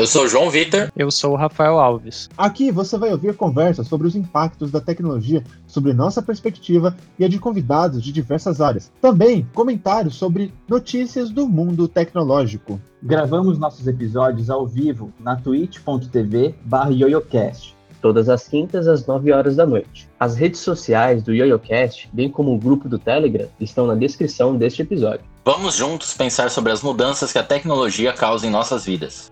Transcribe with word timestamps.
Eu 0.00 0.06
sou 0.06 0.24
o 0.24 0.28
João 0.28 0.48
Vitor. 0.48 0.90
Eu 0.96 1.10
sou 1.10 1.32
o 1.32 1.36
Rafael 1.36 1.78
Alves. 1.78 2.30
Aqui 2.38 2.70
você 2.70 2.96
vai 2.96 3.12
ouvir 3.12 3.36
conversas 3.36 3.86
sobre 3.86 4.06
os 4.06 4.16
impactos 4.16 4.70
da 4.70 4.80
tecnologia, 4.80 5.44
sobre 5.66 5.92
nossa 5.92 6.22
perspectiva 6.22 6.96
e 7.18 7.24
a 7.26 7.28
de 7.28 7.38
convidados 7.38 8.02
de 8.02 8.10
diversas 8.10 8.62
áreas. 8.62 8.90
Também 8.98 9.46
comentários 9.52 10.14
sobre 10.14 10.54
notícias 10.66 11.28
do 11.28 11.46
mundo 11.46 11.86
tecnológico. 11.86 12.80
Gravamos 13.02 13.58
nossos 13.58 13.86
episódios 13.86 14.48
ao 14.48 14.66
vivo 14.66 15.12
na 15.20 15.36
twitch.tv 15.36 16.54
yoyocast 16.92 17.76
todas 18.00 18.30
as 18.30 18.48
quintas 18.48 18.88
às 18.88 19.04
9 19.04 19.30
horas 19.30 19.56
da 19.56 19.66
noite. 19.66 20.08
As 20.18 20.34
redes 20.34 20.60
sociais 20.60 21.22
do 21.22 21.34
YoYoCast, 21.34 22.08
bem 22.14 22.30
como 22.30 22.54
o 22.54 22.58
grupo 22.58 22.88
do 22.88 22.98
Telegram, 22.98 23.46
estão 23.60 23.86
na 23.86 23.94
descrição 23.94 24.56
deste 24.56 24.80
episódio. 24.80 25.20
Vamos 25.44 25.74
juntos 25.74 26.14
pensar 26.14 26.50
sobre 26.50 26.72
as 26.72 26.80
mudanças 26.80 27.30
que 27.30 27.38
a 27.38 27.42
tecnologia 27.42 28.14
causa 28.14 28.46
em 28.46 28.50
nossas 28.50 28.86
vidas. 28.86 29.30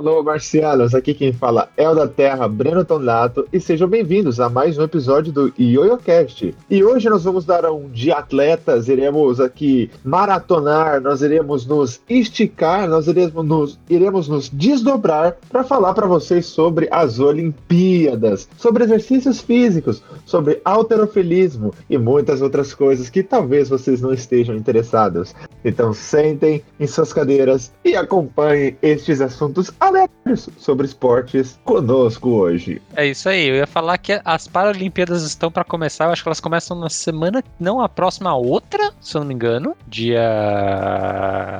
Alô, 0.00 0.22
marcianos, 0.22 0.94
aqui 0.94 1.12
quem 1.12 1.30
fala 1.30 1.68
é 1.76 1.86
o 1.86 1.94
da 1.94 2.08
Terra, 2.08 2.48
Breno 2.48 2.86
Tonato, 2.86 3.46
e 3.52 3.60
sejam 3.60 3.86
bem-vindos 3.86 4.40
a 4.40 4.48
mais 4.48 4.78
um 4.78 4.82
episódio 4.82 5.30
do 5.30 5.52
YoYoCast. 5.60 6.54
E 6.70 6.82
hoje 6.82 7.10
nós 7.10 7.24
vamos 7.24 7.44
dar 7.44 7.70
um 7.70 7.86
de 7.86 8.10
atletas, 8.10 8.88
iremos 8.88 9.40
aqui 9.40 9.90
maratonar, 10.02 11.02
nós 11.02 11.20
iremos 11.20 11.66
nos 11.66 12.00
esticar, 12.08 12.88
nós 12.88 13.08
iremos 13.08 13.44
nos, 13.44 13.78
iremos 13.90 14.26
nos 14.26 14.48
desdobrar 14.48 15.36
para 15.50 15.64
falar 15.64 15.92
para 15.92 16.06
vocês 16.06 16.46
sobre 16.46 16.88
as 16.90 17.18
Olimpíadas, 17.18 18.48
sobre 18.56 18.84
exercícios 18.84 19.42
físicos, 19.42 20.02
sobre 20.24 20.62
alterofilismo 20.64 21.74
e 21.90 21.98
muitas 21.98 22.40
outras 22.40 22.72
coisas 22.72 23.10
que 23.10 23.22
talvez 23.22 23.68
vocês 23.68 24.00
não 24.00 24.14
estejam 24.14 24.56
interessados. 24.56 25.34
Então 25.62 25.92
sentem 25.92 26.62
em 26.80 26.86
suas 26.86 27.12
cadeiras 27.12 27.70
e 27.84 27.94
acompanhem 27.94 28.78
estes 28.80 29.20
assuntos 29.20 29.70
aleatórios 29.90 30.48
sobre 30.58 30.86
esportes 30.86 31.58
conosco 31.64 32.30
hoje. 32.30 32.80
É 32.96 33.06
isso 33.06 33.28
aí, 33.28 33.48
eu 33.48 33.56
ia 33.56 33.66
falar 33.66 33.98
que 33.98 34.20
as 34.24 34.46
Paralimpíadas 34.46 35.22
estão 35.22 35.50
para 35.50 35.64
começar, 35.64 36.06
eu 36.06 36.12
acho 36.12 36.22
que 36.22 36.28
elas 36.28 36.40
começam 36.40 36.78
na 36.78 36.88
semana, 36.88 37.42
não 37.58 37.80
a 37.80 37.88
próxima, 37.88 38.30
a 38.30 38.36
outra, 38.36 38.92
se 39.00 39.16
eu 39.16 39.20
não 39.20 39.28
me 39.28 39.34
engano, 39.34 39.76
dia. 39.86 40.20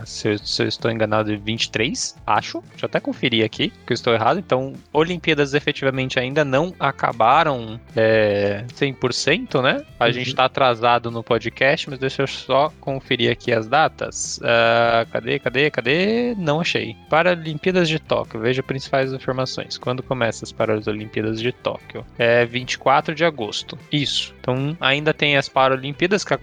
Se 0.06 0.28
eu, 0.28 0.39
se 0.39 0.62
eu 0.62 0.69
estou 0.69 0.91
enganado, 0.91 1.36
23, 1.39 2.17
acho. 2.27 2.62
Deixa 2.70 2.86
eu 2.86 2.89
até 2.89 3.01
conferir 3.01 3.45
aqui, 3.45 3.70
que 3.86 3.92
eu 3.92 3.95
estou 3.95 4.12
errado. 4.12 4.39
Então, 4.39 4.75
Olimpíadas 4.92 5.55
efetivamente 5.55 6.19
ainda 6.19 6.45
não 6.45 6.75
acabaram 6.78 7.81
é, 7.97 8.64
100%, 8.75 9.62
né? 9.62 9.84
A 9.98 10.06
uhum. 10.06 10.12
gente 10.12 10.28
está 10.28 10.45
atrasado 10.45 11.11
no 11.11 11.23
podcast, 11.23 11.91
mas 11.91 11.98
deixa 11.98 12.23
eu 12.23 12.27
só 12.27 12.73
conferir 12.81 13.31
aqui 13.31 13.53
as 13.53 13.67
datas. 13.67 14.39
Uh, 14.39 15.11
cadê, 15.11 15.39
cadê, 15.39 15.70
cadê? 15.70 16.34
Não 16.36 16.61
achei. 16.61 16.97
Paralimpíadas 17.08 17.89
de 17.89 17.98
Tóquio. 17.98 18.20
Tóquio. 18.21 18.41
Veja 18.41 18.63
principais 18.63 19.13
informações. 19.13 19.79
Quando 19.79 20.03
começa 20.03 20.45
as 20.45 20.53
Paralimpíadas 20.53 21.41
de 21.41 21.53
Tóquio? 21.53 22.05
É 22.19 22.45
24 22.45 23.15
de 23.15 23.25
agosto. 23.25 23.79
Isso. 23.91 24.35
Então 24.41 24.77
ainda 24.81 25.15
tem 25.15 25.37
as 25.37 25.49
Paralimpíadas 25.49 26.25
que 26.25 26.35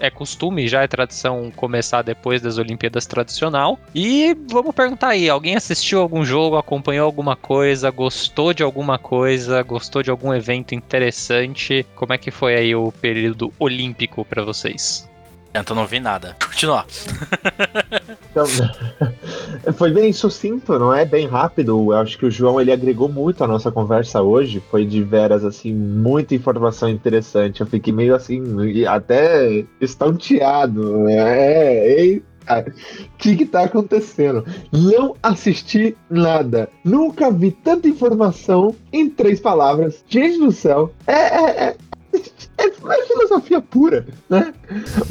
é 0.00 0.10
costume, 0.10 0.68
já 0.68 0.82
é 0.82 0.86
tradição 0.86 1.50
começar 1.50 2.02
depois 2.02 2.40
das 2.40 2.56
Olimpíadas 2.56 3.04
tradicional. 3.06 3.78
E 3.94 4.36
vamos 4.48 4.74
perguntar 4.74 5.08
aí, 5.08 5.28
alguém 5.28 5.56
assistiu 5.56 6.00
algum 6.00 6.24
jogo, 6.24 6.56
acompanhou 6.56 7.04
alguma 7.04 7.34
coisa, 7.34 7.90
gostou 7.90 8.52
de 8.52 8.62
alguma 8.62 8.98
coisa, 8.98 9.62
gostou 9.62 10.02
de 10.02 10.10
algum 10.10 10.32
evento 10.32 10.74
interessante? 10.74 11.84
Como 11.96 12.12
é 12.12 12.18
que 12.18 12.30
foi 12.30 12.54
aí 12.54 12.74
o 12.74 12.92
período 12.92 13.52
olímpico 13.58 14.24
para 14.24 14.44
vocês? 14.44 15.07
Eu 15.66 15.76
não 15.76 15.86
vi 15.86 16.00
nada. 16.00 16.36
Continua. 16.44 16.84
Então, 18.30 18.44
foi 19.74 19.90
bem 19.90 20.12
sucinto, 20.12 20.78
não 20.78 20.94
é? 20.94 21.04
Bem 21.04 21.26
rápido. 21.26 21.92
Eu 21.92 21.98
acho 21.98 22.18
que 22.18 22.26
o 22.26 22.30
João 22.30 22.60
ele 22.60 22.72
agregou 22.72 23.08
muito 23.08 23.42
a 23.42 23.46
nossa 23.46 23.70
conversa 23.70 24.22
hoje. 24.22 24.62
Foi 24.70 24.84
de 24.84 25.02
veras, 25.02 25.44
assim, 25.44 25.72
muita 25.72 26.34
informação 26.34 26.88
interessante. 26.88 27.60
Eu 27.60 27.66
fiquei 27.66 27.92
meio 27.92 28.14
assim, 28.14 28.42
até 28.86 29.64
estonteado. 29.80 31.08
É, 31.08 32.20
é, 32.48 32.60
o 32.60 33.18
que, 33.18 33.36
que 33.36 33.46
tá 33.46 33.64
acontecendo? 33.64 34.44
Não 34.72 35.14
assisti 35.22 35.96
nada. 36.08 36.68
Nunca 36.82 37.30
vi 37.30 37.50
tanta 37.50 37.88
informação 37.88 38.74
em 38.92 39.08
três 39.08 39.40
palavras. 39.40 40.02
Gente 40.08 40.38
do 40.38 40.50
céu. 40.50 40.92
É, 41.06 41.12
é, 41.12 41.64
é, 41.64 41.76
é, 42.58 42.66
é 42.66 43.06
filosofia 43.06 43.60
pura, 43.60 44.04
né? 44.28 44.52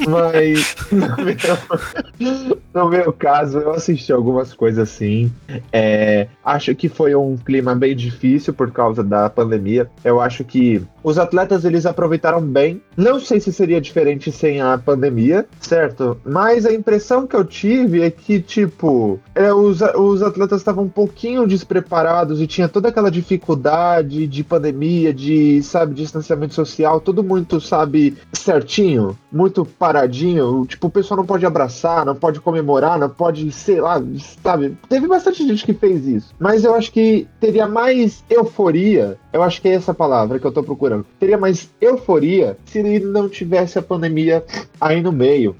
Mas 0.06 0.76
no 0.92 1.16
meu, 1.24 2.58
no 2.74 2.88
meu, 2.88 3.12
caso, 3.12 3.58
eu 3.58 3.72
assisti 3.72 4.12
algumas 4.12 4.52
coisas 4.52 4.90
assim. 4.90 5.32
É, 5.72 6.28
acho 6.44 6.74
que 6.74 6.88
foi 6.88 7.14
um 7.14 7.36
clima 7.36 7.74
bem 7.74 7.96
difícil 7.96 8.52
por 8.52 8.70
causa 8.70 9.02
da 9.02 9.30
pandemia. 9.30 9.90
Eu 10.04 10.20
acho 10.20 10.44
que 10.44 10.82
os 11.02 11.18
atletas 11.18 11.64
eles 11.64 11.86
aproveitaram 11.86 12.40
bem. 12.40 12.82
Não 12.96 13.18
sei 13.18 13.40
se 13.40 13.52
seria 13.52 13.80
diferente 13.80 14.30
sem 14.30 14.60
a 14.60 14.76
pandemia, 14.76 15.46
certo? 15.60 16.18
Mas 16.24 16.66
a 16.66 16.72
impressão 16.72 17.26
que 17.26 17.34
eu 17.34 17.44
tive 17.44 18.02
é 18.02 18.10
que, 18.10 18.40
tipo, 18.40 19.18
é, 19.34 19.52
os, 19.52 19.80
os 19.80 20.22
atletas 20.22 20.60
estavam 20.60 20.84
um 20.84 20.88
pouquinho 20.88 21.46
despreparados 21.46 22.40
e 22.40 22.46
tinha 22.46 22.68
toda 22.68 22.88
aquela 22.88 23.10
dificuldade 23.10 24.26
de 24.26 24.44
pandemia, 24.44 25.14
de, 25.14 25.62
sabe, 25.62 25.94
distanciamento 25.94 26.54
social, 26.54 27.00
tudo 27.00 27.22
muito, 27.38 27.60
sabe, 27.60 28.16
certinho, 28.32 29.16
muito 29.30 29.64
paradinho. 29.64 30.66
Tipo, 30.66 30.88
o 30.88 30.90
pessoal 30.90 31.18
não 31.18 31.26
pode 31.26 31.46
abraçar, 31.46 32.04
não 32.04 32.14
pode 32.14 32.40
comemorar, 32.40 32.98
não 32.98 33.08
pode, 33.08 33.50
sei 33.52 33.80
lá, 33.80 34.02
sabe? 34.42 34.76
Teve 34.88 35.06
bastante 35.06 35.46
gente 35.46 35.64
que 35.64 35.72
fez 35.72 36.06
isso. 36.06 36.34
Mas 36.38 36.64
eu 36.64 36.74
acho 36.74 36.92
que 36.92 37.26
teria 37.40 37.66
mais 37.66 38.24
euforia. 38.28 39.16
Eu 39.32 39.42
acho 39.42 39.60
que 39.62 39.68
é 39.68 39.74
essa 39.74 39.94
palavra 39.94 40.38
que 40.38 40.46
eu 40.46 40.52
tô 40.52 40.62
procurando 40.62 41.06
Teria 41.18 41.38
mais 41.38 41.68
euforia 41.80 42.56
se 42.66 42.82
não 43.00 43.28
tivesse 43.28 43.78
a 43.78 43.82
pandemia 43.82 44.44
aí 44.80 45.00
no 45.00 45.12
meio. 45.12 45.56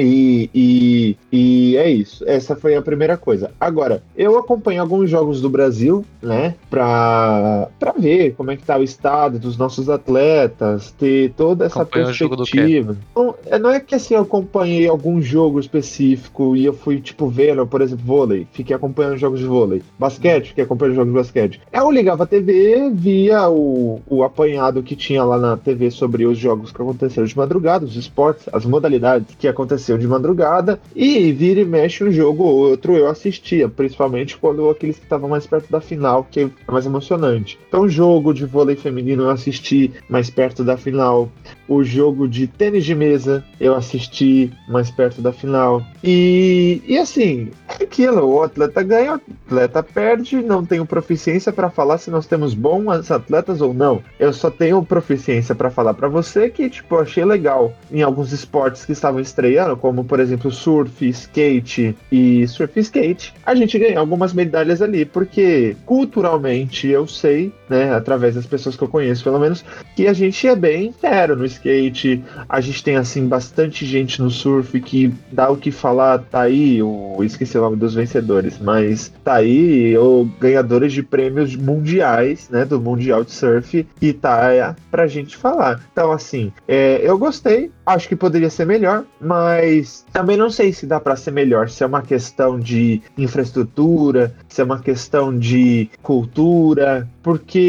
E, 0.00 0.50
e, 0.54 1.16
e, 1.32 1.76
é 1.76 1.90
isso. 1.90 2.24
Essa 2.26 2.56
foi 2.56 2.74
a 2.74 2.82
primeira 2.82 3.16
coisa. 3.16 3.50
Agora, 3.60 4.02
eu 4.16 4.38
acompanho 4.38 4.80
alguns 4.80 5.10
jogos 5.10 5.40
do 5.40 5.48
Brasil, 5.48 6.04
né? 6.22 6.54
Pra, 6.70 7.68
pra 7.78 7.92
ver 7.92 8.34
como 8.36 8.50
é 8.50 8.56
que 8.56 8.64
tá 8.64 8.78
o 8.78 8.82
estado 8.82 9.38
dos 9.38 9.56
nossos 9.56 9.88
atletas, 9.88 10.90
ter 10.92 11.32
toda 11.36 11.66
essa 11.66 11.84
perspectiva. 11.84 12.96
Não, 13.14 13.34
é, 13.46 13.58
não 13.58 13.70
é 13.70 13.80
que 13.80 13.94
assim 13.94 14.14
eu 14.14 14.22
acompanhei 14.22 14.88
algum 14.88 15.20
jogo 15.20 15.60
específico 15.60 16.56
e 16.56 16.64
eu 16.64 16.72
fui, 16.72 17.00
tipo, 17.00 17.28
vendo, 17.28 17.66
por 17.66 17.80
exemplo, 17.80 18.04
vôlei. 18.04 18.46
Fiquei 18.52 18.74
acompanhando 18.74 19.16
jogos 19.16 19.40
de 19.40 19.46
vôlei. 19.46 19.82
Basquete, 19.98 20.48
fiquei 20.48 20.64
acompanhando 20.64 20.96
jogos 20.96 21.12
de 21.12 21.18
basquete. 21.18 21.60
Eu 21.72 21.90
ligava 21.90 22.24
a 22.24 22.26
TV, 22.26 22.90
via 22.92 23.48
o, 23.48 24.00
o 24.06 24.22
apanhado 24.22 24.82
que 24.82 24.96
tinha 24.96 25.24
lá 25.24 25.38
na 25.38 25.56
TV 25.56 25.90
sobre 25.90 26.26
os 26.26 26.38
jogos 26.38 26.72
que 26.72 26.80
aconteceram 26.80 27.26
de 27.26 27.36
madrugada, 27.36 27.84
os 27.84 27.96
esportes, 27.96 28.48
as 28.52 28.64
modalidades 28.64 29.34
que 29.38 29.48
aconteceram 29.48 29.83
aconteceu 29.84 29.98
de 29.98 30.06
madrugada 30.08 30.80
e 30.94 31.30
vira 31.32 31.60
e 31.60 31.64
mexe 31.64 32.02
um 32.02 32.10
jogo 32.10 32.44
ou 32.44 32.70
outro 32.70 32.96
eu 32.96 33.08
assistia, 33.08 33.68
principalmente 33.68 34.36
quando 34.36 34.68
aqueles 34.70 34.96
que 34.96 35.04
estavam 35.04 35.28
mais 35.28 35.46
perto 35.46 35.70
da 35.70 35.80
final, 35.80 36.26
que 36.30 36.40
é 36.40 36.50
mais 36.70 36.86
emocionante. 36.86 37.58
Então, 37.68 37.88
jogo 37.88 38.32
de 38.32 38.46
vôlei 38.46 38.76
feminino 38.76 39.24
eu 39.24 39.30
assisti 39.30 39.92
mais 40.08 40.30
perto 40.30 40.64
da 40.64 40.76
final, 40.76 41.30
o 41.68 41.82
jogo 41.82 42.28
de 42.28 42.46
tênis 42.46 42.84
de 42.84 42.94
mesa 42.94 43.44
eu 43.60 43.74
assisti 43.74 44.52
mais 44.68 44.90
perto 44.90 45.20
da 45.20 45.32
final. 45.32 45.82
E, 46.02 46.82
e 46.86 46.98
assim, 46.98 47.50
é 47.80 47.84
aquilo, 47.84 48.26
o 48.26 48.42
atleta 48.42 48.82
ganha, 48.82 49.12
o 49.12 49.20
atleta 49.46 49.82
perde, 49.82 50.36
não 50.42 50.64
tenho 50.64 50.86
proficiência 50.86 51.52
para 51.52 51.70
falar 51.70 51.98
se 51.98 52.10
nós 52.10 52.26
temos 52.26 52.54
bons 52.54 53.10
atletas 53.10 53.60
ou 53.60 53.72
não. 53.72 54.02
Eu 54.18 54.32
só 54.32 54.50
tenho 54.50 54.84
proficiência 54.84 55.54
para 55.54 55.70
falar 55.70 55.94
para 55.94 56.08
você 56.08 56.50
que, 56.50 56.68
tipo, 56.68 56.98
achei 56.98 57.24
legal 57.24 57.72
em 57.90 58.02
alguns 58.02 58.32
esportes 58.32 58.84
que 58.84 58.92
estavam 58.92 59.20
estreando 59.20 59.76
como 59.76 60.04
por 60.04 60.20
exemplo 60.20 60.50
surf, 60.50 61.06
skate 61.08 61.96
e 62.10 62.46
surf 62.48 62.78
skate, 62.80 63.34
a 63.44 63.54
gente 63.54 63.78
ganhou 63.78 64.00
algumas 64.00 64.32
medalhas 64.32 64.80
ali, 64.82 65.04
porque 65.04 65.76
culturalmente 65.84 66.88
eu 66.88 67.06
sei 67.06 67.52
né, 67.68 67.94
através 67.94 68.34
das 68.34 68.46
pessoas 68.46 68.76
que 68.76 68.82
eu 68.82 68.88
conheço, 68.88 69.24
pelo 69.24 69.38
menos, 69.38 69.64
que 69.96 70.06
a 70.06 70.12
gente 70.12 70.46
é 70.46 70.54
bem 70.54 70.86
inteiro 70.86 71.36
no 71.36 71.44
skate. 71.44 72.22
A 72.48 72.60
gente 72.60 72.82
tem, 72.82 72.96
assim, 72.96 73.26
bastante 73.26 73.84
gente 73.86 74.20
no 74.20 74.30
surf 74.30 74.80
que 74.80 75.12
dá 75.32 75.50
o 75.50 75.56
que 75.56 75.70
falar, 75.70 76.18
tá 76.18 76.42
aí, 76.42 76.78
eu 76.78 77.16
esqueci 77.20 77.56
o 77.58 77.60
nome 77.60 77.76
dos 77.76 77.94
vencedores, 77.94 78.58
mas 78.58 79.12
tá 79.22 79.34
aí, 79.34 79.96
ou 79.96 80.24
ganhadores 80.40 80.92
de 80.92 81.02
prêmios 81.02 81.56
mundiais, 81.56 82.48
né, 82.50 82.64
do 82.64 82.80
Mundial 82.80 83.24
de 83.24 83.32
Surf, 83.32 83.86
e 84.00 84.12
tá 84.12 84.52
é, 84.52 84.74
pra 84.90 85.06
gente 85.06 85.36
falar. 85.36 85.80
Então, 85.92 86.12
assim, 86.12 86.52
é, 86.66 87.00
eu 87.02 87.18
gostei, 87.18 87.70
acho 87.86 88.08
que 88.08 88.16
poderia 88.16 88.50
ser 88.50 88.66
melhor, 88.66 89.04
mas 89.20 90.04
também 90.12 90.36
não 90.36 90.50
sei 90.50 90.72
se 90.72 90.86
dá 90.86 91.00
para 91.00 91.16
ser 91.16 91.30
melhor, 91.30 91.68
se 91.68 91.82
é 91.82 91.86
uma 91.86 92.02
questão 92.02 92.58
de 92.58 93.02
infraestrutura, 93.16 94.34
se 94.48 94.60
é 94.60 94.64
uma 94.64 94.80
questão 94.80 95.36
de 95.36 95.88
cultura, 96.02 97.08
porque 97.22 97.63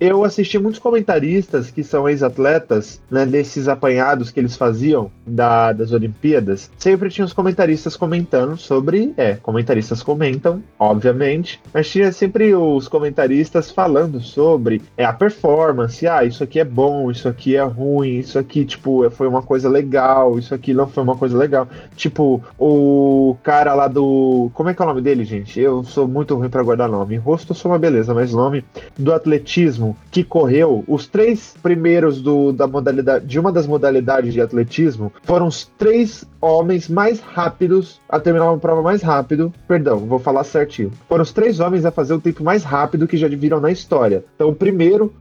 eu 0.00 0.24
assisti 0.24 0.58
muitos 0.58 0.80
comentaristas 0.80 1.70
que 1.70 1.82
são 1.82 2.08
ex-atletas, 2.08 3.00
né, 3.10 3.26
desses 3.26 3.68
apanhados 3.68 4.30
que 4.30 4.40
eles 4.40 4.56
faziam 4.56 5.10
da, 5.26 5.72
das 5.72 5.92
Olimpíadas, 5.92 6.70
sempre 6.78 7.10
tinha 7.10 7.24
os 7.24 7.32
comentaristas 7.32 7.96
comentando 7.96 8.56
sobre, 8.56 9.12
é, 9.16 9.34
comentaristas 9.34 10.02
comentam, 10.02 10.62
obviamente, 10.78 11.60
mas 11.72 11.88
tinha 11.88 12.10
sempre 12.12 12.54
os 12.54 12.88
comentaristas 12.88 13.70
falando 13.70 14.20
sobre 14.20 14.82
é, 14.96 15.04
a 15.04 15.12
performance, 15.12 16.06
ah, 16.06 16.24
isso 16.24 16.42
aqui 16.42 16.60
é 16.60 16.64
bom, 16.64 17.10
isso 17.10 17.28
aqui 17.28 17.56
é 17.56 17.62
ruim, 17.62 18.18
isso 18.18 18.38
aqui, 18.38 18.64
tipo, 18.64 19.08
foi 19.10 19.26
uma 19.26 19.42
coisa 19.42 19.68
legal, 19.68 20.38
isso 20.38 20.54
aqui 20.54 20.72
não 20.74 20.86
foi 20.86 21.02
uma 21.02 21.16
coisa 21.16 21.36
legal. 21.36 21.68
Tipo, 21.96 22.42
o 22.58 23.36
cara 23.42 23.74
lá 23.74 23.88
do. 23.88 24.50
Como 24.54 24.68
é 24.68 24.74
que 24.74 24.82
é 24.82 24.84
o 24.84 24.88
nome 24.88 25.00
dele, 25.00 25.24
gente? 25.24 25.60
Eu 25.60 25.84
sou 25.84 26.06
muito 26.06 26.34
ruim 26.34 26.48
para 26.48 26.62
guardar 26.62 26.88
nome. 26.88 27.16
Rosto 27.16 27.52
eu 27.52 27.56
sou 27.56 27.70
uma 27.70 27.78
beleza, 27.78 28.14
mas 28.14 28.32
nome 28.32 28.64
do 28.96 29.12
atletismo 29.28 29.96
que 30.10 30.24
correu, 30.24 30.82
os 30.88 31.06
três 31.06 31.54
primeiros 31.62 32.22
do, 32.22 32.52
da 32.52 32.66
modalidade, 32.66 33.26
de 33.26 33.38
uma 33.38 33.52
das 33.52 33.66
modalidades 33.66 34.32
de 34.32 34.40
atletismo, 34.40 35.12
foram 35.22 35.46
os 35.46 35.70
três 35.76 36.24
homens 36.40 36.88
mais 36.88 37.20
rápidos 37.20 38.00
a 38.08 38.18
terminar 38.18 38.50
uma 38.50 38.58
prova 38.58 38.80
mais 38.80 39.02
rápido. 39.02 39.52
Perdão, 39.66 39.98
vou 39.98 40.18
falar 40.18 40.44
certinho. 40.44 40.90
Foram 41.08 41.22
os 41.22 41.32
três 41.32 41.60
homens 41.60 41.84
a 41.84 41.90
fazer 41.90 42.14
o 42.14 42.20
tempo 42.20 42.42
mais 42.42 42.64
rápido 42.64 43.06
que 43.06 43.16
já 43.16 43.28
viram 43.28 43.60
na 43.60 43.70
história. 43.70 44.24
Então, 44.34 44.48
o 44.48 44.54
primeiro 44.54 45.12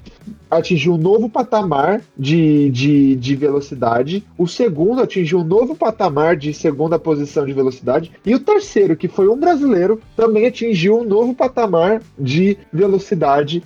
atingiu 0.50 0.94
um 0.94 0.98
novo 0.98 1.30
patamar 1.30 2.02
de, 2.18 2.70
de, 2.72 3.16
de 3.16 3.36
velocidade, 3.36 4.26
o 4.38 4.48
segundo 4.48 5.02
atingiu 5.02 5.40
um 5.40 5.44
novo 5.44 5.76
patamar 5.76 6.36
de 6.36 6.54
segunda 6.54 6.98
posição 6.98 7.46
de 7.46 7.54
velocidade, 7.54 8.12
e 8.26 8.34
o 8.34 8.40
terceiro, 8.40 8.96
que 8.96 9.08
foi 9.08 9.28
um 9.28 9.38
brasileiro, 9.38 10.00
também 10.16 10.46
atingiu 10.46 11.00
um 11.00 11.04
novo 11.04 11.34
patamar 11.34 12.02
de 12.18 12.58
velocidade 12.72 13.64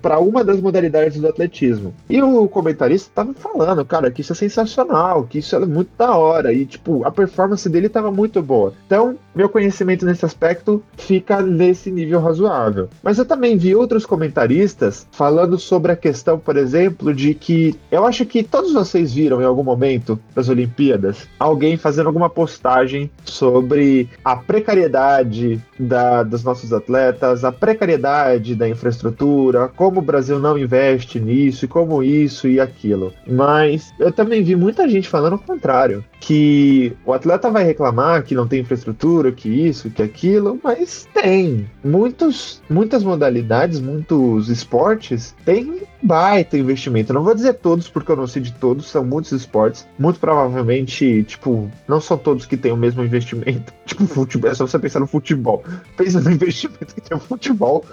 para 0.00 0.18
uma 0.18 0.42
das 0.42 0.60
modalidades 0.60 1.20
do 1.20 1.28
atletismo. 1.28 1.94
E 2.08 2.20
o 2.22 2.48
comentarista 2.48 3.08
estava 3.08 3.34
falando, 3.34 3.84
cara, 3.84 4.10
que 4.10 4.20
isso 4.20 4.32
é 4.32 4.36
sensacional, 4.36 5.24
que 5.24 5.38
isso 5.38 5.54
é 5.56 5.66
muito 5.66 5.90
da 5.96 6.16
hora, 6.16 6.52
e 6.52 6.64
tipo, 6.64 7.04
a 7.04 7.10
performance 7.10 7.68
dele 7.68 7.86
estava 7.86 8.10
muito 8.10 8.42
boa. 8.42 8.72
Então, 8.86 9.16
meu 9.34 9.48
conhecimento 9.48 10.06
nesse 10.06 10.24
aspecto 10.24 10.82
fica 10.96 11.42
nesse 11.42 11.90
nível 11.90 12.20
razoável. 12.20 12.88
Mas 13.02 13.18
eu 13.18 13.24
também 13.24 13.56
vi 13.56 13.74
outros 13.74 14.06
comentaristas 14.06 15.06
falando 15.10 15.58
sobre 15.58 15.92
a 15.92 15.93
questão, 15.96 16.38
por 16.38 16.56
exemplo, 16.56 17.14
de 17.14 17.34
que 17.34 17.74
eu 17.90 18.06
acho 18.06 18.24
que 18.24 18.42
todos 18.42 18.72
vocês 18.72 19.12
viram 19.12 19.40
em 19.40 19.44
algum 19.44 19.62
momento 19.62 20.18
das 20.34 20.48
Olimpíadas 20.48 21.28
alguém 21.38 21.76
fazendo 21.76 22.06
alguma 22.06 22.30
postagem 22.30 23.10
sobre 23.24 24.08
a 24.24 24.36
precariedade 24.36 25.60
da, 25.78 26.22
dos 26.22 26.44
nossos 26.44 26.72
atletas, 26.72 27.44
a 27.44 27.52
precariedade 27.52 28.54
da 28.54 28.68
infraestrutura, 28.68 29.68
como 29.68 30.00
o 30.00 30.02
Brasil 30.02 30.38
não 30.38 30.58
investe 30.58 31.18
nisso 31.20 31.64
e 31.64 31.68
como 31.68 32.02
isso 32.02 32.48
e 32.48 32.60
aquilo. 32.60 33.12
Mas 33.26 33.92
eu 33.98 34.12
também 34.12 34.42
vi 34.42 34.56
muita 34.56 34.88
gente 34.88 35.08
falando 35.08 35.34
o 35.34 35.38
contrário, 35.38 36.04
que 36.20 36.96
o 37.04 37.12
atleta 37.12 37.50
vai 37.50 37.64
reclamar 37.64 38.24
que 38.24 38.34
não 38.34 38.48
tem 38.48 38.60
infraestrutura, 38.60 39.30
que 39.30 39.48
isso, 39.48 39.90
que 39.90 40.02
aquilo, 40.02 40.58
mas 40.62 41.06
tem. 41.12 41.68
Muitos, 41.84 42.62
muitas 42.68 43.04
modalidades, 43.04 43.80
muitos 43.80 44.48
esportes 44.48 45.34
têm 45.44 45.82
baita 46.02 46.58
investimento. 46.58 47.12
Não 47.12 47.24
vou 47.24 47.34
dizer 47.34 47.54
todos, 47.54 47.88
porque 47.88 48.12
eu 48.12 48.16
não 48.16 48.26
sei 48.26 48.42
de 48.42 48.52
todos, 48.52 48.88
são 48.88 49.04
muitos 49.04 49.32
esportes. 49.32 49.86
Muito 49.98 50.20
provavelmente, 50.20 51.24
tipo, 51.24 51.70
não 51.88 52.00
são 52.00 52.16
todos 52.18 52.46
que 52.46 52.56
têm 52.56 52.72
o 52.72 52.76
mesmo 52.76 53.02
investimento. 53.02 53.72
Tipo, 53.84 54.06
futebol, 54.06 54.50
é 54.50 54.54
só 54.54 54.66
você 54.66 54.78
pensar 54.78 54.98
no 54.98 55.06
futebol. 55.06 55.62
Pensa 55.94 56.18
no 56.18 56.30
investimento 56.32 56.94
que 56.94 57.02
tem 57.02 57.14
o 57.14 57.20
futebol. 57.20 57.84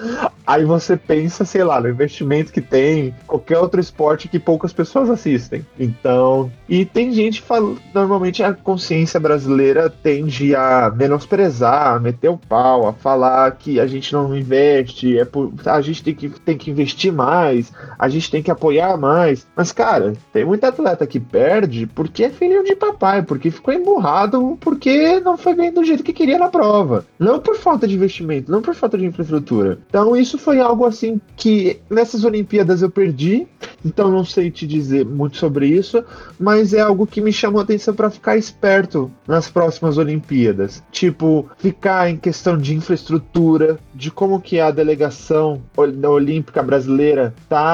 Aí 0.48 0.64
você 0.64 0.96
pensa, 0.96 1.44
sei 1.44 1.66
lá, 1.66 1.82
no 1.82 1.90
investimento 1.90 2.54
que 2.54 2.62
tem 2.62 3.14
qualquer 3.28 3.58
outro 3.58 3.80
esporte 3.80 4.30
que 4.30 4.40
poucas 4.40 4.72
pessoas 4.72 5.10
assistem. 5.10 5.66
Então, 5.78 6.50
e 6.68 6.86
tem 6.86 7.12
gente 7.12 7.42
falando, 7.42 7.82
normalmente 7.94 8.42
a 8.42 8.54
consciência 8.54 9.20
brasileira 9.20 9.90
tende 9.90 10.56
a 10.56 10.90
menosprezar, 10.96 11.96
a 11.96 12.00
meter 12.00 12.30
o 12.30 12.38
pau, 12.38 12.88
a 12.88 12.94
falar 12.94 13.52
que 13.52 13.80
a 13.80 13.86
gente 13.86 14.14
não 14.14 14.36
investe, 14.36 15.18
é 15.18 15.26
por, 15.26 15.54
a 15.66 15.82
gente 15.82 16.04
tem 16.04 16.16
que, 16.16 16.30
tem 16.30 16.58
que 16.58 16.72
investir 16.72 17.12
mais, 17.12 17.72
a 17.98 18.10
gente 18.10 18.32
tem 18.32 18.42
que 18.42 18.52
apoiar 18.52 18.98
mais. 18.98 19.46
Mas, 19.56 19.72
cara, 19.72 20.14
tem 20.34 20.46
muito 20.46 20.64
atleta 20.64 21.08
que 21.08 21.20
perde 21.20 21.88
porque 21.88 22.24
é 22.24 22.30
filho 22.30 22.64
de 22.64 22.76
papai, 22.76 23.22
porque 23.22 23.52
ficou 23.52 23.74
emburrado, 23.74 24.58
porque 24.60 25.20
não 25.20 25.38
foi 25.38 25.56
bem 25.56 25.72
do 25.72 25.84
jeito 25.84 26.04
que 26.04 26.14
queria 26.14 26.38
na 26.38 26.50
prova. 26.50 27.06
Não 27.20 27.40
por 27.40 27.56
falta 27.56 27.88
de 27.88 27.96
investimento, 27.96 28.52
não 28.52 28.62
por 28.62 28.74
falta 28.76 28.98
de 28.98 29.06
infraestrutura. 29.06 29.80
Então, 29.88 30.16
isso 30.16 30.38
foi 30.38 30.60
algo 30.60 30.86
assim 30.86 31.20
que 31.36 31.80
nessas 31.90 32.24
Olimpíadas 32.24 32.82
eu 32.82 32.90
perdi, 32.90 33.48
então 33.86 34.12
não 34.12 34.26
sei 34.26 34.52
te 34.52 34.66
dizer 34.68 35.06
muito 35.06 35.38
sobre 35.38 35.68
isso, 35.68 36.04
mas 36.40 36.74
é 36.74 36.82
algo 36.82 37.08
que 37.08 37.22
me 37.22 37.34
chamou 37.34 37.60
a 37.60 37.64
atenção 37.64 37.94
para 37.94 38.10
ficar 38.10 38.38
esperto 38.38 39.12
nas 39.28 39.50
próximas 39.50 39.98
Olimpíadas. 39.98 40.84
Tipo, 40.92 41.50
ficar 41.58 42.10
em 42.10 42.18
questão 42.18 42.58
de 42.58 42.76
infraestrutura, 42.76 43.80
de 43.94 44.12
como 44.12 44.42
que 44.42 44.60
a 44.60 44.72
delegação 44.72 45.62
olímpica 45.76 46.62
brasileira 46.62 47.34
tá 47.48 47.71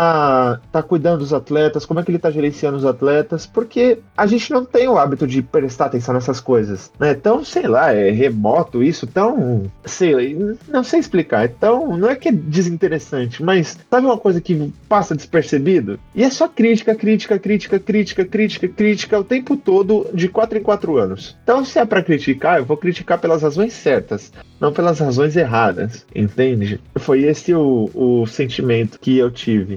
tá, 0.72 0.84
cuidando 0.84 1.20
dos 1.20 1.34
atletas, 1.34 1.86
como 1.86 2.00
é 2.00 2.04
que 2.04 2.12
ele 2.12 2.20
tá 2.20 2.32
gerenciando 2.32 2.78
os 2.78 2.86
atletas, 2.86 3.46
porque 3.46 4.00
a 4.16 4.26
gente 4.26 4.52
não 4.52 4.66
tem 4.66 4.88
o 4.88 4.98
hábito 4.98 5.26
de 5.28 5.42
prestar 5.42 5.86
atenção 5.86 6.14
nessas 6.14 6.40
coisas, 6.40 6.92
né? 7.00 7.12
Então, 7.12 7.44
sei 7.44 7.68
lá, 7.68 7.94
é 7.94 8.12
remoto 8.12 8.84
isso, 8.84 9.08
tão, 9.08 9.70
sei, 9.86 10.56
não 10.68 10.84
sei 10.84 11.00
explicar, 11.00 11.46
então 11.46 11.98
não 11.98 12.10
é 12.10 12.16
que 12.16 12.30
é 12.30 12.32
desinteressante, 12.32 13.44
mas 13.44 13.78
sabe 13.90 14.06
uma 14.06 14.18
coisa 14.18 14.42
que 14.42 14.74
passa 14.88 15.16
despercebido? 15.16 16.00
E 16.16 16.24
é 16.24 16.30
só 16.30 16.48
crítica, 16.48 16.96
crítica, 16.96 17.40
crítica, 17.40 17.80
crítica, 17.80 18.26
crítica, 18.26 18.68
crítica 18.68 19.20
o 19.20 19.24
tempo 19.24 19.58
todo 19.58 20.08
de 20.14 20.28
quatro 20.28 20.58
em 20.58 20.64
quatro 20.64 20.98
anos. 20.98 21.38
Então, 21.44 21.64
se 21.64 21.80
é 21.80 21.86
para 21.86 22.04
criticar, 22.04 22.60
eu 22.60 22.66
vou 22.66 22.78
criticar 22.78 23.20
pelas 23.20 23.42
razões 23.42 23.74
certas, 23.74 24.32
não 24.60 24.72
pelas 24.72 25.00
razões 25.00 25.36
erradas, 25.36 26.06
entende? 26.14 26.80
Foi 26.96 27.24
esse 27.24 27.54
o, 27.54 27.90
o 27.94 28.26
sentimento 28.28 29.00
que 29.00 29.18
eu 29.18 29.32
tive 29.32 29.77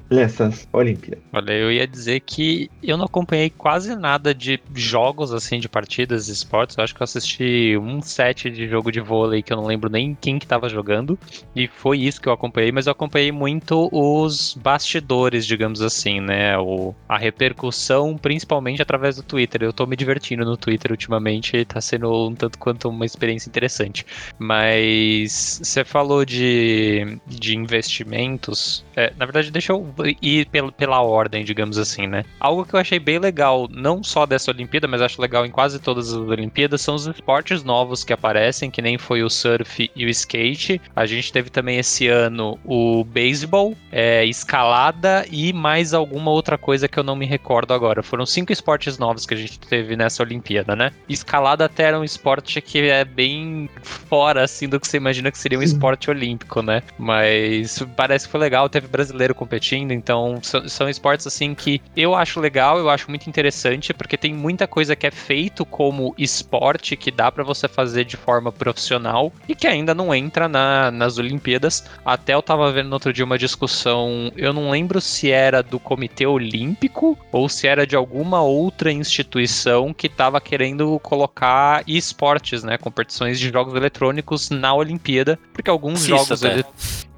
nessas 0.11 0.67
Olimpíadas. 0.73 1.23
Olha, 1.31 1.53
eu 1.53 1.71
ia 1.71 1.87
dizer 1.87 2.19
que 2.19 2.69
eu 2.83 2.97
não 2.97 3.05
acompanhei 3.05 3.49
quase 3.49 3.95
nada 3.95 4.35
de 4.35 4.59
jogos, 4.75 5.33
assim, 5.33 5.59
de 5.59 5.69
partidas, 5.69 6.25
de 6.25 6.33
esportes. 6.33 6.77
Eu 6.77 6.83
acho 6.83 6.93
que 6.93 7.01
eu 7.01 7.05
assisti 7.05 7.77
um 7.77 8.01
set 8.01 8.49
de 8.49 8.67
jogo 8.67 8.91
de 8.91 8.99
vôlei 8.99 9.41
que 9.41 9.53
eu 9.53 9.57
não 9.57 9.65
lembro 9.65 9.89
nem 9.89 10.15
quem 10.19 10.37
que 10.37 10.45
tava 10.45 10.67
jogando. 10.67 11.17
E 11.55 11.67
foi 11.67 11.99
isso 11.99 12.21
que 12.21 12.27
eu 12.27 12.33
acompanhei, 12.33 12.71
mas 12.71 12.87
eu 12.87 12.91
acompanhei 12.91 13.31
muito 13.31 13.89
os 13.91 14.53
bastidores, 14.61 15.45
digamos 15.45 15.81
assim, 15.81 16.19
né? 16.19 16.57
O, 16.57 16.93
a 17.07 17.17
repercussão, 17.17 18.17
principalmente 18.17 18.81
através 18.81 19.15
do 19.15 19.23
Twitter. 19.23 19.63
Eu 19.63 19.71
tô 19.71 19.85
me 19.85 19.95
divertindo 19.95 20.43
no 20.43 20.57
Twitter 20.57 20.91
ultimamente 20.91 21.63
tá 21.63 21.79
sendo 21.79 22.27
um 22.27 22.35
tanto 22.35 22.57
quanto 22.57 22.89
uma 22.89 23.05
experiência 23.05 23.47
interessante. 23.47 24.05
Mas 24.37 25.61
você 25.63 25.85
falou 25.85 26.25
de, 26.25 27.17
de 27.25 27.55
investimentos. 27.55 28.83
É, 28.95 29.13
na 29.17 29.25
verdade, 29.25 29.51
deixa 29.51 29.71
eu 29.71 29.81
ir 30.21 30.47
pela, 30.47 30.71
pela 30.71 31.01
ordem, 31.01 31.43
digamos 31.43 31.77
assim, 31.77 32.07
né? 32.07 32.23
Algo 32.39 32.65
que 32.65 32.73
eu 32.73 32.79
achei 32.79 32.99
bem 32.99 33.19
legal, 33.19 33.67
não 33.69 34.03
só 34.03 34.25
dessa 34.25 34.51
Olimpíada, 34.51 34.87
mas 34.87 35.01
acho 35.01 35.21
legal 35.21 35.45
em 35.45 35.51
quase 35.51 35.79
todas 35.79 36.13
as 36.13 36.19
Olimpíadas, 36.19 36.81
são 36.81 36.95
os 36.95 37.07
esportes 37.07 37.63
novos 37.63 38.03
que 38.03 38.13
aparecem, 38.13 38.71
que 38.71 38.81
nem 38.81 38.97
foi 38.97 39.23
o 39.23 39.29
surf 39.29 39.89
e 39.95 40.05
o 40.05 40.09
skate. 40.09 40.81
A 40.95 41.05
gente 41.05 41.31
teve 41.31 41.49
também 41.49 41.77
esse 41.77 42.07
ano 42.07 42.59
o 42.65 43.03
beisebol, 43.03 43.75
é, 43.91 44.25
escalada 44.25 45.25
e 45.31 45.53
mais 45.53 45.93
alguma 45.93 46.31
outra 46.31 46.57
coisa 46.57 46.87
que 46.87 46.97
eu 46.97 47.03
não 47.03 47.15
me 47.15 47.25
recordo 47.25 47.73
agora. 47.73 48.03
Foram 48.03 48.25
cinco 48.25 48.51
esportes 48.51 48.97
novos 48.97 49.25
que 49.25 49.33
a 49.33 49.37
gente 49.37 49.59
teve 49.59 49.95
nessa 49.95 50.23
Olimpíada, 50.23 50.75
né? 50.75 50.91
Escalada 51.07 51.65
até 51.65 51.83
era 51.83 51.99
um 51.99 52.03
esporte 52.03 52.61
que 52.61 52.79
é 52.89 53.03
bem 53.03 53.69
fora, 53.83 54.43
assim, 54.43 54.67
do 54.67 54.79
que 54.79 54.87
você 54.87 54.97
imagina 54.97 55.31
que 55.31 55.37
seria 55.37 55.59
um 55.59 55.63
esporte 55.63 56.09
olímpico, 56.09 56.61
né? 56.61 56.81
Mas 56.97 57.85
parece 57.95 58.25
que 58.25 58.31
foi 58.31 58.39
legal, 58.39 58.69
teve 58.69 58.87
brasileiro 58.87 59.35
competindo, 59.35 59.90
Então, 59.91 60.39
são, 60.41 60.67
são 60.67 60.89
esportes 60.89 61.27
assim 61.27 61.53
que 61.53 61.81
eu 61.95 62.15
acho 62.15 62.39
legal, 62.39 62.77
eu 62.77 62.89
acho 62.89 63.09
muito 63.09 63.29
interessante, 63.29 63.93
porque 63.93 64.17
tem 64.17 64.33
muita 64.33 64.67
coisa 64.67 64.95
que 64.95 65.07
é 65.07 65.11
feito 65.11 65.65
como 65.65 66.13
esporte 66.17 66.95
que 66.95 67.11
dá 67.11 67.31
para 67.31 67.43
você 67.43 67.67
fazer 67.67 68.05
de 68.05 68.17
forma 68.17 68.51
profissional 68.51 69.31
e 69.47 69.55
que 69.55 69.67
ainda 69.67 69.93
não 69.93 70.13
entra 70.13 70.47
na, 70.47 70.91
nas 70.91 71.17
Olimpíadas. 71.17 71.83
Até 72.05 72.33
eu 72.33 72.41
tava 72.41 72.71
vendo 72.71 72.87
no 72.87 72.93
outro 72.93 73.13
dia 73.13 73.25
uma 73.25 73.37
discussão, 73.37 74.31
eu 74.35 74.53
não 74.53 74.69
lembro 74.69 74.99
se 75.01 75.31
era 75.31 75.61
do 75.61 75.79
Comitê 75.79 76.25
Olímpico 76.25 77.17
ou 77.31 77.47
se 77.49 77.67
era 77.67 77.85
de 77.85 77.95
alguma 77.95 78.41
outra 78.41 78.91
instituição 78.91 79.93
que 79.93 80.09
tava 80.09 80.39
querendo 80.39 80.99
colocar 80.99 81.83
esportes, 81.87 82.63
né, 82.63 82.77
competições 82.77 83.39
de 83.39 83.49
jogos 83.49 83.73
eletrônicos 83.75 84.49
na 84.49 84.73
Olimpíada, 84.73 85.39
porque 85.53 85.69
alguns 85.69 86.03
jogos 86.03 86.43
ele... 86.43 86.65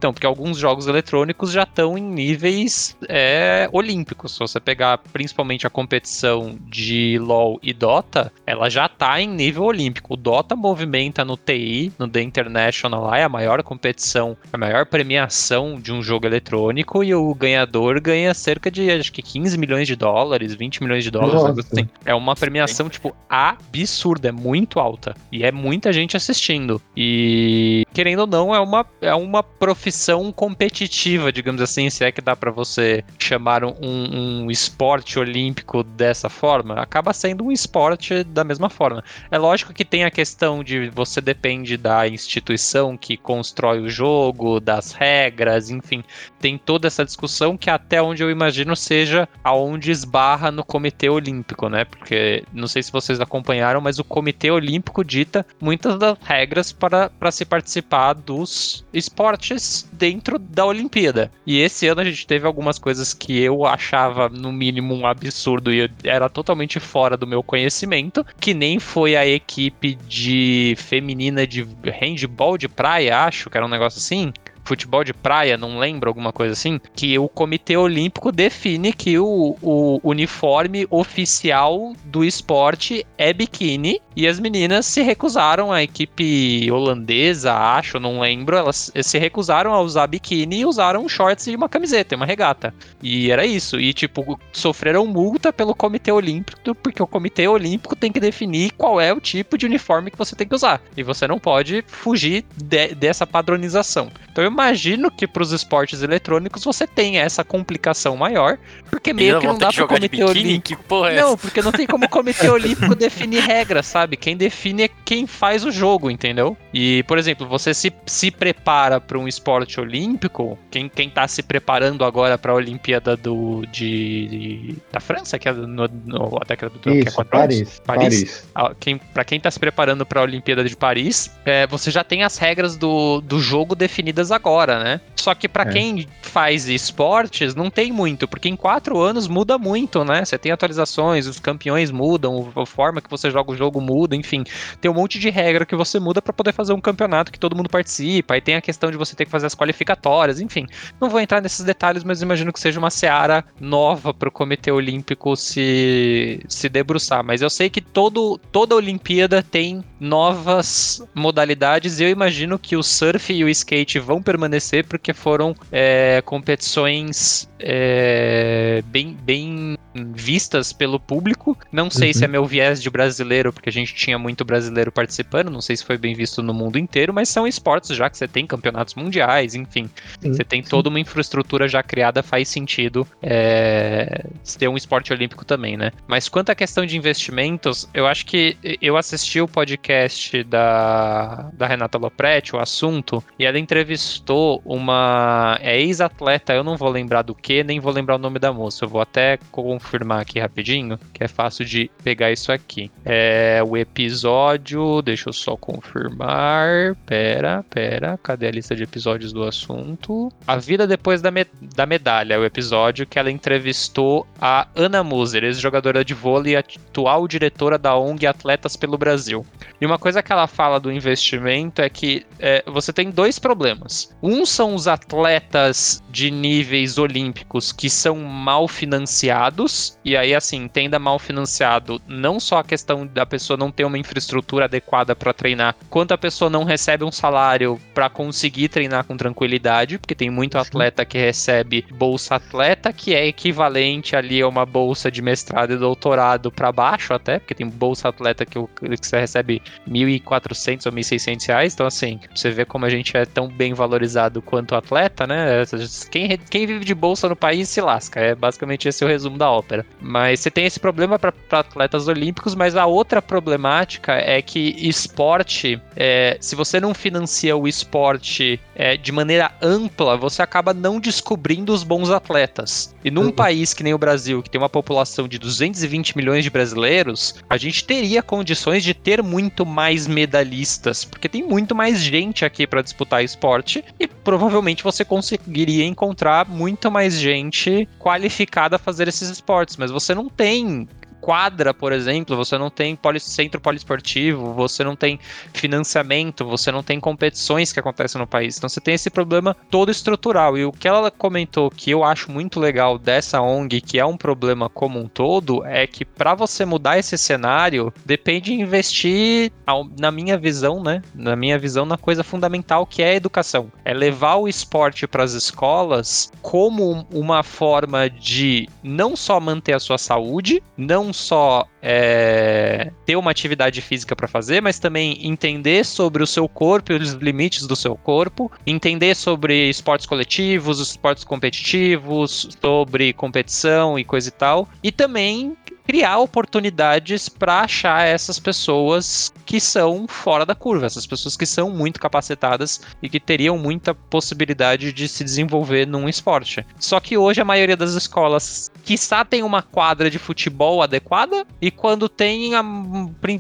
então, 0.03 0.11
porque 0.11 0.27
alguns 0.27 0.57
jogos 0.57 0.85
eletrônicos 0.85 1.49
já 1.49 1.63
estão 1.63 1.97
em 1.97 2.01
níveis 2.01 2.93
é, 3.07 3.69
olímpicos. 3.71 4.33
Se 4.33 4.39
você 4.39 4.59
pegar 4.59 4.97
principalmente 4.97 5.65
a 5.65 5.69
competição 5.69 6.57
de 6.67 7.17
LoL 7.19 7.57
e 7.63 7.71
Dota, 7.71 8.29
ela 8.45 8.69
já 8.69 8.87
está 8.87 9.21
em 9.21 9.29
nível 9.29 9.63
olímpico. 9.63 10.15
O 10.15 10.17
Dota 10.17 10.57
movimenta 10.57 11.23
no 11.23 11.37
TI, 11.37 11.93
no 11.97 12.05
The 12.05 12.21
International 12.21 13.05
lá, 13.05 13.17
é 13.17 13.23
a 13.23 13.29
maior 13.29 13.63
competição, 13.63 14.35
a 14.51 14.57
maior 14.57 14.85
premiação 14.85 15.79
de 15.79 15.93
um 15.93 16.03
jogo 16.03 16.25
eletrônico 16.25 17.01
e 17.01 17.15
o 17.15 17.33
ganhador 17.33 18.01
ganha 18.01 18.33
cerca 18.33 18.69
de 18.69 18.91
acho 18.91 19.13
que 19.13 19.21
15 19.21 19.57
milhões 19.57 19.87
de 19.87 19.95
dólares, 19.95 20.53
20 20.53 20.83
milhões 20.83 21.05
de 21.05 21.11
dólares. 21.11 21.65
Assim. 21.65 21.87
É 22.03 22.13
uma 22.13 22.35
premiação 22.35 22.89
tipo 22.89 23.15
absurda, 23.29 24.27
é 24.27 24.31
muito 24.33 24.81
alta 24.81 25.15
e 25.31 25.45
é 25.45 25.51
muita 25.51 25.93
gente 25.93 26.17
assistindo. 26.17 26.81
E 26.93 27.85
querendo 27.93 28.19
ou 28.19 28.27
não, 28.27 28.53
é 28.53 28.59
uma, 28.59 28.85
é 28.99 29.15
uma 29.15 29.41
profissão 29.41 29.92
competitiva, 30.31 31.31
digamos 31.31 31.61
assim, 31.61 31.89
se 31.89 32.03
é 32.03 32.11
que 32.11 32.21
dá 32.21 32.35
para 32.35 32.51
você 32.51 33.03
chamar 33.19 33.63
um, 33.63 33.73
um 33.81 34.51
esporte 34.51 35.19
olímpico 35.19 35.83
dessa 35.83 36.29
forma, 36.29 36.75
acaba 36.75 37.13
sendo 37.13 37.45
um 37.45 37.51
esporte 37.51 38.23
da 38.23 38.43
mesma 38.43 38.69
forma. 38.69 39.03
É 39.29 39.37
lógico 39.37 39.73
que 39.73 39.85
tem 39.85 40.03
a 40.03 40.11
questão 40.11 40.63
de 40.63 40.89
você 40.89 41.21
depende 41.21 41.77
da 41.77 42.07
instituição 42.07 42.97
que 42.97 43.17
constrói 43.17 43.79
o 43.79 43.89
jogo, 43.89 44.59
das 44.59 44.91
regras, 44.91 45.69
enfim, 45.69 46.03
tem 46.39 46.57
toda 46.57 46.87
essa 46.87 47.05
discussão 47.05 47.57
que 47.57 47.69
até 47.69 48.01
onde 48.01 48.23
eu 48.23 48.29
imagino 48.29 48.75
seja 48.75 49.27
aonde 49.43 49.91
esbarra 49.91 50.51
no 50.51 50.63
Comitê 50.63 51.09
Olímpico, 51.09 51.69
né? 51.69 51.85
Porque 51.85 52.43
não 52.53 52.67
sei 52.67 52.83
se 52.83 52.91
vocês 52.91 53.19
acompanharam, 53.21 53.81
mas 53.81 53.99
o 53.99 54.03
Comitê 54.03 54.51
Olímpico 54.51 55.03
dita 55.03 55.45
muitas 55.61 55.97
das 55.97 56.17
regras 56.23 56.71
para, 56.71 57.09
para 57.09 57.31
se 57.31 57.45
participar 57.45 58.13
dos 58.13 58.85
esportes 58.93 59.82
dentro 59.91 60.37
da 60.39 60.65
Olimpíada. 60.65 61.31
E 61.45 61.59
esse 61.59 61.87
ano 61.87 62.01
a 62.01 62.03
gente 62.03 62.25
teve 62.25 62.45
algumas 62.45 62.79
coisas 62.79 63.13
que 63.13 63.39
eu 63.39 63.65
achava, 63.65 64.29
no 64.29 64.51
mínimo, 64.51 64.93
um 64.93 65.05
absurdo 65.05 65.73
e 65.73 65.89
era 66.03 66.29
totalmente 66.29 66.79
fora 66.79 67.17
do 67.17 67.27
meu 67.27 67.43
conhecimento, 67.43 68.25
que 68.39 68.53
nem 68.53 68.79
foi 68.79 69.15
a 69.15 69.25
equipe 69.25 69.95
de 70.07 70.75
feminina 70.77 71.45
de 71.45 71.67
handball 71.83 72.57
de 72.57 72.67
praia, 72.67 73.19
acho 73.25 73.49
que 73.49 73.57
era 73.57 73.65
um 73.65 73.69
negócio 73.69 73.99
assim, 73.99 74.33
futebol 74.63 75.03
de 75.03 75.13
praia, 75.13 75.57
não 75.57 75.77
lembro, 75.77 76.09
alguma 76.09 76.31
coisa 76.31 76.53
assim, 76.53 76.79
que 76.95 77.17
o 77.19 77.27
Comitê 77.27 77.75
Olímpico 77.77 78.31
define 78.31 78.93
que 78.93 79.17
o, 79.19 79.55
o 79.61 79.99
uniforme 80.03 80.87
oficial 80.89 81.93
do 82.05 82.23
esporte 82.23 83.05
é 83.17 83.33
biquíni 83.33 84.01
e 84.15 84.27
as 84.27 84.39
meninas 84.39 84.85
se 84.85 85.01
recusaram, 85.01 85.71
a 85.71 85.81
equipe 85.81 86.69
holandesa, 86.71 87.53
acho, 87.53 87.99
não 87.99 88.19
lembro, 88.19 88.55
elas 88.55 88.91
se 89.01 89.17
recusaram 89.17 89.73
a 89.73 89.81
usar 89.81 90.07
biquíni 90.07 90.59
e 90.59 90.65
usaram 90.65 91.07
shorts 91.09 91.47
e 91.47 91.55
uma 91.55 91.67
camiseta, 91.67 92.15
uma 92.15 92.25
regata. 92.25 92.73
E 93.01 93.31
era 93.31 93.45
isso. 93.45 93.79
E, 93.79 93.93
tipo, 93.93 94.39
sofreram 94.51 95.05
multa 95.05 95.51
pelo 95.51 95.75
Comitê 95.75 96.11
Olímpico, 96.11 96.75
porque 96.75 97.01
o 97.01 97.07
Comitê 97.07 97.47
Olímpico 97.47 97.95
tem 97.95 98.11
que 98.11 98.19
definir 98.19 98.71
qual 98.71 99.01
é 99.01 99.11
o 99.11 99.19
tipo 99.19 99.57
de 99.57 99.65
uniforme 99.65 100.11
que 100.11 100.17
você 100.17 100.35
tem 100.35 100.47
que 100.47 100.55
usar. 100.55 100.81
E 100.95 101.03
você 101.03 101.27
não 101.27 101.39
pode 101.39 101.83
fugir 101.87 102.45
de, 102.55 102.93
dessa 102.95 103.25
padronização. 103.25 104.11
Então 104.31 104.43
eu 104.43 104.52
imagino 104.53 105.11
que 105.11 105.27
para 105.27 105.43
os 105.43 105.51
esportes 105.51 106.01
eletrônicos 106.01 106.63
você 106.63 106.87
tenha 106.87 107.21
essa 107.21 107.43
complicação 107.43 108.15
maior, 108.15 108.57
porque 108.89 109.11
meio 109.11 109.39
que 109.39 109.47
não 109.47 109.57
dá 109.57 109.73
para 109.73 109.83
o 109.83 109.87
Comitê 109.87 110.23
Olímpico. 110.23 111.05
É 111.05 111.21
não, 111.21 111.35
porque 111.37 111.61
não 111.61 111.71
tem 111.71 111.87
como 111.87 112.05
o 112.05 112.09
Comitê 112.09 112.47
Olímpico 112.49 112.95
definir 112.95 113.41
regras, 113.41 113.87
sabe? 113.87 114.15
Quem 114.15 114.37
define 114.37 114.83
é 114.83 114.89
quem 115.03 115.25
faz 115.25 115.65
o 115.65 115.71
jogo, 115.71 116.09
entendeu? 116.09 116.55
E, 116.73 117.03
por 117.03 117.17
exemplo, 117.17 117.47
você 117.47 117.73
se, 117.73 117.91
se 118.05 118.31
prepara 118.31 119.01
para 119.01 119.17
um 119.17 119.27
esporte 119.27 119.79
olímpico, 119.79 120.57
quem, 120.69 120.87
quem 120.87 121.09
tá 121.09 121.27
se 121.27 121.41
preparando 121.41 122.05
agora 122.05 122.37
para 122.37 122.51
a 122.51 122.55
Olimpíada 122.55 123.17
do, 123.17 123.65
de, 123.71 124.27
de, 124.27 124.75
da 124.91 124.99
França, 124.99 125.39
que 125.39 125.49
é 125.49 125.53
no, 125.53 125.87
no, 125.87 126.37
a 126.41 126.45
década 126.45 126.73
do 126.77 126.91
Isso, 126.91 127.15
que 127.15 127.21
é 127.21 127.23
Paris, 127.23 127.81
Paris. 127.85 128.23
Paris. 128.23 128.49
Ah, 128.53 128.71
quem, 128.79 128.97
para 128.97 129.23
quem 129.23 129.39
tá 129.39 129.49
se 129.49 129.59
preparando 129.59 130.05
para 130.05 130.21
a 130.21 130.23
Olimpíada 130.23 130.63
de 130.63 130.75
Paris, 130.75 131.31
é, 131.45 131.65
você 131.67 131.89
já 131.89 132.03
tem 132.03 132.23
as 132.23 132.37
regras 132.37 132.77
do, 132.77 133.21
do 133.21 133.39
jogo 133.39 133.75
definidas 133.75 134.31
agora, 134.31 134.42
né? 134.79 135.01
Só 135.15 135.33
que 135.33 135.47
para 135.47 135.69
é. 135.69 135.71
quem 135.71 136.07
faz 136.21 136.67
esportes, 136.67 137.55
não 137.55 137.69
tem 137.69 137.91
muito, 137.91 138.27
porque 138.27 138.49
em 138.49 138.55
quatro 138.55 138.99
anos 138.99 139.27
muda 139.27 139.57
muito, 139.57 140.03
né? 140.03 140.25
Você 140.25 140.37
tem 140.37 140.51
atualizações, 140.51 141.27
os 141.27 141.39
campeões 141.39 141.91
mudam, 141.91 142.51
a 142.55 142.65
forma 142.65 143.01
que 143.01 143.09
você 143.09 143.29
joga 143.31 143.51
o 143.51 143.55
jogo 143.55 143.79
muda 143.79 144.13
enfim. 144.15 144.43
Tem 144.81 144.89
um 144.89 144.93
monte 144.93 145.19
de 145.19 145.29
regra 145.29 145.65
que 145.65 145.75
você 145.75 145.99
muda 145.99 146.21
para 146.21 146.33
poder 146.33 146.53
fazer 146.53 146.73
um 146.73 146.81
campeonato 146.81 147.31
que 147.31 147.39
todo 147.39 147.55
mundo 147.55 147.69
participa. 147.69 148.33
Aí 148.33 148.41
tem 148.41 148.55
a 148.55 148.61
questão 148.61 148.91
de 148.91 148.97
você 148.97 149.15
ter 149.15 149.25
que 149.25 149.31
fazer 149.31 149.47
as 149.47 149.55
qualificatórias, 149.55 150.39
enfim. 150.39 150.67
Não 150.99 151.09
vou 151.09 151.19
entrar 151.19 151.41
nesses 151.41 151.65
detalhes, 151.65 152.03
mas 152.03 152.21
imagino 152.21 152.51
que 152.51 152.59
seja 152.59 152.79
uma 152.79 152.89
seara 152.89 153.43
nova 153.59 154.13
para 154.13 154.29
o 154.29 154.31
Comitê 154.31 154.71
Olímpico 154.71 155.35
se, 155.35 156.41
se 156.47 156.69
debruçar. 156.69 157.23
Mas 157.23 157.41
eu 157.41 157.49
sei 157.49 157.69
que 157.69 157.81
todo, 157.81 158.39
toda 158.51 158.75
Olimpíada 158.75 159.43
tem 159.43 159.83
novas 159.99 161.01
modalidades 161.13 161.99
e 161.99 162.03
eu 162.03 162.09
imagino 162.09 162.59
que 162.59 162.75
o 162.75 162.83
surf 162.83 163.33
e 163.33 163.43
o 163.43 163.49
skate 163.49 163.99
vão 163.99 164.21
permanecer 164.33 164.85
porque 164.87 165.13
foram 165.13 165.55
é, 165.71 166.21
competições 166.25 167.47
é, 167.63 168.83
bem, 168.87 169.17
bem 169.23 169.77
vistas 169.95 170.73
pelo 170.73 170.99
público. 170.99 171.57
Não 171.71 171.89
sei 171.89 172.09
uhum. 172.09 172.13
se 172.13 172.25
é 172.25 172.27
meu 172.27 172.45
viés 172.45 172.81
de 172.81 172.89
brasileiro, 172.89 173.53
porque 173.53 173.69
a 173.69 173.71
gente 173.71 173.93
tinha 173.93 174.17
muito 174.17 174.43
brasileiro 174.43 174.91
participando, 174.91 175.49
não 175.49 175.61
sei 175.61 175.77
se 175.77 175.85
foi 175.85 175.97
bem 175.97 176.13
visto 176.13 176.41
no 176.41 176.53
mundo 176.53 176.77
inteiro, 176.77 177.13
mas 177.13 177.29
são 177.29 177.47
esportes 177.47 177.95
já 177.95 178.09
que 178.09 178.17
você 178.17 178.27
tem 178.27 178.45
campeonatos 178.45 178.95
mundiais, 178.95 179.55
enfim. 179.55 179.89
Sim, 180.19 180.33
você 180.33 180.43
tem 180.43 180.63
sim. 180.63 180.69
toda 180.69 180.89
uma 180.89 180.99
infraestrutura 180.99 181.67
já 181.67 181.81
criada, 181.83 182.23
faz 182.23 182.47
sentido 182.47 183.07
é, 183.21 184.25
ter 184.57 184.67
um 184.67 184.75
esporte 184.75 185.13
olímpico 185.13 185.45
também, 185.45 185.77
né? 185.77 185.91
Mas 186.07 186.27
quanto 186.27 186.49
à 186.49 186.55
questão 186.55 186.85
de 186.85 186.97
investimentos, 186.97 187.87
eu 187.93 188.07
acho 188.07 188.25
que 188.25 188.57
eu 188.81 188.97
assisti 188.97 189.39
o 189.39 189.47
podcast 189.47 190.43
da, 190.43 191.49
da 191.53 191.67
Renata 191.67 191.97
Lopretti, 191.97 192.55
o 192.55 192.59
assunto, 192.59 193.23
e 193.37 193.45
ela 193.45 193.59
entrevistou 193.59 194.61
uma 194.65 195.57
é, 195.61 195.79
ex-atleta, 195.79 196.53
eu 196.53 196.63
não 196.63 196.75
vou 196.77 196.89
lembrar 196.89 197.21
do 197.21 197.35
que, 197.35 197.52
nem 197.61 197.81
vou 197.81 197.91
lembrar 197.91 198.15
o 198.15 198.19
nome 198.19 198.39
da 198.39 198.53
moça. 198.53 198.85
Eu 198.85 198.89
vou 198.89 199.01
até 199.01 199.37
confirmar 199.51 200.21
aqui 200.21 200.39
rapidinho, 200.39 200.97
que 201.13 201.23
é 201.23 201.27
fácil 201.27 201.65
de 201.65 201.91
pegar 202.03 202.31
isso 202.31 202.51
aqui. 202.51 202.89
É 203.03 203.61
o 203.67 203.75
episódio, 203.75 205.01
deixa 205.01 205.27
eu 205.27 205.33
só 205.33 205.57
confirmar. 205.57 206.95
Pera, 207.05 207.63
pera, 207.69 208.17
cadê 208.23 208.47
a 208.47 208.51
lista 208.51 208.75
de 208.75 208.83
episódios 208.83 209.33
do 209.33 209.43
assunto? 209.43 210.31
A 210.47 210.55
vida 210.55 210.87
depois 210.87 211.21
da, 211.21 211.29
me 211.29 211.45
da 211.75 211.85
medalha, 211.85 212.39
o 212.39 212.45
episódio 212.45 213.05
que 213.05 213.19
ela 213.19 213.29
entrevistou 213.29 214.25
a 214.39 214.67
Ana 214.73 215.03
Muser, 215.03 215.43
ex-jogadora 215.43 216.05
de 216.05 216.13
vôlei 216.13 216.53
e 216.53 216.55
atual 216.55 217.27
diretora 217.27 217.77
da 217.77 217.97
ONG 217.97 218.25
Atletas 218.25 218.77
pelo 218.77 218.97
Brasil. 218.97 219.45
E 219.81 219.85
uma 219.85 219.99
coisa 219.99 220.23
que 220.23 220.31
ela 220.31 220.47
fala 220.47 220.79
do 220.79 220.91
investimento 220.91 221.81
é 221.81 221.89
que 221.89 222.25
é, 222.39 222.63
você 222.65 222.93
tem 222.93 223.11
dois 223.11 223.37
problemas. 223.37 224.15
Um 224.21 224.45
são 224.45 224.75
os 224.75 224.87
atletas 224.87 226.01
de 226.09 226.31
níveis 226.31 226.97
olímpicos 226.97 227.42
que 227.71 227.89
são 227.89 228.17
mal 228.17 228.67
financiados, 228.67 229.97
e 230.03 230.15
aí, 230.17 230.33
assim, 230.33 230.63
entenda 230.63 230.99
mal 230.99 231.19
financiado 231.19 232.01
não 232.07 232.39
só 232.39 232.59
a 232.59 232.63
questão 232.63 233.05
da 233.05 233.25
pessoa 233.25 233.57
não 233.57 233.71
ter 233.71 233.85
uma 233.85 233.97
infraestrutura 233.97 234.65
adequada 234.65 235.15
para 235.15 235.33
treinar, 235.33 235.75
quanto 235.89 236.13
a 236.13 236.17
pessoa 236.17 236.49
não 236.49 236.63
recebe 236.63 237.03
um 237.03 237.11
salário 237.11 237.79
para 237.93 238.09
conseguir 238.09 238.69
treinar 238.69 239.05
com 239.05 239.17
tranquilidade, 239.17 239.97
porque 239.97 240.15
tem 240.15 240.29
muito 240.29 240.57
atleta 240.57 241.05
que 241.05 241.17
recebe 241.17 241.85
bolsa 241.91 242.35
atleta, 242.35 242.91
que 242.91 243.13
é 243.13 243.27
equivalente 243.27 244.15
ali 244.15 244.41
a 244.41 244.47
uma 244.47 244.65
bolsa 244.65 245.11
de 245.11 245.21
mestrado 245.21 245.73
e 245.73 245.77
doutorado 245.77 246.51
para 246.51 246.71
baixo 246.71 247.13
até, 247.13 247.39
porque 247.39 247.55
tem 247.55 247.67
bolsa 247.67 248.09
atleta 248.09 248.45
que, 248.45 248.59
que 248.97 249.07
você 249.07 249.19
recebe 249.19 249.61
1.400 249.87 250.85
ou 250.85 250.91
1.600 250.91 251.47
reais. 251.47 251.73
Então, 251.73 251.85
assim, 251.85 252.19
você 252.33 252.51
vê 252.51 252.65
como 252.65 252.85
a 252.85 252.89
gente 252.89 253.15
é 253.15 253.25
tão 253.25 253.47
bem 253.47 253.73
valorizado 253.73 254.41
quanto 254.41 254.75
atleta, 254.75 255.27
né? 255.27 255.63
Quem, 256.11 256.37
quem 256.37 256.65
vive 256.65 256.85
de 256.85 256.93
bolsa 256.93 257.22
no 257.29 257.35
país 257.35 257.69
se 257.69 257.81
lasca. 257.81 258.19
É 258.19 258.35
basicamente 258.35 258.87
esse 258.87 259.03
o 259.03 259.07
resumo 259.07 259.37
da 259.37 259.49
ópera. 259.49 259.85
Mas 259.99 260.39
você 260.39 260.51
tem 260.51 260.65
esse 260.65 260.79
problema 260.79 261.17
para 261.17 261.33
atletas 261.51 262.07
olímpicos, 262.07 262.55
mas 262.55 262.75
a 262.75 262.85
outra 262.85 263.21
problemática 263.21 264.13
é 264.13 264.41
que 264.41 264.75
esporte, 264.77 265.81
é, 265.95 266.37
se 266.39 266.55
você 266.55 266.79
não 266.79 266.93
financia 266.93 267.55
o 267.55 267.67
esporte 267.67 268.59
é, 268.75 268.97
de 268.97 269.11
maneira 269.11 269.51
ampla, 269.61 270.17
você 270.17 270.41
acaba 270.41 270.73
não 270.73 270.99
descobrindo 270.99 271.73
os 271.73 271.83
bons 271.83 272.09
atletas. 272.09 272.93
E 273.03 273.11
num 273.11 273.25
uhum. 273.25 273.31
país 273.31 273.73
que 273.73 273.83
nem 273.83 273.93
o 273.93 273.97
Brasil, 273.97 274.41
que 274.41 274.49
tem 274.49 274.59
uma 274.59 274.69
população 274.69 275.27
de 275.27 275.37
220 275.37 276.15
milhões 276.15 276.43
de 276.43 276.49
brasileiros, 276.49 277.35
a 277.49 277.57
gente 277.57 277.83
teria 277.83 278.23
condições 278.23 278.83
de 278.83 278.93
ter 278.93 279.21
muito 279.21 279.65
mais 279.65 280.07
medalhistas, 280.07 281.03
porque 281.03 281.27
tem 281.27 281.43
muito 281.43 281.75
mais 281.75 281.99
gente 281.99 282.45
aqui 282.45 282.65
para 282.65 282.81
disputar 282.81 283.23
esporte 283.23 283.83
e 283.99 284.07
provavelmente 284.07 284.83
você 284.83 285.03
conseguiria 285.03 285.85
encontrar 285.85 286.47
muito 286.47 286.89
mais 286.89 287.12
gente 287.19 287.87
qualificada 287.99 288.75
a 288.75 288.79
fazer 288.79 289.07
esses 289.07 289.29
esportes, 289.29 289.77
mas 289.77 289.91
você 289.91 290.13
não 290.13 290.29
tem 290.29 290.87
quadra, 291.23 291.73
por 291.73 291.93
exemplo, 291.93 292.35
você 292.35 292.57
não 292.57 292.69
tem 292.69 292.97
poli 292.97 293.17
centro 293.17 293.61
poliesportivo, 293.61 294.53
você 294.53 294.83
não 294.83 294.93
tem 294.93 295.17
financiamento, 295.53 296.43
você 296.43 296.69
não 296.69 296.83
tem 296.83 296.99
competições 296.99 297.71
que 297.71 297.79
acontecem 297.79 298.19
no 298.19 298.27
país. 298.27 298.57
Então 298.57 298.67
você 298.67 298.81
tem 298.81 298.95
esse 298.95 299.09
problema 299.09 299.55
todo 299.71 299.89
estrutural. 299.89 300.57
E 300.57 300.65
o 300.65 300.71
que 300.73 300.85
ela 300.85 301.09
comentou 301.09 301.69
que 301.69 301.91
eu 301.91 302.03
acho 302.03 302.29
muito 302.29 302.59
legal 302.59 302.97
dessa 302.97 303.39
ONG, 303.39 303.79
que 303.79 303.97
é 303.97 304.05
um 304.05 304.17
problema 304.17 304.67
como 304.67 304.99
um 304.99 305.07
todo, 305.07 305.65
é 305.65 305.87
que 305.87 306.03
para 306.03 306.35
você 306.35 306.65
mudar 306.65 306.99
esse 306.99 307.17
cenário, 307.17 307.93
depende 308.05 308.51
de 308.51 308.61
investir, 308.61 309.49
na 309.97 310.11
minha 310.11 310.37
visão, 310.37 310.83
né? 310.83 311.01
Na 311.15 311.37
minha 311.37 311.57
visão, 311.57 311.85
na 311.85 311.97
coisa 311.97 312.21
fundamental 312.21 312.85
que 312.85 313.01
é 313.01 313.11
a 313.11 313.15
educação. 313.15 313.71
É 313.85 313.93
levar 313.93 314.35
o 314.35 314.47
esporte 314.49 315.07
para 315.07 315.23
as 315.23 315.31
escolas 315.31 316.29
como 316.41 317.07
uma 317.13 317.43
forma 317.43 318.09
de 318.09 318.67
não 318.83 319.15
só 319.15 319.39
manter 319.39 319.71
a 319.71 319.79
sua 319.79 319.97
saúde, 319.97 320.61
não 320.75 321.12
só 321.13 321.65
é, 321.81 322.91
ter 323.05 323.15
uma 323.15 323.31
atividade 323.31 323.81
física 323.81 324.15
para 324.15 324.27
fazer, 324.27 324.61
mas 324.61 324.79
também 324.79 325.25
entender 325.25 325.85
sobre 325.85 326.23
o 326.23 326.27
seu 326.27 326.47
corpo 326.47 326.91
e 326.91 326.95
os 326.95 327.13
limites 327.13 327.67
do 327.67 327.75
seu 327.75 327.95
corpo, 327.95 328.51
entender 328.65 329.15
sobre 329.15 329.69
esportes 329.69 330.05
coletivos, 330.05 330.79
esportes 330.79 331.23
competitivos, 331.23 332.49
sobre 332.61 333.13
competição 333.13 333.97
e 333.97 334.03
coisa 334.03 334.29
e 334.29 334.31
tal, 334.31 334.67
e 334.81 334.91
também 334.91 335.55
criar 335.85 336.17
oportunidades 336.19 337.29
para 337.29 337.61
achar 337.61 338.07
essas 338.07 338.39
pessoas 338.39 339.33
que 339.45 339.59
são 339.59 340.07
fora 340.07 340.45
da 340.45 340.55
curva, 340.55 340.85
essas 340.85 341.05
pessoas 341.05 341.35
que 341.35 341.45
são 341.45 341.69
muito 341.69 341.99
capacitadas 341.99 342.81
e 343.01 343.09
que 343.09 343.19
teriam 343.19 343.57
muita 343.57 343.93
possibilidade 343.93 344.93
de 344.93 345.07
se 345.07 345.23
desenvolver 345.23 345.85
num 345.85 346.07
esporte. 346.07 346.65
Só 346.79 346.99
que 346.99 347.17
hoje 347.17 347.41
a 347.41 347.45
maioria 347.45 347.75
das 347.75 347.93
escolas, 347.93 348.71
quiçá, 348.83 349.25
tem 349.25 349.43
uma 349.43 349.61
quadra 349.61 350.09
de 350.09 350.17
futebol 350.17 350.81
adequada 350.81 351.45
e 351.61 351.69
quando 351.69 352.07
tem, 352.07 352.55
a 352.55 352.63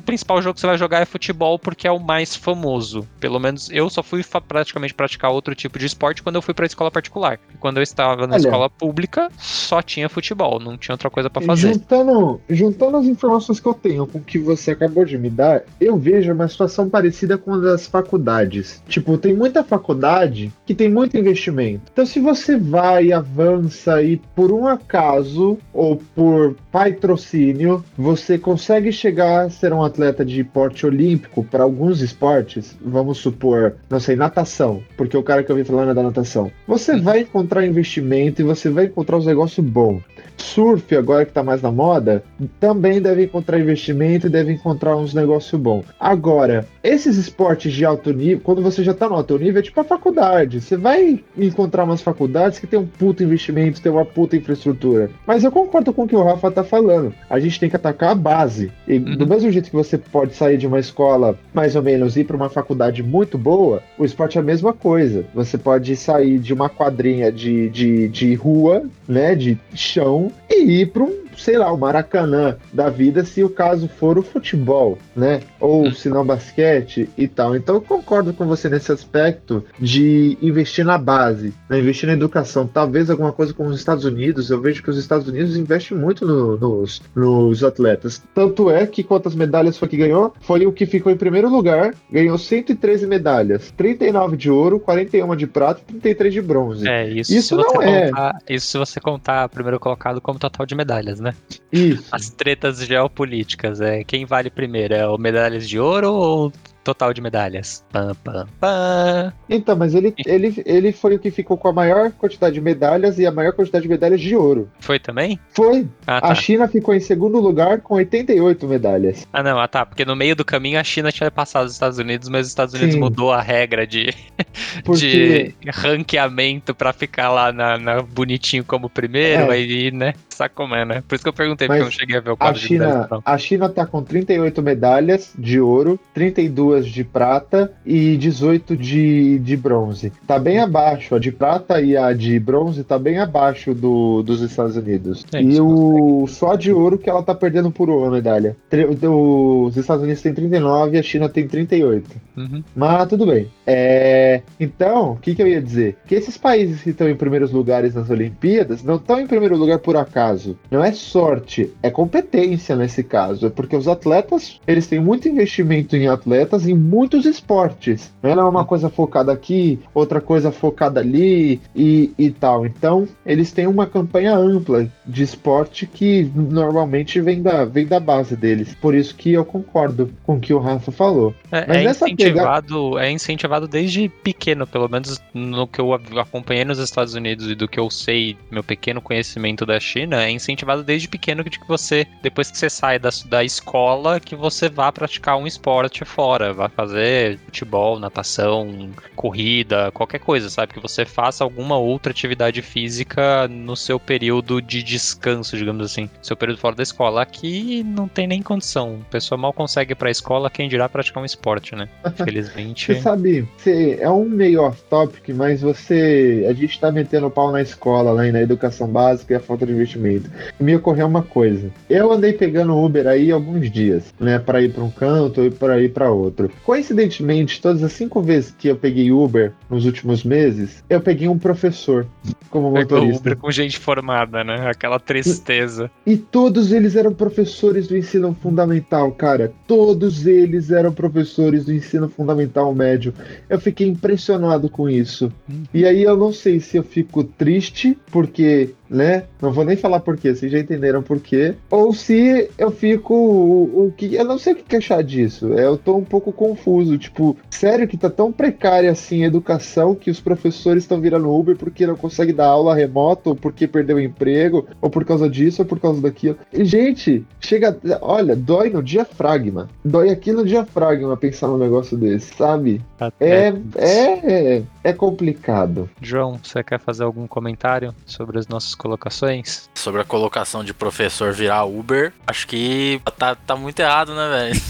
principal 0.05 0.41
jogo 0.41 0.55
que 0.55 0.59
você 0.59 0.67
vai 0.67 0.77
jogar 0.77 1.01
é 1.01 1.05
futebol 1.05 1.57
porque 1.57 1.87
é 1.87 1.91
o 1.91 1.99
mais 1.99 2.35
famoso. 2.35 3.07
Pelo 3.19 3.39
menos 3.39 3.69
eu 3.71 3.89
só 3.89 4.03
fui 4.03 4.23
praticamente 4.47 4.93
praticar 4.93 5.31
outro 5.31 5.55
tipo 5.55 5.79
de 5.79 5.85
esporte 5.85 6.21
quando 6.21 6.35
eu 6.35 6.41
fui 6.41 6.53
para 6.53 6.65
escola 6.65 6.91
particular. 6.91 7.39
quando 7.59 7.77
eu 7.77 7.83
estava 7.83 8.27
na 8.27 8.35
Olha, 8.35 8.41
escola 8.41 8.69
pública, 8.69 9.31
só 9.37 9.81
tinha 9.81 10.09
futebol, 10.09 10.59
não 10.59 10.77
tinha 10.77 10.93
outra 10.93 11.09
coisa 11.09 11.29
para 11.29 11.41
fazer. 11.41 11.73
Juntando 11.73 12.32
juntando 12.49 12.97
as 12.97 13.05
informações 13.05 13.59
que 13.59 13.67
eu 13.67 13.73
tenho 13.73 14.07
com 14.07 14.19
o 14.19 14.21
que 14.21 14.39
você 14.39 14.71
acabou 14.71 15.05
de 15.05 15.17
me 15.17 15.29
dar, 15.29 15.63
eu 15.79 15.97
vejo 15.97 16.31
uma 16.31 16.47
situação 16.47 16.89
parecida 16.89 17.37
com 17.37 17.53
a 17.53 17.57
das 17.57 17.87
faculdades. 17.87 18.81
Tipo, 18.87 19.17
tem 19.17 19.33
muita 19.33 19.63
faculdade 19.63 20.51
que 20.65 20.75
tem 20.75 20.89
muito 20.89 21.17
investimento. 21.17 21.83
Então, 21.91 22.05
se 22.05 22.19
você 22.19 22.57
vai 22.57 23.11
avança 23.11 24.01
e 24.01 24.17
por 24.35 24.51
um 24.51 24.67
acaso 24.67 25.57
ou 25.73 26.01
por 26.15 26.55
patrocínio, 26.71 27.83
você 27.97 28.37
consegue 28.37 28.91
chegar 28.91 29.45
a 29.45 29.49
ser 29.49 29.73
um 29.73 29.83
atleta 29.83 30.25
de 30.25 30.43
porte 30.43 30.85
olímpico 30.85 31.43
para 31.43 31.63
alguns 31.63 32.01
esportes, 32.01 32.75
vamos 32.81 33.17
supor, 33.17 33.75
não 33.89 33.99
sei, 33.99 34.15
natação, 34.15 34.81
porque 34.97 35.17
o 35.17 35.23
cara 35.23 35.43
que 35.43 35.51
eu 35.51 35.55
vi 35.55 35.63
falando 35.63 35.91
é 35.91 35.93
da 35.93 36.03
natação. 36.03 36.51
Você 36.67 36.99
vai 36.99 37.21
encontrar 37.21 37.65
investimento 37.65 38.41
e 38.41 38.45
você 38.45 38.69
vai 38.69 38.85
encontrar 38.85 39.17
um 39.17 39.25
negócio 39.25 39.61
bom. 39.61 40.01
Surf, 40.37 40.95
agora 40.95 41.25
que 41.25 41.31
está 41.31 41.43
mais 41.43 41.61
na 41.61 41.71
moda, 41.71 42.22
também 42.59 43.01
deve 43.01 43.23
encontrar 43.23 43.59
investimento 43.59 44.27
e 44.27 44.29
deve 44.29 44.51
encontrar 44.51 44.95
uns 44.97 45.13
negócios 45.13 45.59
bons. 45.59 45.85
Agora, 45.99 46.67
esses 46.83 47.17
esportes 47.17 47.71
de 47.71 47.85
alto 47.85 48.11
nível, 48.11 48.41
quando 48.43 48.61
você 48.61 48.83
já 48.83 48.91
está 48.91 49.07
no 49.07 49.15
alto 49.15 49.37
nível, 49.37 49.59
é 49.59 49.63
tipo 49.63 49.79
a 49.79 49.83
faculdade. 49.83 50.61
Você 50.61 50.75
vai 50.75 51.23
encontrar 51.37 51.83
umas 51.83 52.01
faculdades 52.01 52.59
que 52.59 52.67
tem 52.67 52.79
um 52.79 52.85
puto 52.85 53.23
investimento, 53.23 53.81
tem 53.81 53.91
uma 53.91 54.05
puta 54.05 54.35
infraestrutura. 54.35 55.09
Mas 55.25 55.43
eu 55.43 55.51
concordo 55.51 55.93
com 55.93 56.03
o 56.03 56.07
que 56.07 56.15
o 56.15 56.23
Rafa 56.23 56.51
tá 56.51 56.63
falando. 56.63 57.13
A 57.29 57.39
gente 57.39 57.59
tem 57.59 57.69
que 57.69 57.75
atacar 57.75 58.11
a 58.11 58.15
base. 58.15 58.71
E 58.87 58.97
uhum. 58.97 59.17
do 59.17 59.27
mesmo 59.27 59.51
jeito 59.51 59.69
que 59.69 59.75
você 59.75 59.97
pode 59.97 60.35
sair 60.35 60.57
de 60.57 60.67
uma 60.67 60.79
escola 60.79 61.37
mais 61.53 61.75
ou 61.75 61.83
menos 61.83 62.15
e 62.15 62.21
ir 62.21 62.23
para 62.23 62.35
uma 62.35 62.49
faculdade 62.49 63.03
muito 63.03 63.37
boa, 63.37 63.81
o 63.97 64.05
esporte 64.05 64.37
é 64.37 64.41
a 64.41 64.43
mesma 64.43 64.73
coisa. 64.73 65.25
Você 65.33 65.57
pode 65.57 65.95
sair 65.95 66.39
de 66.39 66.53
uma 66.53 66.69
quadrinha 66.69 67.31
de, 67.31 67.69
de, 67.69 68.07
de 68.07 68.33
rua, 68.35 68.83
né, 69.07 69.35
de 69.35 69.57
chão, 69.73 70.31
e 70.49 70.81
ir 70.81 70.87
para 70.87 71.03
um 71.03 71.22
sei 71.37 71.57
lá, 71.57 71.71
o 71.71 71.77
Maracanã 71.77 72.57
da 72.71 72.89
vida, 72.89 73.23
se 73.23 73.43
o 73.43 73.49
caso 73.49 73.87
for 73.87 74.17
o 74.17 74.23
futebol, 74.23 74.97
né? 75.15 75.41
Ou 75.59 75.87
hum. 75.87 75.91
se 75.91 76.09
não 76.09 76.25
basquete 76.25 77.09
e 77.17 77.27
tal. 77.27 77.55
Então 77.55 77.75
eu 77.75 77.81
concordo 77.81 78.33
com 78.33 78.45
você 78.45 78.69
nesse 78.69 78.91
aspecto 78.91 79.63
de 79.79 80.37
investir 80.41 80.85
na 80.85 80.97
base, 80.97 81.53
né? 81.69 81.79
investir 81.79 82.07
na 82.07 82.13
educação. 82.13 82.67
Talvez 82.67 83.09
alguma 83.09 83.31
coisa 83.31 83.53
como 83.53 83.69
os 83.69 83.77
Estados 83.77 84.05
Unidos, 84.05 84.49
eu 84.49 84.61
vejo 84.61 84.83
que 84.83 84.89
os 84.89 84.97
Estados 84.97 85.27
Unidos 85.27 85.55
investem 85.55 85.97
muito 85.97 86.25
no, 86.25 86.57
nos, 86.57 87.01
nos 87.15 87.63
atletas. 87.63 88.21
Tanto 88.33 88.69
é 88.69 88.85
que 88.85 89.03
quantas 89.03 89.35
medalhas 89.35 89.77
foi 89.77 89.87
que 89.87 89.97
ganhou? 89.97 90.33
Foi 90.41 90.65
o 90.65 90.71
que 90.71 90.85
ficou 90.85 91.11
em 91.11 91.17
primeiro 91.17 91.49
lugar, 91.49 91.93
ganhou 92.11 92.37
113 92.37 93.07
medalhas, 93.07 93.71
39 93.71 94.37
de 94.37 94.49
ouro, 94.49 94.79
41 94.79 95.35
de 95.35 95.47
prata 95.47 95.81
e 95.81 95.85
33 95.85 96.33
de 96.33 96.41
bronze. 96.41 96.87
É, 96.87 97.09
isso, 97.09 97.33
isso 97.33 97.55
não 97.55 97.81
é. 97.81 98.09
Contar, 98.09 98.39
isso 98.49 98.67
se 98.67 98.77
você 98.77 98.99
contar 98.99 99.49
primeiro 99.49 99.79
colocado 99.79 100.21
como 100.21 100.39
total 100.39 100.65
de 100.65 100.75
medalhas, 100.75 101.19
né? 101.23 101.33
Isso. 101.71 102.07
As 102.11 102.29
tretas 102.29 102.79
geopolíticas. 102.79 103.81
É, 103.81 104.03
quem 104.03 104.25
vale 104.25 104.49
primeiro? 104.49 104.93
É 104.93 105.07
o 105.07 105.17
medalhas 105.17 105.67
de 105.67 105.79
ouro 105.79 106.13
ou 106.13 106.53
total 106.83 107.13
de 107.13 107.21
medalhas. 107.21 107.83
Pam, 107.91 108.15
pam, 108.23 108.47
pam. 108.59 109.33
Então, 109.49 109.75
mas 109.75 109.95
ele, 109.95 110.13
ele, 110.25 110.61
ele 110.65 110.91
foi 110.91 111.15
o 111.15 111.19
que 111.19 111.31
ficou 111.31 111.57
com 111.57 111.67
a 111.67 111.73
maior 111.73 112.11
quantidade 112.11 112.55
de 112.55 112.61
medalhas 112.61 113.17
e 113.17 113.25
a 113.25 113.31
maior 113.31 113.53
quantidade 113.53 113.83
de 113.83 113.89
medalhas 113.89 114.19
de 114.19 114.35
ouro. 114.35 114.69
Foi 114.79 114.99
também? 114.99 115.39
Foi. 115.51 115.87
Ah, 116.05 116.21
tá. 116.21 116.27
A 116.27 116.35
China 116.35 116.67
ficou 116.67 116.93
em 116.93 116.99
segundo 116.99 117.39
lugar 117.39 117.81
com 117.81 117.95
88 117.95 118.67
medalhas. 118.67 119.27
Ah, 119.31 119.41
não, 119.41 119.59
ah, 119.59 119.67
tá. 119.67 119.85
Porque 119.85 120.05
no 120.05 120.15
meio 120.15 120.35
do 120.35 120.45
caminho 120.45 120.79
a 120.79 120.83
China 120.83 121.11
tinha 121.11 121.31
passado 121.31 121.65
os 121.65 121.73
Estados 121.73 121.97
Unidos, 121.97 122.27
mas 122.29 122.41
os 122.41 122.47
Estados 122.49 122.73
Unidos 122.73 122.93
Sim. 122.93 122.99
mudou 122.99 123.31
a 123.31 123.41
regra 123.41 123.87
de, 123.87 124.13
Porque... 124.83 125.53
de 125.59 125.71
ranqueamento 125.71 126.75
pra 126.75 126.91
ficar 126.91 127.29
lá 127.29 127.51
na, 127.51 127.77
na 127.77 128.01
bonitinho 128.01 128.63
como 128.63 128.89
primeiro, 128.89 129.51
é. 129.51 129.55
aí, 129.55 129.91
né? 129.91 130.13
Sabe 130.29 130.53
como 130.55 130.75
é, 130.75 130.83
né? 130.83 131.03
Por 131.07 131.15
isso 131.15 131.23
que 131.23 131.29
eu 131.29 131.33
perguntei, 131.33 131.67
mas 131.67 131.77
porque 131.77 131.81
eu 131.81 131.85
não 131.85 131.91
cheguei 131.91 132.17
a 132.17 132.21
ver 132.21 132.31
o 132.31 132.37
quadro 132.37 132.59
a 132.59 132.61
China, 132.61 132.85
de 132.85 132.91
medalhas. 132.91 133.23
A 133.25 133.37
China 133.37 133.69
tá 133.69 133.85
com 133.85 134.03
38 134.03 134.61
medalhas 134.61 135.33
de 135.37 135.59
ouro, 135.59 135.99
32 136.13 136.72
duas 136.73 136.87
de 136.87 137.03
prata 137.03 137.71
e 137.85 138.17
18 138.17 138.75
de, 138.75 139.39
de 139.39 139.55
bronze. 139.55 140.11
Tá 140.25 140.39
bem 140.39 140.59
abaixo, 140.59 141.15
a 141.15 141.19
de 141.19 141.31
prata 141.31 141.79
e 141.79 141.95
a 141.95 142.11
de 142.13 142.39
bronze 142.39 142.83
tá 142.83 142.97
bem 142.97 143.19
abaixo 143.19 143.73
do, 143.73 144.23
dos 144.23 144.41
Estados 144.41 144.75
Unidos. 144.75 145.25
É, 145.33 145.41
e 145.41 145.59
o 145.61 146.25
só 146.27 146.55
de 146.55 146.71
ouro 146.71 146.97
que 146.97 147.09
ela 147.09 147.21
tá 147.21 147.35
perdendo 147.35 147.71
por 147.71 147.89
uma 147.89 148.09
medalha. 148.09 148.55
Os 148.71 149.77
Estados 149.77 150.03
Unidos 150.03 150.21
tem 150.21 150.33
39 150.33 150.97
e 150.97 150.99
a 150.99 151.03
China 151.03 151.29
tem 151.29 151.47
38. 151.47 152.09
Uhum. 152.35 152.63
Mas 152.75 153.07
tudo 153.07 153.27
bem. 153.27 153.47
É, 153.65 154.41
então, 154.59 155.11
o 155.11 155.17
que, 155.17 155.35
que 155.35 155.41
eu 155.41 155.47
ia 155.47 155.61
dizer? 155.61 155.97
Que 156.07 156.15
esses 156.15 156.37
países 156.37 156.81
que 156.81 156.89
estão 156.89 157.07
em 157.07 157.15
primeiros 157.15 157.51
lugares 157.51 157.93
nas 157.93 158.09
Olimpíadas 158.09 158.83
não 158.83 158.95
estão 158.95 159.19
em 159.19 159.27
primeiro 159.27 159.55
lugar 159.55 159.79
por 159.79 159.95
acaso. 159.95 160.57
Não 160.71 160.83
é 160.83 160.91
sorte, 160.91 161.71
é 161.83 161.89
competência 161.89 162.75
nesse 162.75 163.03
caso. 163.03 163.45
É 163.45 163.49
porque 163.49 163.75
os 163.75 163.87
atletas, 163.87 164.59
eles 164.67 164.87
têm 164.87 164.99
muito 164.99 165.27
investimento 165.27 165.95
em 165.95 166.07
atletas 166.07 166.62
em 166.67 166.73
muitos 166.73 167.25
esportes. 167.25 168.11
Né? 168.21 168.35
Não 168.35 168.47
é 168.47 168.49
uma 168.49 168.65
coisa 168.65 168.89
focada 168.89 169.31
aqui, 169.31 169.79
outra 169.93 170.21
coisa 170.21 170.51
focada 170.51 170.99
ali 170.99 171.61
e, 171.75 172.11
e 172.17 172.31
tal. 172.31 172.65
Então, 172.65 173.07
eles 173.25 173.51
têm 173.51 173.67
uma 173.67 173.85
campanha 173.85 174.35
ampla 174.35 174.87
de 175.05 175.23
esporte 175.23 175.85
que 175.85 176.29
normalmente 176.35 177.19
vem 177.21 177.41
da, 177.41 177.65
vem 177.65 177.85
da 177.85 177.99
base 177.99 178.35
deles. 178.35 178.75
Por 178.75 178.95
isso 178.95 179.15
que 179.15 179.33
eu 179.33 179.45
concordo 179.45 180.09
com 180.23 180.35
o 180.35 180.39
que 180.39 180.53
o 180.53 180.59
Rafa 180.59 180.91
falou. 180.91 181.33
É, 181.51 181.65
Mas 181.67 182.01
é 182.01 182.05
incentivado, 182.05 182.97
é 182.97 183.11
incentivado 183.11 183.67
desde 183.67 184.09
pequeno, 184.09 184.65
pelo 184.65 184.89
menos 184.89 185.21
no 185.33 185.67
que 185.67 185.79
eu 185.79 185.93
acompanhei 185.93 186.65
nos 186.65 186.79
Estados 186.79 187.13
Unidos 187.13 187.49
e 187.49 187.55
do 187.55 187.67
que 187.67 187.79
eu 187.79 187.89
sei, 187.89 188.37
meu 188.51 188.63
pequeno 188.63 189.01
conhecimento 189.01 189.65
da 189.65 189.79
China, 189.79 190.23
é 190.23 190.29
incentivado 190.29 190.83
desde 190.83 191.07
pequeno 191.07 191.43
de 191.43 191.59
que 191.59 191.67
você, 191.67 192.07
depois 192.21 192.49
que 192.49 192.57
você 192.57 192.69
sai 192.69 192.99
da, 192.99 193.09
da 193.25 193.43
escola, 193.43 194.19
que 194.19 194.35
você 194.35 194.69
vá 194.69 194.91
praticar 194.91 195.37
um 195.37 195.47
esporte 195.47 196.05
fora 196.05 196.52
vai 196.53 196.69
fazer 196.69 197.37
futebol, 197.45 197.99
natação, 197.99 198.89
corrida, 199.15 199.91
qualquer 199.91 200.19
coisa, 200.19 200.49
sabe? 200.49 200.73
Que 200.73 200.79
você 200.79 201.05
faça 201.05 201.43
alguma 201.43 201.77
outra 201.77 202.11
atividade 202.11 202.61
física 202.61 203.47
no 203.47 203.75
seu 203.75 203.99
período 203.99 204.61
de 204.61 204.83
descanso, 204.83 205.57
digamos 205.57 205.85
assim, 205.85 206.09
seu 206.21 206.35
período 206.35 206.59
fora 206.59 206.75
da 206.75 206.83
escola. 206.83 207.21
Aqui 207.21 207.83
não 207.83 208.07
tem 208.07 208.27
nem 208.27 208.41
condição. 208.41 208.99
A 209.01 209.11
pessoa 209.11 209.37
mal 209.37 209.53
consegue 209.53 209.93
ir 209.93 209.95
pra 209.95 210.09
escola, 210.09 210.49
quem 210.49 210.69
dirá 210.69 210.87
praticar 210.87 211.21
um 211.21 211.25
esporte, 211.25 211.75
né? 211.75 211.89
Infelizmente. 212.05 212.93
Você 212.93 213.01
sabe, 213.01 213.47
você 213.57 213.97
é 213.99 214.09
um 214.09 214.25
meio 214.25 214.61
off-topic, 214.61 215.29
mas 215.29 215.61
você. 215.61 216.45
A 216.49 216.53
gente 216.53 216.79
tá 216.79 216.91
metendo 216.91 217.29
pau 217.29 217.51
na 217.51 217.61
escola, 217.61 218.11
lá 218.11 218.23
na 218.31 218.41
educação 218.41 218.87
básica 218.87 219.33
e 219.33 219.37
a 219.37 219.39
falta 219.39 219.65
de 219.65 219.71
investimento. 219.71 220.29
Me 220.59 220.75
ocorreu 220.75 221.07
uma 221.07 221.23
coisa. 221.23 221.71
Eu 221.89 222.11
andei 222.11 222.33
pegando 222.33 222.77
Uber 222.77 223.07
aí 223.07 223.31
alguns 223.31 223.71
dias, 223.71 224.13
né? 224.19 224.39
Pra 224.39 224.61
ir 224.61 224.73
pra 224.73 224.83
um 224.83 224.91
canto 224.91 225.43
e 225.43 225.51
pra 225.51 225.81
ir 225.81 225.89
pra 225.89 226.11
outro. 226.11 226.42
Coincidentemente, 226.63 227.61
todas 227.61 227.83
as 227.83 227.93
cinco 227.93 228.21
vezes 228.21 228.53
que 228.57 228.67
eu 228.67 228.75
peguei 228.75 229.11
Uber 229.11 229.51
nos 229.69 229.85
últimos 229.85 230.23
meses, 230.23 230.83
eu 230.89 231.01
peguei 231.01 231.27
um 231.27 231.37
professor 231.37 232.05
como 232.49 232.71
Pegou 232.73 232.97
motorista. 232.99 233.19
Uber 233.21 233.37
com 233.37 233.51
gente 233.51 233.79
formada, 233.79 234.43
né? 234.43 234.69
Aquela 234.69 234.99
tristeza. 234.99 235.89
E 236.05 236.17
todos 236.17 236.71
eles 236.71 236.95
eram 236.95 237.13
professores 237.13 237.87
do 237.87 237.97
ensino 237.97 238.35
fundamental, 238.41 239.11
cara. 239.11 239.51
Todos 239.67 240.25
eles 240.27 240.71
eram 240.71 240.91
professores 240.91 241.65
do 241.65 241.73
ensino 241.73 242.09
fundamental 242.09 242.73
médio. 242.73 243.13
Eu 243.49 243.59
fiquei 243.59 243.87
impressionado 243.87 244.69
com 244.69 244.89
isso. 244.89 245.31
E 245.73 245.85
aí 245.85 246.03
eu 246.03 246.15
não 246.15 246.31
sei 246.31 246.59
se 246.59 246.77
eu 246.77 246.83
fico 246.83 247.23
triste, 247.23 247.97
porque, 248.11 248.73
né? 248.93 249.23
Não 249.41 249.51
vou 249.51 249.65
nem 249.65 249.75
falar 249.75 249.99
porquê, 249.99 250.33
vocês 250.33 250.51
já 250.51 250.59
entenderam 250.59 251.01
porquê. 251.01 251.55
Ou 251.69 251.93
se 251.93 252.49
eu 252.57 252.71
fico. 252.71 253.13
O, 253.13 253.87
o 253.87 253.91
que. 253.91 254.13
Eu 254.15 254.23
não 254.23 254.37
sei 254.37 254.53
o 254.53 254.55
que 254.57 254.75
achar 254.75 255.03
disso. 255.03 255.47
Eu 255.53 255.77
tô 255.77 255.97
um 255.97 256.03
pouco 256.03 256.31
confuso. 256.31 256.97
Tipo, 256.97 257.35
sério 257.49 257.87
que 257.87 257.97
tá 257.97 258.09
tão 258.09 258.31
precária 258.31 258.91
assim 258.91 259.23
a 259.23 259.27
educação 259.27 259.95
que 259.95 260.11
os 260.11 260.19
professores 260.19 260.83
estão 260.83 261.01
virando 261.01 261.33
Uber 261.33 261.55
porque 261.55 261.87
não 261.87 261.95
conseguem 261.95 262.35
dar 262.35 262.47
aula 262.47 262.75
remoto, 262.75 263.31
ou 263.31 263.35
porque 263.35 263.67
perdeu 263.67 263.97
o 263.97 264.01
emprego, 264.01 264.67
ou 264.79 264.89
por 264.89 265.03
causa 265.03 265.29
disso, 265.29 265.61
ou 265.63 265.67
por 265.67 265.79
causa 265.79 265.99
daquilo. 266.01 266.37
E, 266.53 266.63
gente, 266.63 267.25
chega. 267.39 267.75
Olha, 268.01 268.35
dói 268.35 268.69
no 268.69 268.83
diafragma. 268.83 269.69
Dói 269.83 270.09
aqui 270.09 270.31
no 270.31 270.45
diafragma 270.45 271.17
pensar 271.17 271.47
num 271.47 271.57
negócio 271.57 271.97
desse, 271.97 272.33
sabe? 272.35 272.81
Até- 272.99 273.49
É, 273.49 273.53
é, 273.77 274.55
é 274.57 274.63
complicado. 274.91 275.89
João, 276.01 276.37
você 276.43 276.61
quer 276.63 276.79
fazer 276.79 277.03
algum 277.05 277.25
comentário 277.27 277.95
sobre 278.05 278.37
as 278.37 278.47
nossas 278.47 278.75
colocações? 278.75 279.69
Sobre 279.75 280.01
a 280.01 280.03
colocação 280.05 280.63
de 280.63 280.73
professor 280.73 281.31
virar 281.31 281.63
Uber, 281.63 282.11
acho 282.27 282.45
que 282.47 282.99
tá, 283.17 283.35
tá 283.35 283.55
muito 283.55 283.79
errado, 283.79 284.13
né, 284.13 284.27
velho? 284.29 284.61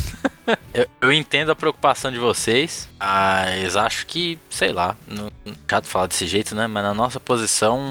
eu, 0.73 0.85
eu 1.01 1.11
entendo 1.11 1.51
a 1.51 1.55
preocupação 1.55 2.11
de 2.11 2.19
vocês, 2.19 2.87
mas 2.99 3.75
acho 3.75 4.05
que, 4.05 4.37
sei 4.49 4.71
lá, 4.71 4.95
não, 5.07 5.31
chato 5.67 5.87
falar 5.87 6.05
desse 6.07 6.27
jeito, 6.27 6.53
né? 6.53 6.67
Mas 6.67 6.83
na 6.83 6.93
nossa 6.93 7.19
posição 7.19 7.81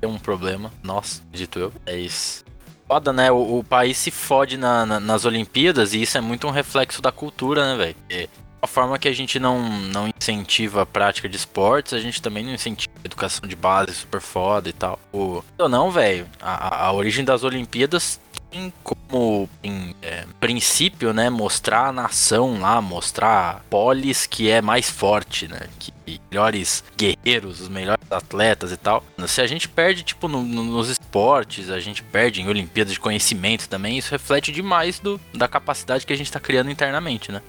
tem 0.00 0.10
um 0.10 0.18
problema, 0.18 0.72
nossa, 0.82 1.22
dito 1.30 1.58
eu, 1.60 1.72
é 1.86 1.96
isso. 1.96 2.44
Foda, 2.88 3.12
né? 3.12 3.30
O, 3.30 3.58
o 3.58 3.62
país 3.64 3.98
se 3.98 4.10
fode 4.10 4.56
na- 4.56 4.86
na- 4.86 4.98
nas 4.98 5.26
Olimpíadas 5.26 5.92
e 5.92 6.00
isso 6.00 6.16
é 6.16 6.20
muito 6.22 6.46
um 6.46 6.50
reflexo 6.50 7.02
da 7.02 7.12
cultura, 7.12 7.76
né, 7.76 7.76
velho? 7.76 8.28
A 8.60 8.66
forma 8.66 8.98
que 8.98 9.06
a 9.08 9.12
gente 9.12 9.38
não, 9.38 9.60
não 9.68 10.08
incentiva 10.08 10.82
a 10.82 10.86
prática 10.86 11.28
de 11.28 11.36
esportes, 11.36 11.92
a 11.92 12.00
gente 12.00 12.20
também 12.20 12.44
não 12.44 12.52
incentiva 12.52 12.92
a 13.02 13.06
educação 13.06 13.48
de 13.48 13.54
base 13.54 13.94
super 13.94 14.20
foda 14.20 14.68
e 14.68 14.72
tal. 14.72 14.98
Ou 15.12 15.44
não, 15.68 15.90
velho, 15.90 16.26
a, 16.40 16.68
a- 16.68 16.86
a 16.86 16.92
origem 16.92 17.24
das 17.24 17.44
Olimpíadas 17.44 18.20
tem 18.50 18.72
como 18.82 19.48
em, 19.62 19.94
é, 20.02 20.24
princípio, 20.40 21.12
né, 21.12 21.28
mostrar 21.30 21.88
a 21.88 21.92
nação 21.92 22.58
lá, 22.60 22.80
mostrar 22.80 23.50
a 23.50 23.54
polis 23.70 24.26
que 24.26 24.50
é 24.50 24.60
mais 24.62 24.88
forte, 24.90 25.46
né, 25.46 25.60
que 25.78 25.92
melhores 26.30 26.82
guerreiros, 26.96 27.60
os 27.60 27.68
melhores 27.68 27.98
atletas 28.10 28.72
e 28.72 28.76
tal. 28.76 29.02
Se 29.26 29.40
a 29.40 29.46
gente 29.46 29.68
perde, 29.68 30.02
tipo, 30.02 30.28
no- 30.28 30.42
no- 30.42 30.64
nos 30.64 30.88
esportes, 30.88 31.70
a 31.70 31.78
gente 31.80 32.02
perde 32.02 32.40
em 32.40 32.48
Olimpíadas 32.48 32.92
de 32.92 33.00
conhecimento 33.00 33.68
também, 33.68 33.98
isso 33.98 34.10
reflete 34.10 34.50
demais 34.52 34.98
do, 34.98 35.20
da 35.34 35.46
capacidade 35.48 36.06
que 36.06 36.12
a 36.12 36.16
gente 36.16 36.30
tá 36.32 36.40
criando 36.40 36.70
internamente, 36.70 37.30
né? 37.32 37.40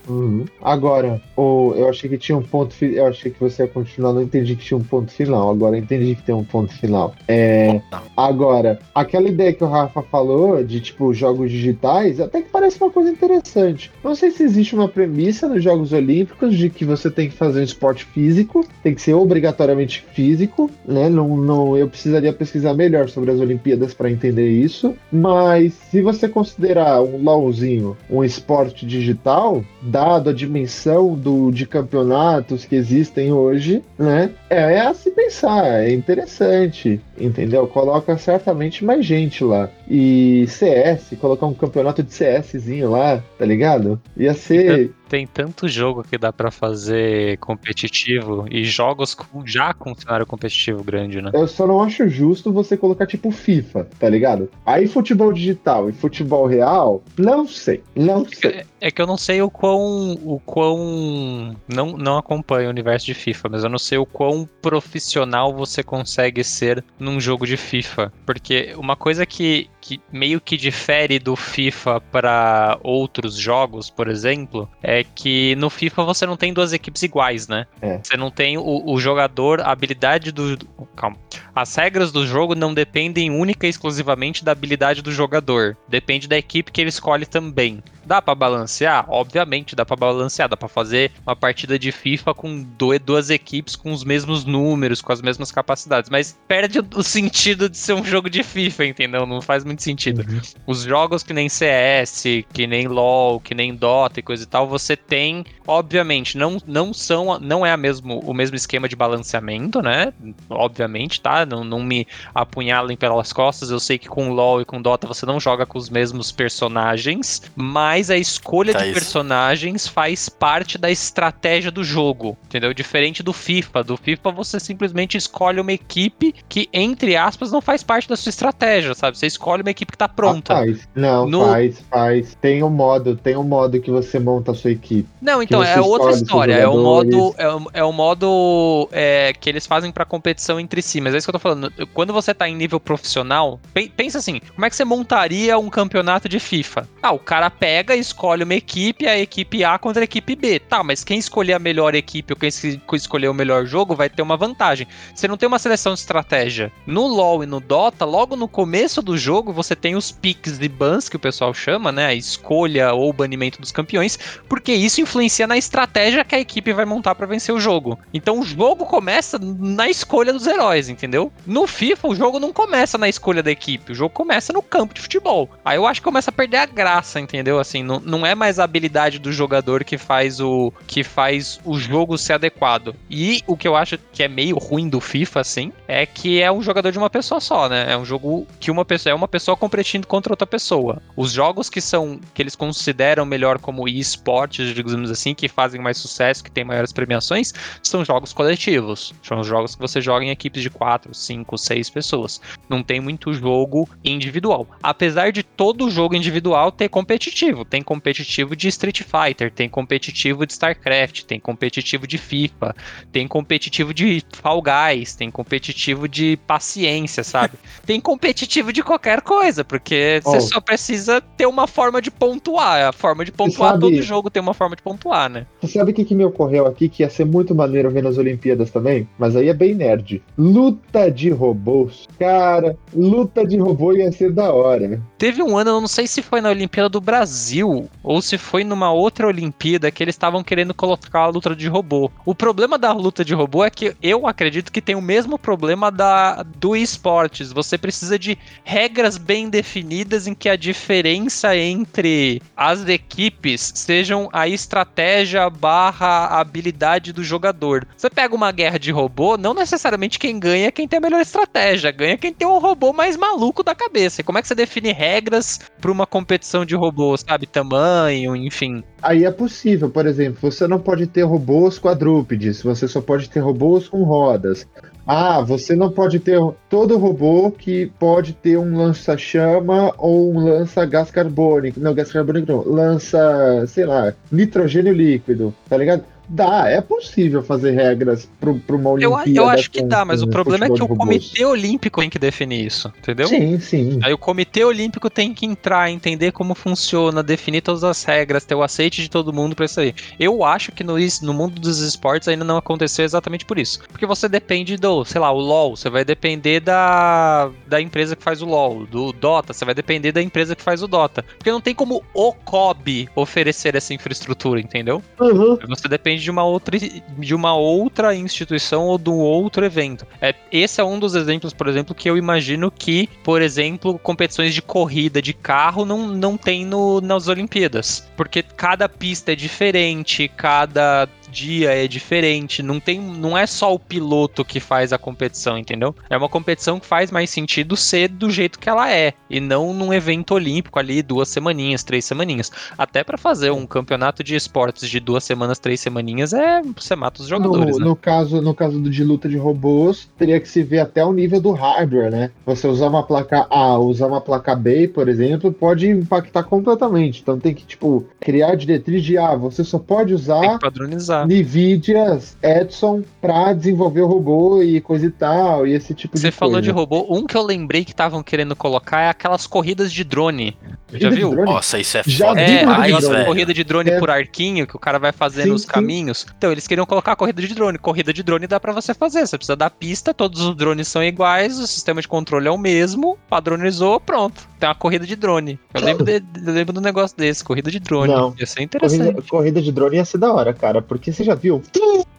Agora, 0.62 1.22
o, 1.36 1.74
eu 1.76 1.90
achei 1.90 2.10
que 2.10 2.18
tinha 2.18 2.38
um 2.38 2.42
ponto. 2.42 2.74
Eu 2.84 3.08
achei 3.08 3.32
que 3.32 3.40
você 3.40 3.64
ia 3.64 3.68
continuar, 3.68 4.14
não 4.14 4.22
entendi 4.22 4.56
que 4.56 4.66
tinha 4.66 4.78
um 4.78 4.84
ponto 4.84 5.12
final. 5.12 5.50
Agora 5.52 5.78
entendi 5.78 6.16
que 6.16 6.24
tem 6.24 6.36
um 6.36 6.44
ponto 6.44 6.74
final. 6.78 7.14
É, 7.28 7.82
Não. 7.92 8.02
agora, 8.18 8.80
aquela 8.94 9.28
ideia 9.28 9.54
que 9.54 9.64
o 9.64 9.68
Rafa 9.68 10.02
falou 10.04 10.64
de 10.64 10.80
tipo 10.82 11.14
jogos 11.14 11.52
digitais, 11.52 12.20
até 12.20 12.42
que 12.42 12.50
parece 12.50 12.82
uma 12.82 12.90
coisa 12.92 13.10
interessante. 13.10 13.92
Não 14.04 14.16
sei 14.16 14.32
se 14.32 14.44
existe 14.44 14.76
uma 14.76 14.88
premissa 14.88 15.48
nos 15.48 15.64
Jogos 15.64 15.94
Olímpicos 15.94 16.58
de 16.58 16.70
que 16.70 16.86
você 16.86 17.10
tem 17.12 17.30
que 17.30 17.36
fazer 17.36 17.60
um 17.62 17.64
esporte 17.64 18.06
físico, 18.06 18.49
tem 18.84 18.94
que 18.94 19.02
ser 19.02 19.14
obrigatoriamente 19.14 20.06
físico, 20.14 20.70
né? 20.86 21.10
Não, 21.10 21.38
não, 21.38 21.78
eu 21.78 21.88
precisaria 21.88 22.34
pesquisar 22.34 22.74
melhor 22.74 23.10
sobre 23.10 23.32
as 23.32 23.40
Olimpíadas 23.40 23.94
para 23.94 24.10
entender 24.10 24.50
isso. 24.50 24.96
Mas 25.12 25.74
se 25.74 26.02
você 26.02 26.28
considerar 26.28 27.02
um 27.02 27.24
LOLzinho 27.24 27.98
um 28.10 28.24
esporte 28.24 28.86
digital, 28.86 29.64
dado 29.82 30.30
a 30.30 30.34
dimensão 30.34 31.14
do, 31.16 31.52
de 31.52 31.66
campeonatos 31.66 32.66
que 32.66 32.76
existem 32.76 33.32
hoje, 33.32 33.84
né? 33.98 34.32
É, 34.50 34.74
é 34.74 34.80
a 34.82 34.94
se 34.94 35.12
pensar, 35.12 35.84
é 35.84 35.92
interessante, 35.92 37.00
entendeu? 37.20 37.68
Coloca 37.68 38.18
certamente 38.18 38.84
mais 38.84 39.06
gente 39.06 39.44
lá. 39.44 39.70
E 39.90 40.46
CS, 40.48 41.16
colocar 41.20 41.46
um 41.48 41.54
campeonato 41.54 42.04
de 42.04 42.12
CSzinho 42.12 42.92
lá, 42.92 43.24
tá 43.38 43.46
ligado? 43.46 44.00
Ia 44.16 44.34
ser. 44.34 44.92
Tem 45.10 45.26
tanto 45.26 45.68
jogo 45.68 46.04
que 46.04 46.20
dá 46.20 46.32
pra 46.32 46.52
fazer 46.52 47.38
competitivo 47.40 48.46
e 48.52 48.64
jogos 48.64 49.16
com- 49.16 49.44
já 49.44 49.74
com 49.74 49.96
cenário 49.96 50.24
competitivo 50.28 50.84
grande, 50.84 51.20
né? 51.20 51.32
Eu 51.34 51.48
só 51.48 51.66
não 51.66 51.82
acho 51.82 52.08
justo 52.08 52.54
você 52.54 52.78
colocar 52.78 53.08
tipo 53.08 53.32
FIFA, 53.32 53.88
tá 53.98 54.08
ligado? 54.08 54.52
Aí 54.64 54.86
futebol 54.88 55.34
digital 55.34 55.90
e 55.90 55.94
futebol 55.94 56.46
real, 56.46 57.02
não 57.18 57.48
sei, 57.48 57.82
não 57.96 58.24
sei. 58.26 58.62
É 58.80 58.92
que 58.92 59.02
eu 59.02 59.08
não 59.08 59.18
sei 59.18 59.42
o 59.42 59.50
quão. 59.50 60.14
O 60.24 60.40
quão. 60.46 61.56
Não, 61.68 61.98
não 61.98 62.18
acompanho 62.18 62.68
o 62.68 62.70
universo 62.70 63.08
de 63.08 63.16
FIFA, 63.16 63.50
mas 63.50 63.64
eu 63.64 63.70
não 63.70 63.80
sei 63.80 63.98
o 63.98 64.06
quão 64.06 64.48
profissional 64.62 65.54
você 65.54 65.82
consegue 65.84 66.44
ser 66.44 66.84
num 67.00 67.20
jogo 67.20 67.48
de 67.48 67.58
FIFA. 67.58 68.14
Porque 68.26 68.74
uma 68.78 68.96
coisa 68.96 69.26
que, 69.26 69.68
que 69.80 70.02
meio 70.12 70.40
que 70.42 70.58
difere 70.58 71.20
do 71.20 71.36
FIFA 71.36 72.02
para 72.12 72.80
outros 72.84 73.36
jogos, 73.36 73.90
por 73.90 74.08
exemplo, 74.08 74.70
é 74.82 75.04
que 75.04 75.56
no 75.56 75.70
FIFA 75.70 76.04
você 76.04 76.26
não 76.26 76.38
tem 76.38 76.54
duas 76.54 76.74
equipes 76.74 77.04
iguais, 77.04 77.48
né? 77.48 77.66
É. 77.82 78.00
Você 78.04 78.18
não 78.18 78.30
tem 78.32 78.58
o, 78.58 78.84
o 78.86 79.00
jogador, 79.00 79.62
a 79.62 79.72
habilidade 79.72 80.32
do. 80.32 80.58
Calma. 80.96 81.18
As 81.56 81.76
regras 81.76 82.12
do 82.12 82.26
jogo 82.26 82.56
não 82.56 82.74
dependem 82.74 83.30
única 83.30 83.68
e 83.68 83.70
exclusivamente 83.70 84.46
da 84.46 84.52
habilidade 84.52 85.02
do 85.02 85.12
jogador. 85.12 85.76
Depende 85.88 86.28
da 86.28 86.38
equipe 86.38 86.72
que 86.72 86.80
ele 86.80 86.90
escolhe 86.90 87.26
também. 87.26 87.84
Dá 88.06 88.22
pra 88.22 88.34
balancear? 88.34 89.06
Obviamente 89.08 89.76
dá 89.76 89.86
pra 89.86 89.96
balancear. 89.96 90.50
Dá 90.50 90.58
pra 90.58 90.68
fazer 90.68 91.12
uma 91.26 91.36
partida 91.36 91.78
de 91.78 91.92
FIFA 91.92 92.34
com 92.34 92.66
duas 93.06 93.30
equipes 93.30 93.76
com 93.76 93.92
os 93.92 94.04
mesmos 94.04 94.46
números, 94.46 95.02
com 95.02 95.12
as 95.12 95.22
mesmas 95.22 95.52
capacidades. 95.52 96.10
Mas 96.10 96.38
perde 96.48 96.80
o, 96.80 96.88
o 96.96 97.04
sentido 97.04 97.70
de 97.70 97.78
ser 97.78 97.94
um 97.94 98.04
jogo 98.04 98.30
de 98.30 98.42
FIFA, 98.42 98.86
entendeu? 98.86 99.26
Não 99.26 99.42
faz 99.42 99.64
muito 99.70 99.84
sentido. 99.84 100.26
Os 100.66 100.82
jogos 100.84 101.24
que 101.24 101.34
nem 101.34 101.48
CS, 101.48 102.24
que 102.52 102.68
nem 102.68 102.88
LoL, 102.88 103.40
que 103.40 103.54
nem 103.56 103.76
Dota 103.76 104.20
e 104.20 104.24
coisa 104.24 104.44
e 104.44 104.46
tal, 104.46 104.68
você 104.68 104.96
tem, 104.98 105.46
obviamente, 105.68 106.38
não, 106.38 106.58
não 106.68 106.94
são, 106.94 107.40
não 107.40 107.66
é 107.66 107.72
a 107.72 107.78
mesmo, 107.78 108.20
o 108.20 108.34
mesmo 108.34 108.56
esquema 108.56 108.90
de 108.90 108.96
balanceamento, 108.96 109.82
né? 109.82 110.12
Obviamente, 110.50 111.22
tá? 111.22 111.46
Não, 111.46 111.64
não 111.64 111.82
me 111.84 112.08
apunhalem 112.34 112.98
pelas 112.98 113.32
costas. 113.32 113.70
Eu 113.70 113.80
sei 113.80 113.98
que 113.98 114.08
com 114.10 114.30
LoL 114.32 114.62
e 114.62 114.66
com 114.66 114.82
Dota 114.82 115.08
você 115.08 115.26
não 115.26 115.40
joga 115.40 115.66
com 115.66 115.78
os 115.78 115.90
mesmos 115.90 116.32
personagens, 116.32 117.42
mas 117.56 118.10
a 118.10 118.18
escolha 118.18 118.74
Tá 118.74 118.80
de 118.80 118.86
isso. 118.86 118.94
personagens 118.94 119.88
faz 119.88 120.30
parte 120.30 120.78
da 120.78 120.90
estratégia 120.92 121.72
do 121.72 121.84
jogo, 121.84 122.38
entendeu? 122.46 122.74
Diferente 122.74 123.22
do 123.24 123.34
FIFA. 123.34 123.84
Do 123.84 123.98
FIFA 123.98 124.32
você 124.32 124.60
simplesmente 124.60 125.18
escolhe 125.18 125.60
uma 125.60 125.72
equipe 125.74 126.34
que, 126.48 126.68
entre 126.74 127.16
aspas, 127.16 127.52
não 127.52 127.62
faz 127.62 127.84
parte 127.84 128.08
da 128.08 128.16
sua 128.16 128.30
estratégia, 128.30 128.94
sabe? 128.94 129.18
Você 129.18 129.28
escolhe 129.28 129.59
uma 129.62 129.72
equipe 129.72 129.92
que 129.92 129.98
tá 129.98 130.08
pronta. 130.08 130.54
Ah, 130.54 130.58
faz. 130.58 130.88
Não, 130.96 131.28
No- 131.28 131.46
faz, 131.46 131.82
faz. 131.90 132.38
Tem 132.42 132.64
um 132.64 132.70
modo, 132.70 133.16
tem 133.16 133.36
um 133.38 133.44
modo 133.44 133.80
que 133.82 133.92
você 133.92 134.20
monta 134.20 134.52
a 134.52 134.56
sua 134.56 134.72
equipe. 134.72 135.08
Não, 135.22 135.42
então, 135.42 135.64
é 135.64 135.80
outra 135.80 136.12
escolhe 136.12 136.24
história. 136.24 136.54
É 136.54 136.68
o 136.68 136.74
jogadores. 136.74 137.16
modo, 137.16 137.36
é 137.74 137.80
é 137.80 137.84
o 137.84 137.92
modo 137.92 138.90
é, 138.92 139.34
que 139.40 139.50
eles 139.50 139.66
fazem 139.66 139.92
pra 139.92 140.06
competição 140.06 140.60
entre 140.60 140.82
si. 140.82 141.02
Mas 141.02 141.14
é 141.14 141.18
isso 141.18 141.26
que 141.28 141.30
eu 141.30 141.34
tô 141.34 141.40
falando. 141.40 141.72
Quando 141.94 142.14
você 142.14 142.34
tá 142.34 142.48
em 142.48 142.56
nível 142.56 142.80
profissional, 142.80 143.60
pensa 143.96 144.18
assim, 144.18 144.40
como 144.54 144.66
é 144.66 144.70
que 144.70 144.76
você 144.76 144.86
montaria 144.86 145.58
um 145.58 145.70
campeonato 145.70 146.28
de 146.30 146.40
FIFA? 146.40 146.88
Ah, 147.02 147.12
o 147.12 147.20
cara 147.20 147.50
pega, 147.50 147.96
escolhe 147.96 148.44
uma 148.44 148.56
equipe, 148.56 149.08
a 149.08 149.18
equipe 149.20 149.64
A 149.64 149.78
contra 149.78 150.04
a 150.04 150.06
equipe 150.06 150.36
B. 150.36 150.60
Tá, 150.60 150.84
mas 150.84 151.04
quem 151.04 151.18
escolher 151.20 151.54
a 151.54 151.60
melhor 151.60 151.96
equipe 151.96 152.34
ou 152.34 152.38
quem 152.38 152.50
escolher 152.94 153.28
o 153.30 153.34
melhor 153.34 153.66
jogo 153.66 153.96
vai 153.96 154.10
ter 154.10 154.22
uma 154.22 154.38
vantagem. 154.38 154.88
Você 155.14 155.28
não 155.28 155.38
tem 155.38 155.48
uma 155.48 155.60
seleção 155.60 155.94
de 155.94 156.00
estratégia. 156.00 156.72
No 156.86 157.08
LoL 157.08 157.44
e 157.44 157.48
no 157.48 157.60
Dota, 157.60 158.06
logo 158.06 158.36
no 158.36 158.48
começo 158.48 159.02
do 159.02 159.18
jogo, 159.18 159.49
você 159.54 159.76
tem 159.76 159.96
os 159.96 160.12
picks 160.12 160.58
de 160.58 160.68
bans, 160.68 161.10
que 161.10 161.16
o 161.16 161.20
pessoal 161.20 161.54
chama, 161.54 161.92
né? 161.92 162.08
A 162.08 162.14
escolha 162.14 162.94
ou 162.94 163.12
banimento 163.14 163.62
dos 163.62 163.72
campeões, 163.72 164.18
porque 164.48 164.74
isso 164.74 165.02
influencia 165.02 165.48
na 165.48 165.58
estratégia 165.58 166.24
que 166.24 166.36
a 166.36 166.40
equipe 166.40 166.74
vai 166.74 166.86
montar 166.86 167.16
para 167.16 167.28
vencer 167.28 167.54
o 167.54 167.60
jogo. 167.60 168.00
Então 168.14 168.40
o 168.40 168.44
jogo 168.44 168.86
começa 168.86 169.40
na 169.40 169.90
escolha 169.90 170.34
dos 170.34 170.48
heróis, 170.48 170.90
entendeu? 170.90 171.32
No 171.46 171.68
FIFA, 171.68 172.08
o 172.08 172.16
jogo 172.16 172.40
não 172.40 172.54
começa 172.54 172.98
na 172.98 173.10
escolha 173.10 173.44
da 173.44 173.52
equipe, 173.52 173.92
o 173.92 173.96
jogo 173.96 174.14
começa 174.14 174.54
no 174.54 174.62
campo 174.62 174.94
de 174.94 175.02
futebol. 175.02 175.50
Aí 175.64 175.78
eu 175.78 175.86
acho 175.86 176.02
que 176.02 176.06
começa 176.06 176.30
a 176.30 176.34
perder 176.34 176.58
a 176.58 176.66
graça, 176.66 177.20
entendeu? 177.20 177.60
Assim, 177.60 177.84
não, 177.84 178.00
não 178.00 178.26
é 178.26 178.36
mais 178.36 178.60
a 178.60 178.64
habilidade 178.64 179.20
do 179.20 179.32
jogador 179.32 179.84
que 179.84 179.98
faz 179.98 180.40
o 180.40 180.74
que 180.88 181.04
faz 181.04 181.60
o 181.64 181.78
jogo 181.78 182.18
ser 182.18 182.34
adequado. 182.34 182.96
E 183.10 183.44
o 183.48 183.58
que 183.58 183.68
eu 183.68 183.76
acho 183.76 183.98
que 184.12 184.24
é 184.24 184.28
meio 184.28 184.58
ruim 184.58 184.90
do 184.90 185.00
FIFA, 185.00 185.42
assim, 185.42 185.72
é 185.88 186.06
que 186.06 186.42
é 186.42 186.52
um 186.52 186.62
jogador 186.62 186.92
de 186.92 186.98
uma 186.98 187.10
pessoa 187.10 187.40
só, 187.40 187.70
né? 187.70 187.92
É 187.92 187.98
um 187.98 188.06
jogo 188.06 188.48
que 188.60 188.72
uma 188.72 188.86
pessoa 188.86 189.12
é 189.12 189.16
uma 189.16 189.28
pessoa 189.28 189.39
competindo 189.56 190.06
contra 190.06 190.34
outra 190.34 190.48
pessoa. 190.48 191.02
Os 191.16 191.32
jogos 191.32 191.70
que 191.70 191.82
são 191.82 192.20
que 192.34 192.42
eles 192.42 192.56
consideram 192.56 193.26
melhor 193.26 193.60
como 193.60 193.88
esportes, 193.88 194.74
digamos 194.74 195.10
assim, 195.10 195.34
que 195.34 195.48
fazem 195.48 195.82
mais 195.82 195.98
sucesso, 195.98 196.44
que 196.44 196.52
tem 196.52 196.64
maiores 196.64 196.92
premiações, 196.92 197.54
são 197.82 198.04
jogos 198.04 198.34
coletivos. 198.34 199.14
São 199.24 199.44
jogos 199.44 199.76
que 199.76 199.82
você 199.82 200.02
joga 200.02 200.26
em 200.26 200.30
equipes 200.30 200.62
de 200.62 200.70
4, 200.70 201.14
5, 201.14 201.58
6 201.58 201.90
pessoas. 201.90 202.42
Não 202.68 202.84
tem 202.84 203.00
muito 203.00 203.34
jogo 203.34 203.88
individual. 204.04 204.68
Apesar 204.82 205.32
de 205.32 205.44
todo 205.44 205.90
jogo 205.90 206.16
individual 206.16 206.72
ter 206.72 206.90
competitivo. 206.90 207.66
Tem 207.66 207.82
competitivo 207.82 208.56
de 208.56 208.68
Street 208.68 209.02
Fighter, 209.02 209.52
tem 209.52 209.70
competitivo 209.70 210.46
de 210.46 210.54
StarCraft, 210.54 211.24
tem 211.24 211.40
competitivo 211.40 212.08
de 212.08 212.18
FIFA, 212.18 212.76
tem 213.12 213.28
competitivo 213.28 213.94
de 213.94 214.24
Fall 214.34 214.62
Guys, 214.62 215.16
tem 215.16 215.32
competitivo 215.32 216.08
de 216.08 216.38
paciência, 216.48 217.24
sabe? 217.24 217.58
tem 217.86 218.00
competitivo 218.00 218.72
de 218.72 218.84
qualquer 218.84 219.22
coisa, 219.30 219.64
porque 219.64 220.20
oh. 220.26 220.32
você 220.32 220.42
só 220.42 220.60
precisa 220.60 221.22
ter 221.22 221.46
uma 221.46 221.68
forma 221.68 222.02
de 222.02 222.10
pontuar. 222.10 222.88
A 222.88 222.92
forma 222.92 223.24
de 223.24 223.32
pontuar, 223.32 223.74
sabe, 223.74 223.82
todo 223.82 224.02
jogo 224.02 224.30
tem 224.32 224.42
uma 224.42 224.56
forma 224.56 224.76
de 224.76 224.82
pontuar, 224.82 225.30
né? 225.30 225.46
Você 225.62 225.78
sabe 225.78 225.92
o 225.92 225.94
que, 225.94 226.04
que 226.04 226.16
me 226.16 226.26
ocorreu 226.26 226.66
aqui 226.66 226.90
que 226.90 227.04
ia 227.04 227.10
ser 227.12 227.26
muito 227.26 227.54
maneiro 227.54 227.92
ver 227.92 228.02
nas 228.02 228.18
Olimpíadas 228.18 228.72
também? 228.72 229.08
Mas 229.20 229.36
aí 229.36 229.48
é 229.48 229.54
bem 229.54 229.76
nerd. 229.76 230.24
Luta 230.36 231.12
de 231.12 231.30
robôs. 231.30 232.08
Cara, 232.18 232.76
luta 232.92 233.46
de 233.46 233.58
robô 233.58 233.94
ia 233.94 234.12
ser 234.12 234.32
da 234.32 234.52
hora? 234.52 235.00
Teve 235.20 235.44
um 235.44 235.56
ano, 235.56 235.72
eu 235.72 235.82
não 235.82 235.88
sei 235.88 236.08
se 236.08 236.24
foi 236.24 236.42
na 236.42 236.50
Olimpíada 236.50 236.90
do 236.90 237.00
Brasil 237.00 237.88
ou 238.02 238.22
se 238.24 238.36
foi 238.36 238.64
numa 238.64 238.92
outra 238.92 239.28
Olimpíada 239.28 239.92
que 239.92 240.02
eles 240.02 240.16
estavam 240.16 240.44
querendo 240.44 240.74
colocar 240.74 241.20
a 241.20 241.28
luta 241.28 241.56
de 241.56 241.68
robô. 241.68 242.10
O 242.26 242.34
problema 242.34 242.80
da 242.80 242.92
luta 242.94 243.24
de 243.24 243.36
robô 243.36 243.64
é 243.64 243.70
que 243.70 243.94
eu 244.02 244.26
acredito 244.26 244.72
que 244.72 244.82
tem 244.82 244.96
o 244.96 245.02
mesmo 245.02 245.38
problema 245.38 245.92
da 245.92 246.42
do 246.42 246.76
esportes. 246.76 247.52
Você 247.52 247.78
precisa 247.78 248.18
de 248.18 248.38
regras 248.64 249.19
bem 249.20 249.50
definidas 249.50 250.26
em 250.28 250.34
que 250.34 250.50
a 250.50 250.56
diferença 250.56 251.56
entre 251.56 252.42
as 252.56 252.88
equipes 252.88 253.72
sejam 253.76 254.30
a 254.32 254.48
estratégia 254.48 255.50
barra 255.50 256.40
habilidade 256.40 257.12
do 257.12 257.24
jogador. 257.24 257.86
Você 257.96 258.10
pega 258.10 258.34
uma 258.34 258.52
guerra 258.52 258.80
de 258.80 258.92
robô, 258.92 259.38
não 259.38 259.54
necessariamente 259.54 260.18
quem 260.18 260.40
ganha 260.40 260.70
é 260.70 260.72
quem 260.72 260.88
tem 260.88 260.98
a 260.98 261.02
melhor 261.02 261.22
estratégia, 261.22 261.92
ganha 261.92 262.18
quem 262.18 262.34
tem 262.34 262.48
o 262.48 262.58
robô 262.58 262.94
mais 262.94 263.18
maluco 263.18 263.64
da 263.64 263.76
cabeça. 263.76 264.22
E 264.22 264.24
como 264.24 264.38
é 264.38 264.42
que 264.42 264.48
você 264.48 264.56
define 264.56 264.92
regras 264.92 265.60
para 265.82 265.92
uma 265.92 266.06
competição 266.06 266.66
de 266.66 266.76
robôs, 266.76 267.26
sabe? 267.28 267.46
Tamanho, 267.46 268.36
enfim. 268.36 268.84
Aí 269.02 269.26
é 269.26 269.32
possível, 269.32 269.90
por 269.90 270.06
exemplo, 270.06 270.40
você 270.42 270.68
não 270.68 270.80
pode 270.80 271.08
ter 271.08 271.24
robôs 271.24 271.80
quadrúpedes, 271.80 272.62
você 272.62 272.88
só 272.88 273.02
pode 273.02 273.30
ter 273.30 273.40
robôs 273.40 273.88
com 273.88 274.04
rodas. 274.04 274.68
Ah, 275.12 275.42
você 275.42 275.76
não 275.76 275.90
pode 275.90 276.20
ter 276.20 276.40
todo 276.70 276.96
robô 276.96 277.50
que 277.50 277.88
pode 277.98 278.32
ter 278.32 278.60
um 278.60 278.78
lança-chama 278.78 279.92
ou 279.98 280.32
um 280.32 280.38
lança-gás 280.38 281.10
carbônico. 281.10 281.80
Não, 281.80 281.96
gás 281.96 282.12
carbônico 282.12 282.52
não. 282.52 282.64
Lança, 282.64 283.66
sei 283.66 283.88
lá, 283.88 284.14
nitrogênio 284.32 284.94
líquido, 284.94 285.52
tá 285.68 285.76
ligado? 285.76 286.04
Dá, 286.30 286.70
é 286.70 286.80
possível 286.80 287.42
fazer 287.42 287.72
regras 287.72 288.30
para 288.40 288.76
uma 288.76 288.92
Olimpíada. 288.92 289.30
Eu, 289.30 289.36
eu 289.36 289.50
acho 289.50 289.72
que 289.72 289.82
dá, 289.82 290.06
mas 290.06 290.22
o 290.22 290.28
problema 290.28 290.68
é 290.68 290.70
que 290.70 290.84
o 290.84 290.88
Comitê 290.88 291.44
Olímpico 291.44 292.00
tem 292.00 292.10
que 292.10 292.20
definir 292.20 292.68
isso, 292.68 292.94
entendeu? 293.00 293.28
Sim, 293.28 293.60
sim. 293.60 294.00
Aí 294.04 294.14
o 294.14 294.18
Comitê 294.18 294.64
Olímpico 294.64 295.10
tem 295.10 295.34
que 295.34 295.46
entrar, 295.46 295.90
entender 295.90 296.32
como 296.32 296.54
funciona, 296.54 297.24
definir 297.24 297.62
todas 297.62 297.84
as 297.84 298.04
regras, 298.04 298.46
ter 298.46 298.54
o 298.54 298.62
aceite 298.62 299.02
de 299.02 299.10
todo 299.10 299.34
mundo 299.34 299.56
para 299.56 299.66
isso 299.66 299.80
aí. 299.80 299.94
Eu 300.20 300.44
acho 300.44 300.72
que 300.72 300.84
no, 300.84 300.96
no 301.24 301.34
mundo 301.34 301.60
dos 301.60 301.80
esportes 301.80 302.28
ainda 302.28 302.46
não 302.46 302.58
aconteceu 302.58 303.04
exatamente 303.04 303.44
por 303.44 303.58
isso. 303.58 303.80
Porque 303.92 304.06
você 304.06 304.30
depende 304.30 304.78
do, 304.78 305.04
sei 305.06 305.20
lá, 305.20 305.32
o 305.32 305.40
LoL, 305.40 305.76
você 305.76 305.90
vai 305.90 306.06
depender 306.06 306.60
da, 306.60 307.50
da 307.68 307.82
empresa 307.82 308.16
que 308.16 308.24
faz 308.24 308.42
o 308.42 308.46
LoL, 308.46 308.86
do 308.86 309.12
Dota, 309.12 309.52
você 309.52 309.66
vai 309.66 309.74
depender 309.74 310.12
da 310.12 310.22
empresa 310.22 310.56
que 310.56 310.62
faz 310.62 310.84
o 310.84 310.88
Dota. 310.88 311.24
Porque 311.24 311.52
não 311.52 311.62
tem 311.62 311.74
como 311.74 312.04
o 312.14 312.34
COB 312.34 313.10
oferecer 313.16 313.76
essa 313.76 313.94
infraestrutura, 313.94 314.60
entendeu? 314.60 315.02
Uhum. 315.20 315.58
Você 315.68 315.88
depende 315.88 316.19
de 316.22 316.32
uma 316.32 316.44
outra, 316.44 316.78
de 316.78 317.36
uma 317.36 317.56
outra 317.56 318.16
instituição 318.16 318.86
ou 318.86 318.98
de 318.98 319.10
um 319.10 319.18
outro 319.18 319.66
evento. 319.66 320.06
É, 320.22 320.34
esse 320.52 320.82
é 320.82 320.84
um 320.84 321.00
dos 321.00 321.16
exemplos, 321.16 321.54
por 321.54 321.68
exemplo, 321.68 321.96
que 321.96 322.10
eu 322.10 322.18
imagino 322.18 322.72
que, 322.72 323.10
por 323.24 323.42
exemplo, 323.42 324.00
competições 324.00 324.54
de 324.54 324.62
corrida 324.62 325.22
de 325.22 325.34
carro 325.34 325.86
não, 325.86 326.08
não 326.08 326.38
tem 326.38 326.66
no, 326.66 327.02
nas 327.02 327.28
Olimpíadas. 327.28 328.08
Porque 328.16 328.44
cada 328.44 328.88
pista 328.88 329.32
é 329.32 329.36
diferente, 329.36 330.28
cada 330.28 331.08
dia 331.30 331.72
é 331.72 331.88
diferente, 331.88 332.62
não 332.62 332.80
tem, 332.80 333.00
não 333.00 333.38
é 333.38 333.46
só 333.46 333.74
o 333.74 333.80
piloto 333.80 334.44
que 334.44 334.60
faz 334.60 334.92
a 334.92 334.98
competição, 334.98 335.58
entendeu? 335.58 335.96
É 336.10 336.18
uma 336.18 336.30
competição 336.30 336.80
que 336.80 336.86
faz 336.86 337.12
mais 337.12 337.30
sentido 337.30 337.78
ser 337.78 338.10
do 338.10 338.30
jeito 338.30 338.60
que 338.60 338.70
ela 338.70 338.92
é 338.92 339.14
e 339.30 339.40
não 339.40 339.74
num 339.74 339.94
evento 339.94 340.34
olímpico 340.34 340.80
ali 340.80 341.02
duas 341.02 341.30
semaninhas, 341.30 341.84
três 341.84 342.06
semaninhas. 342.06 342.52
Até 342.78 343.04
para 343.04 343.18
fazer 343.18 343.52
um 343.52 343.66
campeonato 343.66 344.24
de 344.24 344.36
esportes 344.36 344.90
de 344.90 345.00
duas 345.00 345.24
semanas, 345.24 345.60
três 345.60 345.80
semaninhas 345.80 346.34
é 346.34 346.62
você 346.76 346.96
mata 346.96 347.22
os 347.22 347.28
jogadores. 347.28 347.78
No, 347.78 347.80
né? 347.80 347.86
no 347.86 347.96
caso, 347.96 348.42
no 348.42 348.54
caso 348.54 348.82
de 348.82 349.04
luta 349.04 349.30
de 349.30 349.38
robôs, 349.38 350.10
teria 350.18 350.40
que 350.40 350.50
se 350.50 350.64
ver 350.64 350.80
até 350.80 351.06
o 351.06 351.14
nível 351.14 351.40
do 351.40 351.52
hardware, 351.52 352.12
né? 352.12 352.32
Você 352.46 352.68
usar 352.68 352.88
uma 352.88 353.04
placa 353.04 353.48
A, 353.50 353.78
usar 353.78 354.08
uma 354.08 354.22
placa 354.22 354.56
B, 354.56 354.88
por 354.88 355.08
exemplo, 355.08 355.52
pode 355.52 355.88
impactar 355.88 356.44
completamente. 356.44 357.22
Então 357.22 357.40
tem 357.40 357.54
que 357.54 357.66
tipo 357.66 358.06
criar 358.20 358.56
diretriz 358.56 359.04
de 359.04 359.18
ah, 359.18 359.36
você 359.36 359.64
só 359.64 359.78
pode 359.78 360.14
usar 360.14 360.42
tem 360.42 360.54
que 360.54 360.60
padronizar 360.60 361.19
NVIDIA 361.26 362.20
Edson 362.42 363.04
para 363.20 363.54
desenvolver 363.54 364.02
o 364.02 364.08
robô 364.08 364.62
e 364.62 364.80
coisa 364.80 365.06
e 365.06 365.12
tal, 365.12 365.68
e 365.68 365.74
esse 365.74 365.94
tipo 365.94 366.18
Você 366.18 366.28
de 366.28 366.32
coisa. 366.32 366.32
Você 366.32 366.32
falou 366.32 366.62
de 366.62 366.72
robô, 366.72 367.06
um 367.10 367.26
que 367.26 367.36
eu 367.36 367.44
lembrei 367.44 367.84
que 367.84 367.92
estavam 367.92 368.22
querendo 368.22 368.56
colocar 368.56 369.02
é 369.02 369.10
aquelas 369.10 369.48
corridas 369.48 369.92
de 369.92 370.04
drone. 370.04 370.56
Já 370.94 371.10
viu? 371.10 371.34
Nossa, 371.34 371.80
isso 371.80 371.98
é 371.98 372.04
Já 372.06 372.28
foda. 372.28 372.42
É, 372.42 372.64
aquelas 372.64 373.06
corridas 373.06 373.50
corrida 373.50 373.54
de 373.54 373.64
drone 373.64 373.90
é. 373.92 374.00
por 374.00 374.10
arquinho 374.10 374.68
que 374.68 374.76
o 374.76 374.80
cara 374.80 375.00
vai 375.00 375.12
fazendo 375.12 375.50
sim, 375.50 375.54
os 375.54 375.66
caminhos. 375.66 376.20
Sim. 376.20 376.28
Então, 376.38 376.52
eles 376.52 376.68
queriam 376.68 376.86
colocar 376.86 377.14
a 377.14 377.16
corrida 377.16 377.42
de 377.42 377.54
drone. 377.54 377.78
Corrida 377.78 378.14
de 378.14 378.24
drone 378.24 378.48
dá 378.48 378.60
para 378.60 378.74
você 378.74 378.94
fazer. 378.94 379.26
Você 379.26 379.38
precisa 379.38 379.56
da 379.56 379.70
pista, 379.70 380.14
todos 380.14 380.42
os 380.42 380.56
drones 380.56 380.88
são 380.88 381.04
iguais, 381.04 381.60
o 381.60 381.68
sistema 381.68 382.02
de 382.02 382.08
controle 382.08 382.48
é 382.48 382.52
o 382.52 382.58
mesmo, 382.58 383.18
padronizou, 383.30 384.00
pronto. 384.00 384.48
Tem 384.60 384.68
uma 384.68 384.76
corrida 384.76 385.06
de 385.06 385.16
drone. 385.16 385.60
Eu 385.74 385.82
lembro, 385.82 386.04
de, 386.06 386.14
eu 386.14 386.54
lembro 386.54 386.74
do 386.74 386.82
negócio 386.82 387.16
desse, 387.16 387.44
corrida 387.44 387.72
de 387.72 387.80
drone. 387.80 388.12
Não. 388.12 388.34
Ia 388.38 388.46
ser 388.46 388.64
interessante. 388.64 389.00
Corrida, 389.00 389.22
corrida 389.30 389.62
de 389.62 389.72
drone 389.72 389.96
ia 389.98 390.06
ser 390.06 390.18
da 390.18 390.34
hora, 390.34 390.54
cara, 390.54 390.82
porque 390.82 391.09
você 391.14 391.24
já 391.24 391.36
viu? 391.36 391.62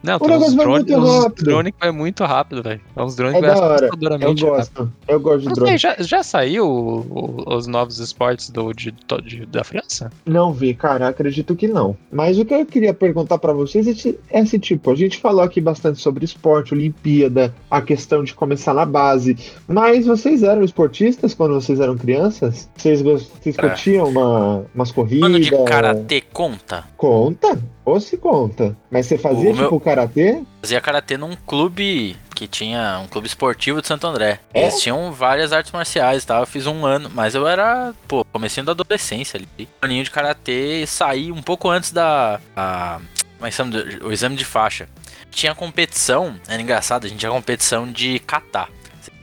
Não, 0.02 0.16
o 0.16 0.20
tem 0.20 0.36
uns 0.36 0.54
drones 0.54 0.90
uns 0.90 1.34
drone 1.34 1.74
vai 1.78 1.90
muito 1.90 2.24
rápido, 2.24 2.62
velho. 2.62 2.80
É 2.96 3.02
uns 3.02 3.14
drones 3.16 3.36
é 3.36 3.40
que 3.40 3.46
vai 3.46 3.74
assustadoramente 3.74 4.42
Eu 4.42 4.50
gosto. 4.50 4.78
Rápido. 4.78 4.92
Eu 5.08 5.20
gosto 5.20 5.48
de 5.48 5.54
drone. 5.54 5.78
já, 5.78 5.96
já 5.98 6.22
saiu 6.22 6.66
o, 6.66 7.00
o, 7.00 7.54
os 7.54 7.66
novos 7.66 7.98
esportes 7.98 8.50
do, 8.50 8.72
de, 8.72 8.94
de, 9.24 9.46
da 9.46 9.62
França? 9.62 10.10
Não 10.24 10.52
vi, 10.52 10.74
cara. 10.74 11.08
Acredito 11.08 11.54
que 11.54 11.68
não. 11.68 11.96
Mas 12.10 12.38
o 12.38 12.44
que 12.44 12.54
eu 12.54 12.64
queria 12.64 12.94
perguntar 12.94 13.38
para 13.38 13.52
vocês 13.52 13.86
é 13.86 13.90
esse, 13.90 14.18
é 14.30 14.40
esse 14.40 14.58
tipo. 14.58 14.90
A 14.90 14.94
gente 14.94 15.18
falou 15.18 15.42
aqui 15.42 15.60
bastante 15.60 16.00
sobre 16.00 16.24
esporte, 16.24 16.72
Olimpíada, 16.72 17.54
a 17.70 17.82
questão 17.82 18.24
de 18.24 18.32
começar 18.32 18.72
na 18.72 18.86
base. 18.86 19.36
Mas 19.68 20.06
vocês 20.06 20.42
eram 20.42 20.64
esportistas 20.64 21.34
quando 21.34 21.54
vocês 21.54 21.78
eram 21.78 21.96
crianças? 21.96 22.70
Vocês, 22.76 23.02
vocês 23.02 23.58
é. 23.58 23.60
curtiam 23.60 24.08
uma, 24.08 24.64
umas 24.74 24.90
corridas? 24.90 25.20
Mano 25.20 25.40
de 25.40 25.50
karatê 25.64 26.22
conta? 26.32 26.84
Conta. 26.96 27.58
Ou 27.84 27.98
se 27.98 28.16
conta. 28.16 28.76
Mas 28.90 29.06
você 29.06 29.18
fazia 29.18 29.50
o 29.50 29.54
tipo 29.54 29.70
meu... 29.70 29.80
karatê? 29.90 30.42
Fazia 30.62 30.81
karatê 30.81 31.16
num 31.16 31.35
clube 31.35 32.16
que 32.35 32.46
tinha 32.48 33.00
um 33.05 33.07
clube 33.09 33.26
esportivo 33.26 33.83
de 33.83 33.87
Santo 33.87 34.07
André. 34.07 34.40
É? 34.55 34.62
Eles 34.62 34.81
tinham 34.81 35.12
várias 35.12 35.53
artes 35.53 35.72
marciais, 35.72 36.24
tá? 36.24 36.38
Eu 36.40 36.46
fiz 36.46 36.66
um 36.66 36.87
ano, 36.87 37.11
mas 37.12 37.35
eu 37.35 37.46
era, 37.46 37.92
pô, 38.09 38.24
comecinho 38.24 38.64
da 38.64 38.72
adolescência 38.72 39.37
ali. 39.38 39.48
Um 39.83 39.85
aninho 39.85 40.05
de 40.05 40.11
karatê 40.11 40.83
e 40.83 40.87
saí 40.87 41.31
um 41.31 41.42
pouco 41.42 41.68
antes 41.68 41.92
da 41.92 42.40
a, 42.57 42.98
mas 43.38 43.59
o 44.03 44.12
exame 44.12 44.37
de 44.37 44.44
faixa. 44.44 44.88
Tinha 45.31 45.55
competição, 45.55 46.35
era 46.48 46.61
engraçado, 46.61 47.05
a 47.05 47.09
gente 47.09 47.18
tinha 47.18 47.31
competição 47.31 47.90
de 47.90 48.18
kata. 48.20 48.68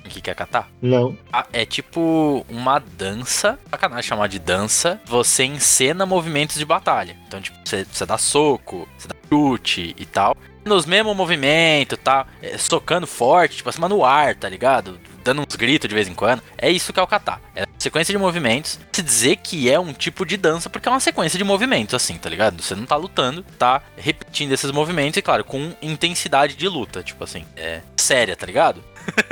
que 0.04 0.22
que 0.22 0.30
é 0.30 0.34
kata? 0.34 0.66
Não. 0.82 1.18
Ah, 1.34 1.46
É 1.52 1.66
tipo 1.66 2.46
uma 2.50 2.80
dança, 2.80 3.60
sacanagem 3.70 4.04
chamar 4.10 4.28
de 4.28 4.40
dança, 4.40 5.02
você 5.06 5.44
encena 5.44 6.06
movimentos 6.06 6.58
de 6.58 6.66
batalha. 6.66 7.16
Então, 7.28 7.42
tipo, 7.42 7.58
você, 7.66 7.86
você 7.92 8.06
dá 8.06 8.18
soco, 8.18 8.88
você 8.98 9.08
dá 9.08 9.16
chute 9.30 9.96
e 9.98 10.06
tal. 10.06 10.36
Nos 10.68 10.86
mesmos 10.86 11.16
movimentos, 11.16 11.98
tá? 12.04 12.28
É, 12.42 12.58
socando 12.58 13.08
forte, 13.08 13.58
tipo, 13.58 13.70
acima 13.70 13.88
no 13.88 14.04
ar, 14.04 14.36
tá 14.36 14.50
ligado? 14.50 15.00
Dando 15.24 15.42
uns 15.42 15.56
gritos 15.56 15.88
de 15.88 15.96
vez 15.96 16.08
em 16.08 16.14
quando. 16.14 16.42
É 16.58 16.70
isso 16.70 16.94
que 16.94 17.00
é 17.00 17.04
o 17.04 17.08
kata. 17.08 17.40
É 17.56 17.66
sequência 17.78 18.12
de 18.12 18.18
movimentos. 18.18 18.80
Se 18.92 19.02
dizer 19.02 19.38
que 19.38 19.70
é 19.70 19.80
um 19.80 19.94
tipo 19.94 20.26
de 20.26 20.36
dança, 20.36 20.70
porque 20.70 20.88
é 20.88 20.92
uma 20.92 21.00
sequência 21.00 21.38
de 21.38 21.44
movimentos, 21.44 21.94
assim, 21.94 22.18
tá 22.18 22.30
ligado? 22.30 22.62
Você 22.62 22.76
não 22.76 22.86
tá 22.86 22.96
lutando, 22.96 23.44
tá 23.58 23.82
repetindo 23.96 24.52
esses 24.52 24.72
movimentos 24.72 25.18
e, 25.18 25.22
claro, 25.22 25.44
com 25.44 25.74
intensidade 25.82 26.56
de 26.56 26.68
luta, 26.68 27.04
tipo 27.04 27.24
assim, 27.24 27.46
é 27.56 27.82
séria, 27.96 28.36
tá 28.36 28.46
ligado? 28.46 28.84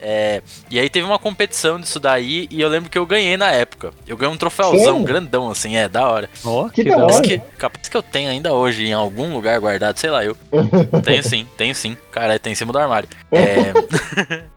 É, 0.00 0.42
e 0.70 0.78
aí 0.78 0.88
teve 0.88 1.06
uma 1.06 1.18
competição 1.18 1.80
disso 1.80 1.98
daí 1.98 2.46
e 2.50 2.60
eu 2.60 2.68
lembro 2.68 2.88
que 2.90 2.98
eu 2.98 3.04
ganhei 3.06 3.36
na 3.36 3.50
época. 3.50 3.92
Eu 4.06 4.16
ganhei 4.16 4.32
um 4.34 4.38
troféuzão 4.38 4.78
Sério? 4.78 5.04
grandão, 5.04 5.50
assim, 5.50 5.76
é, 5.76 5.88
da 5.88 6.08
hora. 6.08 6.30
Ó, 6.44 6.68
Que 6.68 6.84
da 6.84 6.96
da 6.96 6.96
hora. 7.04 7.06
Capaz 7.12 7.26
que, 7.26 7.38
capaz 7.58 7.88
que 7.88 7.96
eu 7.96 8.02
tenho 8.02 8.30
ainda 8.30 8.52
hoje 8.52 8.86
em 8.86 8.92
algum 8.92 9.32
lugar 9.32 9.58
guardado, 9.60 9.98
sei 9.98 10.10
lá, 10.10 10.24
eu. 10.24 10.36
tenho 11.04 11.22
sim, 11.22 11.46
tenho 11.56 11.74
sim. 11.74 11.96
Cara, 12.10 12.38
tem 12.38 12.52
em 12.52 12.56
cima 12.56 12.72
do 12.72 12.78
armário. 12.78 13.08
É. 13.32 13.72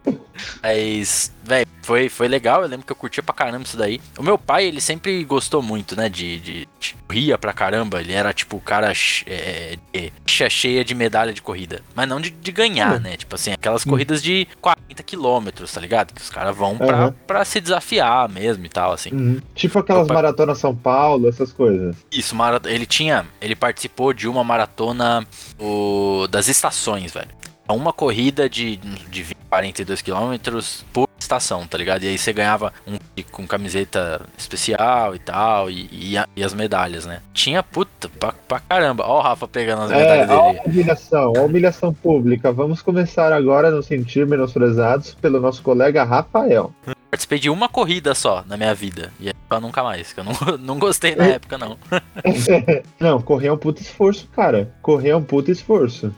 Mas, 0.62 1.32
velho, 1.42 1.66
foi, 1.82 2.08
foi 2.08 2.28
legal. 2.28 2.62
Eu 2.62 2.68
lembro 2.68 2.86
que 2.86 2.92
eu 2.92 2.96
curtia 2.96 3.22
pra 3.22 3.34
caramba 3.34 3.64
isso 3.64 3.76
daí. 3.76 4.00
O 4.16 4.22
meu 4.22 4.38
pai, 4.38 4.64
ele 4.64 4.80
sempre 4.80 5.22
gostou 5.24 5.60
muito, 5.62 5.94
né? 5.96 6.08
De. 6.08 6.38
de, 6.40 6.68
de 6.80 6.94
ria 7.10 7.36
pra 7.36 7.52
caramba. 7.52 8.00
Ele 8.00 8.12
era, 8.12 8.32
tipo, 8.32 8.56
o 8.56 8.60
cara 8.60 8.90
é, 9.26 9.76
de- 9.92 10.12
ficha 10.26 10.48
cheia 10.48 10.82
de 10.84 10.94
medalha 10.94 11.32
de 11.32 11.42
corrida. 11.42 11.82
Mas 11.94 12.08
não 12.08 12.20
de, 12.20 12.30
de 12.30 12.50
ganhar, 12.52 12.98
né? 13.00 13.16
Tipo 13.16 13.34
assim, 13.34 13.52
aquelas 13.52 13.84
corridas 13.84 14.22
de 14.22 14.48
40 14.60 15.02
quilômetros, 15.02 15.70
tá 15.72 15.80
ligado? 15.80 16.14
Que 16.14 16.22
os 16.22 16.30
caras 16.30 16.56
vão 16.56 16.78
pra, 16.78 16.96
Aham. 16.96 17.14
pra 17.26 17.44
se 17.44 17.60
desafiar 17.60 18.28
mesmo 18.28 18.64
e 18.64 18.68
tal, 18.68 18.92
assim. 18.92 19.10
Uhum. 19.12 19.40
Tipo 19.54 19.78
aquelas 19.78 20.04
Opa. 20.04 20.14
maratonas 20.14 20.58
São 20.58 20.74
Paulo, 20.74 21.28
essas 21.28 21.52
coisas. 21.52 21.96
Isso, 22.10 22.34
mara- 22.34 22.60
ele 22.64 22.86
tinha. 22.86 23.26
Ele 23.40 23.54
participou 23.54 24.12
de 24.14 24.26
uma 24.26 24.42
maratona 24.42 25.26
o- 25.58 26.26
das 26.30 26.48
estações, 26.48 27.12
velho. 27.12 27.28
É 27.68 27.72
Uma 27.72 27.92
corrida 27.92 28.48
de, 28.48 28.76
de 28.76 29.22
20, 29.22 29.36
42 29.48 30.02
quilômetros 30.02 30.84
por 30.92 31.08
estação, 31.32 31.66
tá 31.66 31.78
ligado? 31.78 32.02
E 32.04 32.08
aí 32.08 32.18
você 32.18 32.32
ganhava 32.32 32.72
um 32.86 32.98
com 33.30 33.46
camiseta 33.46 34.20
especial 34.36 35.14
e 35.14 35.18
tal, 35.18 35.70
e, 35.70 35.88
e 35.90 36.16
a- 36.18 36.26
e 36.36 36.42
as 36.44 36.52
medalhas, 36.54 37.06
né? 37.06 37.20
Tinha, 37.32 37.62
puta, 37.62 38.08
pra, 38.08 38.32
pra 38.46 38.60
caramba. 38.60 39.04
Ó 39.06 39.18
o 39.18 39.22
Rafa 39.22 39.48
pegando 39.48 39.82
as 39.82 39.90
É, 39.90 39.96
medalhas 39.96 40.30
a 40.30 40.42
dele. 40.52 40.60
humilhação, 40.66 41.32
a 41.36 41.40
humilhação 41.42 41.94
pública. 41.94 42.52
Vamos 42.52 42.82
começar 42.82 43.32
agora 43.32 43.68
a 43.68 43.70
nos 43.70 43.86
sentir 43.86 44.26
menosprezados 44.26 45.14
pelo 45.14 45.40
nosso 45.40 45.62
colega 45.62 46.04
Rafael. 46.04 46.72
Participei 47.10 47.38
de 47.38 47.50
uma 47.50 47.68
corrida 47.68 48.14
só 48.14 48.42
na 48.46 48.56
minha 48.56 48.74
vida. 48.74 49.12
E 49.20 49.28
aí 49.28 49.34
pra 49.48 49.60
nunca 49.60 49.82
mais, 49.82 50.12
que 50.12 50.20
eu 50.20 50.24
não, 50.24 50.32
não 50.58 50.78
gostei 50.78 51.14
na 51.14 51.24
época, 51.26 51.56
não. 51.58 51.76
Não, 52.98 53.20
correr 53.20 53.48
é 53.48 53.52
um 53.52 53.56
puto 53.58 53.82
esforço, 53.82 54.28
cara. 54.34 54.72
Correr 54.80 55.10
é 55.10 55.16
um 55.16 55.22
puto 55.22 55.50
esforço. 55.50 56.14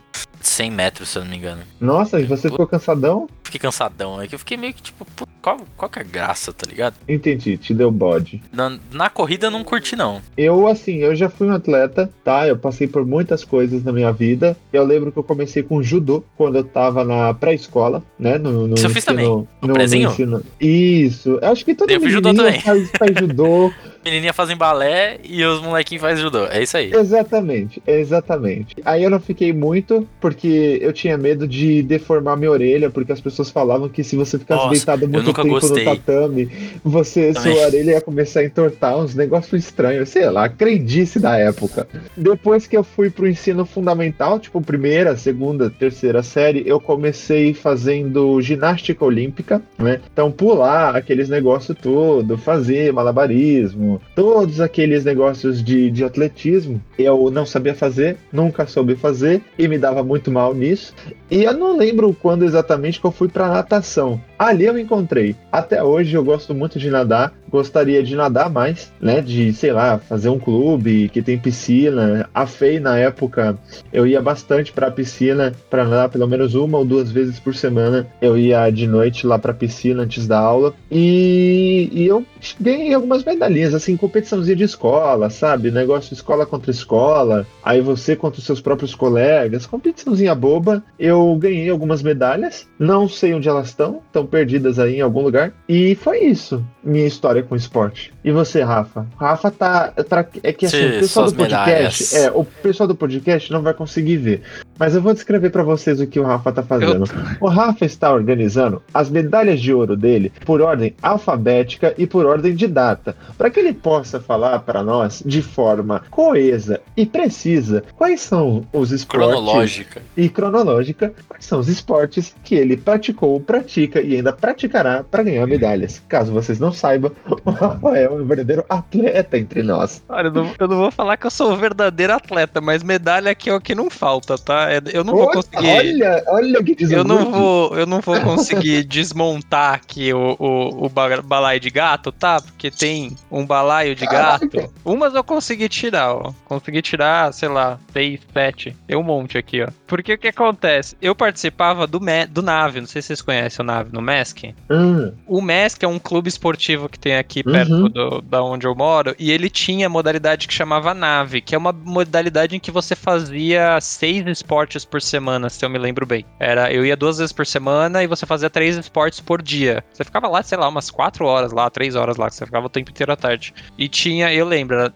100 0.47 0.71
metros, 0.71 1.09
se 1.09 1.17
eu 1.17 1.23
não 1.23 1.31
me 1.31 1.37
engano. 1.37 1.61
Nossa, 1.79 2.19
e 2.19 2.25
você 2.25 2.49
ficou 2.49 2.67
cansadão? 2.67 3.27
Fiquei 3.43 3.59
cansadão, 3.59 4.21
é 4.21 4.27
que 4.27 4.35
eu 4.35 4.39
fiquei 4.39 4.57
meio 4.57 4.73
que 4.73 4.81
tipo, 4.81 5.05
qual, 5.41 5.59
qual 5.77 5.89
que 5.89 5.99
é 5.99 6.01
a 6.01 6.05
graça, 6.05 6.51
tá 6.51 6.65
ligado? 6.67 6.95
Entendi, 7.07 7.57
te 7.57 7.73
deu 7.73 7.91
bode. 7.91 8.41
Na, 8.51 8.77
na 8.91 9.09
corrida 9.09 9.47
eu 9.47 9.51
não 9.51 9.63
curti, 9.63 9.95
não. 9.95 10.21
Eu, 10.35 10.67
assim, 10.67 10.97
eu 10.97 11.15
já 11.15 11.29
fui 11.29 11.47
um 11.47 11.51
atleta, 11.53 12.09
tá? 12.23 12.47
Eu 12.47 12.57
passei 12.57 12.87
por 12.87 13.05
muitas 13.05 13.43
coisas 13.43 13.83
na 13.83 13.91
minha 13.93 14.11
vida. 14.11 14.57
Eu 14.73 14.83
lembro 14.83 15.11
que 15.11 15.19
eu 15.19 15.23
comecei 15.23 15.61
com 15.61 15.81
judô 15.83 16.23
quando 16.35 16.55
eu 16.55 16.63
tava 16.63 17.03
na 17.03 17.33
pré-escola, 17.33 18.03
né? 18.17 18.37
No, 18.37 18.67
no 18.67 18.73
Isso 18.75 18.87
eu 18.87 18.89
fiz 18.89 19.05
também. 19.05 19.27
No 19.27 19.47
no 19.61 19.81
ensino- 19.83 20.43
Isso. 20.59 21.39
Eu 21.41 21.51
acho 21.51 21.63
que 21.63 21.75
todo 21.75 21.89
Eu 21.91 22.21
também. 22.21 22.59
faz, 22.61 22.89
faz 22.97 23.11
judô. 23.17 23.71
Menininha 24.05 24.33
fazem 24.33 24.55
balé 24.55 25.17
e 25.23 25.43
os 25.43 25.59
molequinhos 25.61 26.01
fazem 26.01 26.23
judô. 26.23 26.45
É 26.45 26.61
isso 26.61 26.77
aí. 26.77 26.93
Exatamente, 26.93 27.81
exatamente. 27.87 28.75
Aí 28.85 29.03
eu 29.03 29.09
não 29.09 29.19
fiquei 29.19 29.51
muito, 29.51 30.07
porque 30.21 30.77
eu 30.79 30.93
tinha 30.93 31.17
medo 31.17 31.47
de 31.47 31.81
deformar 31.81 32.37
minha 32.37 32.51
orelha, 32.51 32.91
porque 32.91 33.11
as 33.11 33.19
pessoas 33.19 33.49
falavam 33.49 33.89
que 33.89 34.03
se 34.03 34.15
você 34.15 34.37
ficasse 34.37 34.61
Nossa, 34.61 34.75
deitado 34.75 35.09
muito 35.09 35.33
tempo 35.33 35.47
gostei. 35.47 35.83
no 35.83 35.95
tatame, 35.95 36.51
você, 36.83 37.33
Também. 37.33 37.55
sua 37.55 37.65
orelha 37.65 37.91
ia 37.93 38.01
começar 38.01 38.41
a 38.41 38.45
entortar, 38.45 38.95
uns 38.95 39.15
negócios 39.15 39.63
estranhos, 39.63 40.09
sei 40.09 40.29
lá, 40.29 40.47
crendice 40.47 41.19
da 41.19 41.35
época. 41.37 41.87
Depois 42.15 42.67
que 42.67 42.77
eu 42.77 42.83
fui 42.83 43.09
pro 43.09 43.27
ensino 43.27 43.65
fundamental, 43.65 44.39
tipo 44.39 44.61
primeira, 44.61 45.17
segunda, 45.17 45.67
terceira 45.67 46.21
série, 46.21 46.63
eu 46.67 46.79
comecei 46.79 47.55
fazendo 47.55 48.39
ginástica 48.39 49.03
olímpica, 49.03 49.61
né? 49.79 49.99
Então 50.13 50.31
pular 50.31 50.95
aqueles 50.95 51.27
negócios 51.27 51.75
todo, 51.81 52.37
fazer 52.37 52.93
malabarismo, 52.93 53.94
todos 54.15 54.59
aqueles 54.59 55.03
negócios 55.03 55.63
de, 55.63 55.89
de 55.91 56.03
atletismo, 56.03 56.81
eu 56.97 57.29
não 57.31 57.45
sabia 57.45 57.73
fazer, 57.73 58.17
nunca 58.31 58.65
soube 58.67 58.95
fazer 58.95 59.41
e 59.57 59.67
me 59.67 59.77
dava 59.77 60.03
muito 60.03 60.31
mal 60.31 60.53
nisso. 60.53 60.93
E 61.29 61.43
eu 61.43 61.53
não 61.53 61.77
lembro 61.77 62.15
quando 62.21 62.45
exatamente 62.45 62.99
que 62.99 63.05
eu 63.05 63.11
fui 63.11 63.27
pra 63.27 63.49
natação. 63.49 64.21
Ali 64.37 64.65
eu 64.65 64.77
encontrei. 64.77 65.35
Até 65.51 65.81
hoje 65.83 66.15
eu 66.15 66.23
gosto 66.23 66.53
muito 66.53 66.77
de 66.77 66.89
nadar, 66.89 67.33
gostaria 67.49 68.03
de 68.03 68.15
nadar 68.15 68.49
mais, 68.49 68.91
né? 68.99 69.21
De, 69.21 69.53
sei 69.53 69.71
lá, 69.71 69.97
fazer 69.97 70.29
um 70.29 70.39
clube 70.39 71.09
que 71.09 71.21
tem 71.21 71.37
piscina. 71.37 72.29
A 72.33 72.45
FEI 72.45 72.79
na 72.79 72.97
época 72.97 73.57
eu 73.93 74.05
ia 74.05 74.21
bastante 74.21 74.73
pra 74.73 74.91
piscina 74.91 75.53
pra 75.69 75.85
nadar 75.85 76.09
pelo 76.09 76.27
menos 76.27 76.53
uma 76.53 76.77
ou 76.77 76.85
duas 76.85 77.11
vezes 77.11 77.39
por 77.39 77.55
semana. 77.55 78.07
Eu 78.21 78.37
ia 78.37 78.69
de 78.69 78.87
noite 78.87 79.25
lá 79.25 79.39
pra 79.39 79.53
piscina 79.53 80.03
antes 80.03 80.27
da 80.27 80.39
aula 80.39 80.73
e, 80.91 81.89
e 81.91 82.05
eu 82.05 82.25
ganhei 82.59 82.93
algumas 82.93 83.23
medalhinhas, 83.23 83.73
assim, 83.73 83.95
competiçãozinha 83.95 84.55
de 84.55 84.63
escola, 84.63 85.29
sabe? 85.29 85.71
Negócio 85.71 86.13
escola 86.13 86.45
contra 86.45 86.71
escola, 86.71 87.47
aí 87.63 87.81
você 87.81 88.15
contra 88.15 88.39
os 88.39 88.45
seus 88.45 88.59
próprios 88.59 88.93
colegas, 88.93 89.65
competiçãozinha 89.65 90.35
boba. 90.35 90.83
Eu 90.99 91.35
ganhei 91.37 91.69
algumas 91.69 92.01
medalhas, 92.03 92.67
não 92.77 93.07
sei 93.07 93.33
onde 93.33 93.47
elas 93.47 93.67
estão, 93.67 94.01
estão 94.07 94.24
perdidas 94.25 94.79
aí 94.79 94.97
em 94.97 95.01
algum 95.01 95.21
lugar. 95.21 95.53
E 95.67 95.95
foi 95.95 96.19
isso, 96.19 96.65
minha 96.83 97.05
história 97.05 97.43
com 97.43 97.55
esporte. 97.55 98.14
E 98.25 98.31
você, 98.31 98.63
Rafa? 98.63 99.05
Rafa 99.17 99.51
tá. 99.51 99.89
tá- 99.89 100.25
é 100.41 100.51
que 100.51 100.65
assim, 100.65 100.77
Sim, 100.77 100.97
o 100.97 100.99
pessoal 101.01 101.25
do 101.27 101.35
podcast. 101.35 102.15
medalhas. 102.15 102.15
É, 102.15 102.31
o 102.31 102.43
pessoal 102.43 102.87
do 102.87 102.95
podcast 102.95 103.51
não 103.51 103.61
vai 103.61 103.71
conseguir 103.75 104.17
ver. 104.17 104.41
Mas 104.79 104.95
eu 104.95 105.01
vou 105.01 105.13
descrever 105.13 105.51
pra 105.51 105.61
vocês 105.61 106.01
o 106.01 106.07
que 106.07 106.19
o 106.19 106.23
Rafa 106.23 106.51
tá 106.51 106.63
fazendo. 106.63 107.05
O 107.39 107.47
Rafa 107.47 107.85
está 107.85 108.11
organizando 108.11 108.81
as 108.91 109.11
medalhas 109.11 109.61
de 109.61 109.71
ouro 109.71 109.95
dele 109.95 110.31
por 110.43 110.59
ordem 110.59 110.95
alfabética 111.03 111.93
e 111.99 112.07
por 112.07 112.25
ordem 112.25 112.55
de 112.55 112.65
data, 112.65 113.15
para 113.37 113.51
que 113.51 113.59
ele 113.59 113.73
possa 113.73 114.19
falar 114.19 114.57
para 114.59 114.81
nós 114.81 115.21
de 115.23 115.43
forma 115.43 116.01
coesa 116.09 116.81
e 116.97 117.05
precisa 117.05 117.83
quais 117.95 118.21
são 118.21 118.65
os 118.73 118.91
esportes 118.91 119.29
Cronológica. 119.29 120.01
e 120.17 120.29
cronológica 120.29 121.13
quais 121.27 121.45
são 121.45 121.59
os 121.59 121.67
esportes 121.67 122.35
que 122.43 122.55
ele 122.55 122.75
praticou, 122.75 123.39
pratica 123.39 124.01
e 124.01 124.15
ainda 124.15 124.33
praticará 124.33 125.03
para 125.03 125.23
ganhar 125.23 125.45
medalhas. 125.45 126.01
Caso 126.07 126.31
vocês 126.31 126.59
não 126.59 126.71
saibam, 126.71 127.11
o 127.45 127.51
Rafael 127.51 128.14
é 128.19 128.21
um 128.21 128.25
verdadeiro 128.25 128.65
atleta 128.69 129.37
entre 129.37 129.63
nós. 129.63 130.03
Olha, 130.09 130.27
eu 130.27 130.31
não, 130.31 130.51
eu 130.59 130.67
não 130.67 130.77
vou 130.77 130.91
falar 130.91 131.17
que 131.17 131.25
eu 131.25 131.31
sou 131.31 131.51
um 131.51 131.57
verdadeiro 131.57 132.13
atleta, 132.13 132.59
mas 132.61 132.83
medalha 132.83 133.31
aqui 133.31 133.49
é 133.49 133.53
o 133.55 133.61
que 133.61 133.75
não 133.75 133.89
falta, 133.89 134.37
tá? 134.37 134.71
É- 134.71 134.81
Eu 134.93 135.03
não 135.03 135.15
vou 135.15 135.29
conseguir. 135.31 135.67
Olha, 135.67 136.23
olha 136.27 136.63
que 136.63 136.75
Eu 136.93 137.03
não 137.03 137.31
vou, 137.31 137.77
eu 137.77 137.85
não 137.85 137.99
vou 138.01 138.19
conseguir 138.21 138.83
desmontar 138.87 139.73
aqui 139.73 140.13
o, 140.13 140.35
o, 140.39 140.85
o 140.85 140.89
ba- 140.89 141.21
balaio 141.21 141.59
de 141.59 141.69
gato, 141.69 142.11
tá? 142.11 142.41
Porque 142.41 142.69
tem 142.71 143.15
um 143.31 143.45
balaio 143.45 143.95
de 143.95 144.05
gato. 144.05 144.71
Umas 144.83 145.13
eu 145.15 145.23
consegui 145.23 145.67
tirar, 145.69 146.13
ó. 146.13 146.33
Consegui 146.45 146.81
tirar, 146.81 147.33
sei 147.33 147.49
lá, 147.49 147.79
seis, 147.91 148.19
sete. 148.33 148.75
Tem 148.87 148.95
um 148.97 149.03
monte 149.03 149.37
aqui, 149.37 149.61
ó. 149.63 149.67
Porque 149.87 150.13
o 150.13 150.17
que 150.17 150.27
acontece? 150.27 150.95
Eu 151.01 151.15
participava 151.15 151.85
do, 151.87 151.99
Me 152.01 152.25
do 152.25 152.41
Nave, 152.41 152.79
não 152.79 152.87
sei 152.87 153.01
se 153.01 153.07
vocês 153.07 153.21
conhecem 153.21 153.63
o 153.63 153.65
Nave 153.65 153.89
no 153.91 154.01
MESC. 154.01 154.53
Hum, 154.69 155.11
O 155.27 155.41
MESC 155.41 155.83
é 155.83 155.87
um 155.87 155.99
clube 155.99 156.27
esportivo 156.29 156.87
que 156.89 156.99
tem 156.99 157.15
aqui 157.17 157.43
Uhum. 157.45 157.51
perto 157.51 157.89
do, 157.89 158.04
da 158.21 158.43
onde 158.43 158.67
eu 158.67 158.75
moro, 158.75 159.15
e 159.17 159.31
ele 159.31 159.49
tinha 159.49 159.89
modalidade 159.89 160.47
que 160.47 160.53
chamava 160.53 160.93
nave, 160.93 161.41
que 161.41 161.55
é 161.55 161.57
uma 161.57 161.71
modalidade 161.71 162.55
em 162.55 162.59
que 162.59 162.71
você 162.71 162.95
fazia 162.95 163.79
seis 163.81 164.25
esportes 164.27 164.85
por 164.85 165.01
semana, 165.01 165.49
se 165.49 165.63
eu 165.63 165.69
me 165.69 165.77
lembro 165.77 166.05
bem. 166.05 166.25
Era, 166.39 166.71
eu 166.71 166.85
ia 166.85 166.95
duas 166.95 167.17
vezes 167.17 167.33
por 167.33 167.45
semana 167.45 168.03
e 168.03 168.07
você 168.07 168.25
fazia 168.25 168.49
três 168.49 168.77
esportes 168.77 169.19
por 169.19 169.41
dia. 169.41 169.83
Você 169.93 170.03
ficava 170.03 170.27
lá, 170.27 170.43
sei 170.43 170.57
lá, 170.57 170.67
umas 170.67 170.89
quatro 170.89 171.25
horas 171.25 171.51
lá, 171.51 171.69
três 171.69 171.95
horas 171.95 172.17
lá, 172.17 172.29
que 172.29 172.35
você 172.35 172.45
ficava 172.45 172.65
o 172.65 172.69
tempo 172.69 172.91
inteiro 172.91 173.11
à 173.11 173.15
tarde. 173.15 173.53
E 173.77 173.87
tinha, 173.87 174.33
eu 174.33 174.45
lembro, 174.45 174.91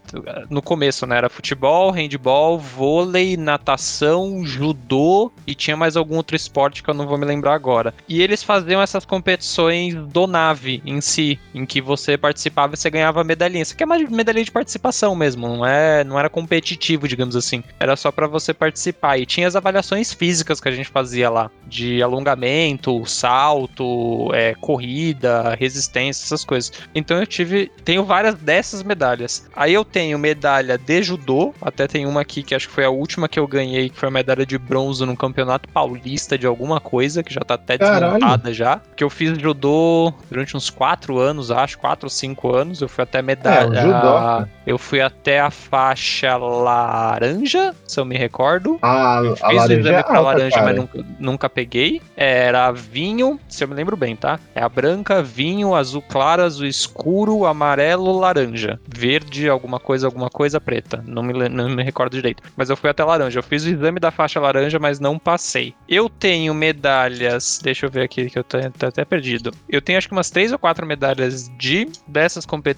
no 0.48 0.62
começo, 0.62 1.06
né, 1.06 1.16
era 1.16 1.28
futebol, 1.28 1.90
handball, 1.90 2.58
vôlei, 2.58 3.36
natação, 3.36 4.44
judô 4.44 5.32
e 5.46 5.54
tinha 5.54 5.76
mais 5.76 5.96
algum 5.96 6.16
outro 6.16 6.36
esporte 6.36 6.82
que 6.82 6.90
eu 6.90 6.94
não 6.94 7.06
vou 7.06 7.18
me 7.18 7.24
lembrar 7.24 7.54
agora. 7.54 7.94
E 8.08 8.22
eles 8.22 8.42
faziam 8.42 8.80
essas 8.80 9.04
competições 9.04 9.94
do 9.94 10.26
nave 10.26 10.82
em 10.84 11.00
si, 11.00 11.38
em 11.54 11.66
que 11.66 11.80
você 11.80 12.16
participava 12.16 12.74
e 12.74 12.76
você 12.76 12.90
ganhava 12.90 12.99
medalhinha. 13.24 13.62
Isso 13.62 13.74
aqui 13.74 13.82
é 13.82 13.86
uma 13.86 13.98
medalhinha 13.98 14.44
de 14.44 14.50
participação 14.50 15.14
mesmo, 15.14 15.48
não 15.48 15.66
é, 15.66 16.04
não 16.04 16.18
era 16.18 16.28
competitivo, 16.28 17.06
digamos 17.08 17.36
assim. 17.36 17.62
Era 17.78 17.96
só 17.96 18.10
pra 18.10 18.26
você 18.26 18.52
participar. 18.52 19.18
E 19.18 19.26
tinha 19.26 19.46
as 19.46 19.56
avaliações 19.56 20.12
físicas 20.12 20.60
que 20.60 20.68
a 20.68 20.72
gente 20.72 20.88
fazia 20.88 21.28
lá, 21.30 21.50
de 21.66 22.02
alongamento, 22.02 23.04
salto, 23.06 24.30
é, 24.34 24.54
corrida, 24.54 25.54
resistência, 25.54 26.24
essas 26.24 26.44
coisas. 26.44 26.72
Então 26.94 27.18
eu 27.18 27.26
tive, 27.26 27.70
tenho 27.84 28.04
várias 28.04 28.34
dessas 28.34 28.82
medalhas. 28.82 29.48
Aí 29.54 29.74
eu 29.74 29.84
tenho 29.84 30.18
medalha 30.18 30.78
de 30.78 31.02
judô, 31.02 31.54
até 31.60 31.86
tem 31.86 32.06
uma 32.06 32.20
aqui 32.20 32.42
que 32.42 32.54
acho 32.54 32.68
que 32.68 32.74
foi 32.74 32.84
a 32.84 32.90
última 32.90 33.28
que 33.28 33.38
eu 33.38 33.46
ganhei, 33.46 33.88
que 33.88 33.96
foi 33.96 34.08
a 34.08 34.12
medalha 34.12 34.46
de 34.46 34.58
bronze 34.58 35.04
no 35.04 35.16
campeonato 35.16 35.68
paulista 35.68 36.36
de 36.36 36.46
alguma 36.46 36.80
coisa, 36.80 37.22
que 37.22 37.32
já 37.32 37.40
tá 37.40 37.54
até 37.54 37.78
desmontada 37.78 38.52
já. 38.52 38.80
Que 38.96 39.04
eu 39.04 39.10
fiz 39.10 39.38
judô 39.38 40.12
durante 40.30 40.56
uns 40.56 40.70
quatro 40.70 41.18
anos, 41.18 41.50
acho, 41.50 41.78
quatro 41.78 42.06
ou 42.06 42.10
cinco 42.10 42.54
anos. 42.54 42.80
Eu 42.80 42.88
fui 42.90 43.04
até 43.04 43.22
medalha. 43.22 43.78
É, 43.78 43.82
judô. 43.82 44.48
Eu 44.66 44.78
fui 44.78 45.00
até 45.00 45.40
a 45.40 45.50
faixa 45.50 46.36
laranja, 46.36 47.74
se 47.86 47.98
eu 47.98 48.04
me 48.04 48.16
recordo. 48.16 48.78
A, 48.82 49.20
eu 49.24 49.32
a 49.32 49.36
fiz 49.36 49.42
o 49.42 49.54
laranja 49.56 49.80
exame 49.80 49.96
é 49.96 50.02
pra 50.02 50.20
laranja, 50.20 50.50
cara. 50.50 50.66
mas 50.66 50.76
nunca, 50.76 51.06
nunca 51.18 51.48
peguei. 51.48 52.00
Era 52.16 52.70
vinho, 52.70 53.40
se 53.48 53.64
eu 53.64 53.68
me 53.68 53.74
lembro 53.74 53.96
bem, 53.96 54.14
tá? 54.14 54.38
É 54.54 54.62
a 54.62 54.68
branca, 54.68 55.22
vinho, 55.22 55.74
azul 55.74 56.02
claro, 56.02 56.42
azul 56.42 56.66
escuro, 56.66 57.46
amarelo, 57.46 58.18
laranja. 58.18 58.78
Verde, 58.86 59.48
alguma 59.48 59.80
coisa, 59.80 60.06
alguma 60.06 60.28
coisa 60.28 60.60
preta. 60.60 61.02
Não 61.06 61.22
me, 61.22 61.48
não 61.48 61.68
me 61.68 61.82
recordo 61.82 62.12
direito. 62.12 62.42
Mas 62.56 62.70
eu 62.70 62.76
fui 62.76 62.90
até 62.90 63.02
laranja. 63.04 63.38
Eu 63.38 63.42
fiz 63.42 63.64
o 63.64 63.68
exame 63.68 63.98
da 63.98 64.10
faixa 64.10 64.40
laranja, 64.40 64.78
mas 64.78 65.00
não 65.00 65.18
passei. 65.18 65.74
Eu 65.88 66.08
tenho 66.08 66.54
medalhas. 66.54 67.60
Deixa 67.62 67.86
eu 67.86 67.90
ver 67.90 68.02
aqui 68.02 68.28
que 68.30 68.38
eu 68.38 68.44
tô, 68.44 68.58
tô 68.78 68.86
até 68.86 69.04
perdido. 69.04 69.52
Eu 69.68 69.80
tenho 69.82 69.98
acho 69.98 70.08
que 70.08 70.14
umas 70.14 70.30
três 70.30 70.52
ou 70.52 70.58
quatro 70.58 70.86
medalhas 70.86 71.48
de 71.56 71.88
dessas 72.06 72.46
competições. 72.46 72.69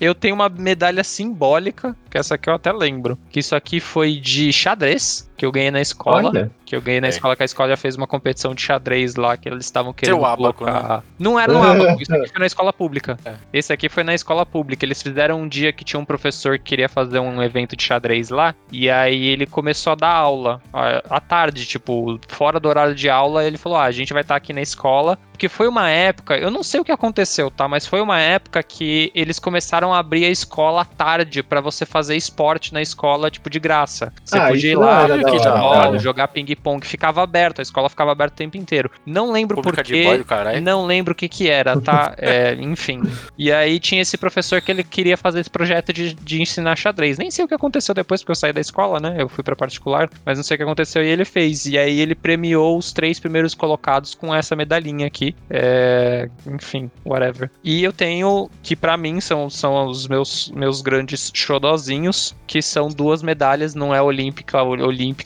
Eu 0.00 0.14
tenho 0.14 0.34
uma 0.34 0.48
medalha 0.48 1.04
simbólica, 1.04 1.96
que 2.10 2.18
essa 2.18 2.34
aqui 2.34 2.48
eu 2.48 2.54
até 2.54 2.72
lembro. 2.72 3.18
Que 3.30 3.40
isso 3.40 3.54
aqui 3.54 3.80
foi 3.80 4.16
de 4.16 4.52
xadrez, 4.52 5.27
que 5.38 5.46
eu 5.46 5.52
ganhei 5.52 5.70
na 5.70 5.80
escola. 5.80 6.28
Olha, 6.28 6.50
Que 6.66 6.76
eu 6.76 6.82
ganhei 6.82 7.00
na 7.00 7.06
É. 7.06 7.10
escola, 7.10 7.34
que 7.34 7.42
a 7.42 7.46
escola 7.46 7.70
já 7.70 7.76
fez 7.78 7.96
uma 7.96 8.06
competição 8.06 8.54
de 8.54 8.60
xadrez 8.60 9.14
lá, 9.14 9.38
que 9.38 9.48
eles 9.48 9.64
estavam 9.64 9.90
querendo 9.94 10.22
ábaco, 10.22 10.64
colocar... 10.66 11.02
Não 11.18 11.40
era 11.40 11.50
no 11.50 11.62
ábaco, 11.62 12.02
isso 12.02 12.14
aqui 12.14 12.28
foi 12.30 12.40
na 12.40 12.46
escola 12.46 12.72
pública. 12.74 13.18
Esse 13.50 13.72
aqui 13.72 13.88
foi 13.88 14.04
na 14.04 14.12
escola 14.14 14.44
pública. 14.44 14.84
Eles 14.84 15.02
fizeram 15.02 15.40
um 15.40 15.48
dia 15.48 15.72
que 15.72 15.82
tinha 15.82 15.98
um 15.98 16.04
professor 16.04 16.58
que 16.58 16.64
queria 16.64 16.86
fazer 16.88 17.20
um 17.20 17.42
evento 17.42 17.74
de 17.74 17.82
xadrez 17.82 18.28
lá, 18.28 18.54
e 18.70 18.90
aí 18.90 19.28
ele 19.28 19.46
começou 19.46 19.92
a 19.94 19.96
dar 19.96 20.12
aula 20.12 20.60
à 21.08 21.20
tarde, 21.20 21.64
tipo, 21.64 22.20
fora 22.28 22.60
do 22.60 22.68
horário 22.68 22.94
de 22.94 23.08
aula, 23.08 23.44
ele 23.44 23.56
falou: 23.56 23.78
ah, 23.78 23.84
a 23.84 23.90
gente 23.90 24.12
vai 24.12 24.20
estar 24.20 24.36
aqui 24.36 24.52
na 24.52 24.60
escola. 24.60 25.16
Porque 25.32 25.48
foi 25.48 25.68
uma 25.68 25.88
época, 25.88 26.36
eu 26.36 26.50
não 26.50 26.64
sei 26.64 26.80
o 26.80 26.84
que 26.84 26.90
aconteceu, 26.90 27.48
tá? 27.48 27.68
Mas 27.68 27.86
foi 27.86 28.00
uma 28.00 28.18
época 28.18 28.60
que 28.60 29.12
eles 29.14 29.38
começaram 29.38 29.94
a 29.94 30.00
abrir 30.00 30.24
a 30.24 30.28
escola 30.28 30.82
à 30.82 30.84
tarde 30.84 31.44
pra 31.44 31.60
você 31.60 31.86
fazer 31.86 32.16
esporte 32.16 32.74
na 32.74 32.82
escola, 32.82 33.30
tipo, 33.30 33.48
de 33.48 33.60
graça. 33.60 34.12
Você 34.24 34.36
Ah, 34.36 34.48
podia 34.48 34.72
ir 34.72 34.74
lá, 34.74 35.06
hora, 35.36 35.58
bola, 35.60 35.98
jogar 35.98 36.28
ping-pong, 36.28 36.86
ficava 36.86 37.22
aberto, 37.22 37.60
a 37.60 37.62
escola 37.62 37.88
ficava 37.88 38.12
aberta 38.12 38.34
o 38.34 38.36
tempo 38.36 38.56
inteiro. 38.56 38.90
Não 39.04 39.30
lembro 39.30 39.56
Pública 39.56 39.82
por 39.82 39.84
de 39.84 40.02
boy 40.02 40.18
do 40.18 40.24
quê. 40.24 40.28
caralho. 40.28 40.62
Não 40.62 40.86
lembro 40.86 41.12
o 41.12 41.14
que 41.14 41.28
que 41.28 41.48
era, 41.48 41.80
tá? 41.80 42.14
É, 42.18 42.54
enfim. 42.54 43.02
E 43.36 43.52
aí 43.52 43.78
tinha 43.78 44.02
esse 44.02 44.16
professor 44.16 44.60
que 44.60 44.70
ele 44.70 44.82
queria 44.82 45.16
fazer 45.16 45.40
esse 45.40 45.50
projeto 45.50 45.92
de, 45.92 46.14
de 46.14 46.42
ensinar 46.42 46.76
xadrez. 46.76 47.16
Nem 47.16 47.30
sei 47.30 47.44
o 47.44 47.48
que 47.48 47.54
aconteceu 47.54 47.94
depois, 47.94 48.20
porque 48.20 48.32
eu 48.32 48.36
saí 48.36 48.52
da 48.52 48.60
escola, 48.60 48.98
né? 48.98 49.16
Eu 49.18 49.28
fui 49.28 49.44
pra 49.44 49.54
particular, 49.54 50.10
mas 50.24 50.36
não 50.38 50.44
sei 50.44 50.54
o 50.54 50.58
que 50.58 50.64
aconteceu. 50.64 51.02
E 51.02 51.08
ele 51.08 51.24
fez. 51.24 51.66
E 51.66 51.78
aí 51.78 52.00
ele 52.00 52.14
premiou 52.14 52.76
os 52.76 52.92
três 52.92 53.20
primeiros 53.20 53.54
colocados 53.54 54.14
com 54.14 54.34
essa 54.34 54.56
medalhinha 54.56 55.06
aqui. 55.06 55.34
É, 55.48 56.28
enfim, 56.46 56.90
whatever. 57.04 57.50
E 57.62 57.82
eu 57.82 57.92
tenho, 57.92 58.50
que 58.62 58.74
pra 58.74 58.96
mim 58.96 59.20
são, 59.20 59.48
são 59.48 59.86
os 59.86 60.06
meus, 60.08 60.50
meus 60.50 60.82
grandes 60.82 61.30
xodozinhos, 61.34 62.34
que 62.46 62.60
são 62.62 62.88
duas 62.88 63.22
medalhas, 63.22 63.74
não 63.74 63.94
é 63.94 64.00
olímpica, 64.00 64.62
olímpica 64.62 65.17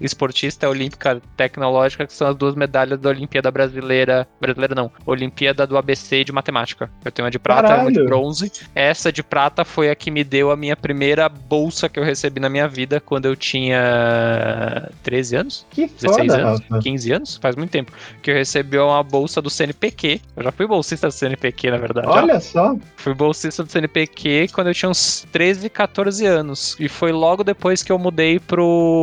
esportista, 0.00 0.66
é 0.66 0.68
olímpica 0.68 1.20
tecnológica, 1.36 2.06
que 2.06 2.12
são 2.12 2.28
as 2.28 2.36
duas 2.36 2.54
medalhas 2.54 2.98
da 2.98 3.08
Olimpíada 3.08 3.50
Brasileira. 3.50 4.26
Brasileira 4.40 4.74
não, 4.74 4.90
Olimpíada 5.06 5.66
do 5.66 5.76
ABC 5.76 6.24
de 6.24 6.32
Matemática. 6.32 6.90
Eu 7.04 7.12
tenho 7.12 7.24
uma 7.24 7.30
de 7.30 7.38
prata 7.38 7.76
e 7.76 7.80
uma 7.80 7.92
de 7.92 8.04
bronze. 8.04 8.52
Essa 8.74 9.12
de 9.12 9.22
prata 9.22 9.64
foi 9.64 9.90
a 9.90 9.94
que 9.94 10.10
me 10.10 10.24
deu 10.24 10.50
a 10.50 10.56
minha 10.56 10.76
primeira 10.76 11.28
bolsa 11.28 11.88
que 11.88 11.98
eu 11.98 12.04
recebi 12.04 12.40
na 12.40 12.48
minha 12.48 12.68
vida 12.68 13.00
quando 13.00 13.26
eu 13.26 13.36
tinha 13.36 14.90
13 15.02 15.36
anos. 15.36 15.66
que 15.70 15.86
16 15.86 16.16
foda, 16.16 16.36
anos, 16.36 16.60
Rafa. 16.60 16.82
15 16.82 17.12
anos, 17.12 17.36
faz 17.36 17.56
muito 17.56 17.70
tempo, 17.70 17.92
que 18.22 18.30
eu 18.30 18.34
recebi 18.34 18.78
uma 18.78 19.02
bolsa 19.02 19.40
do 19.42 19.50
CNPq. 19.50 20.20
Eu 20.36 20.44
já 20.44 20.52
fui 20.52 20.66
bolsista 20.66 21.08
do 21.08 21.12
CNPq, 21.12 21.70
na 21.70 21.76
verdade. 21.78 22.06
Olha 22.08 22.40
só. 22.40 22.76
Fui 22.96 23.14
bolsista 23.14 23.62
do 23.62 23.70
CNPq 23.70 24.48
quando 24.52 24.68
eu 24.68 24.74
tinha 24.74 24.90
uns 24.90 25.26
13, 25.32 25.68
14 25.68 26.26
anos. 26.26 26.76
E 26.78 26.88
foi 26.88 27.12
logo 27.12 27.44
depois 27.44 27.82
que 27.82 27.92
eu 27.92 27.98
mudei 27.98 28.38
pro 28.38 29.01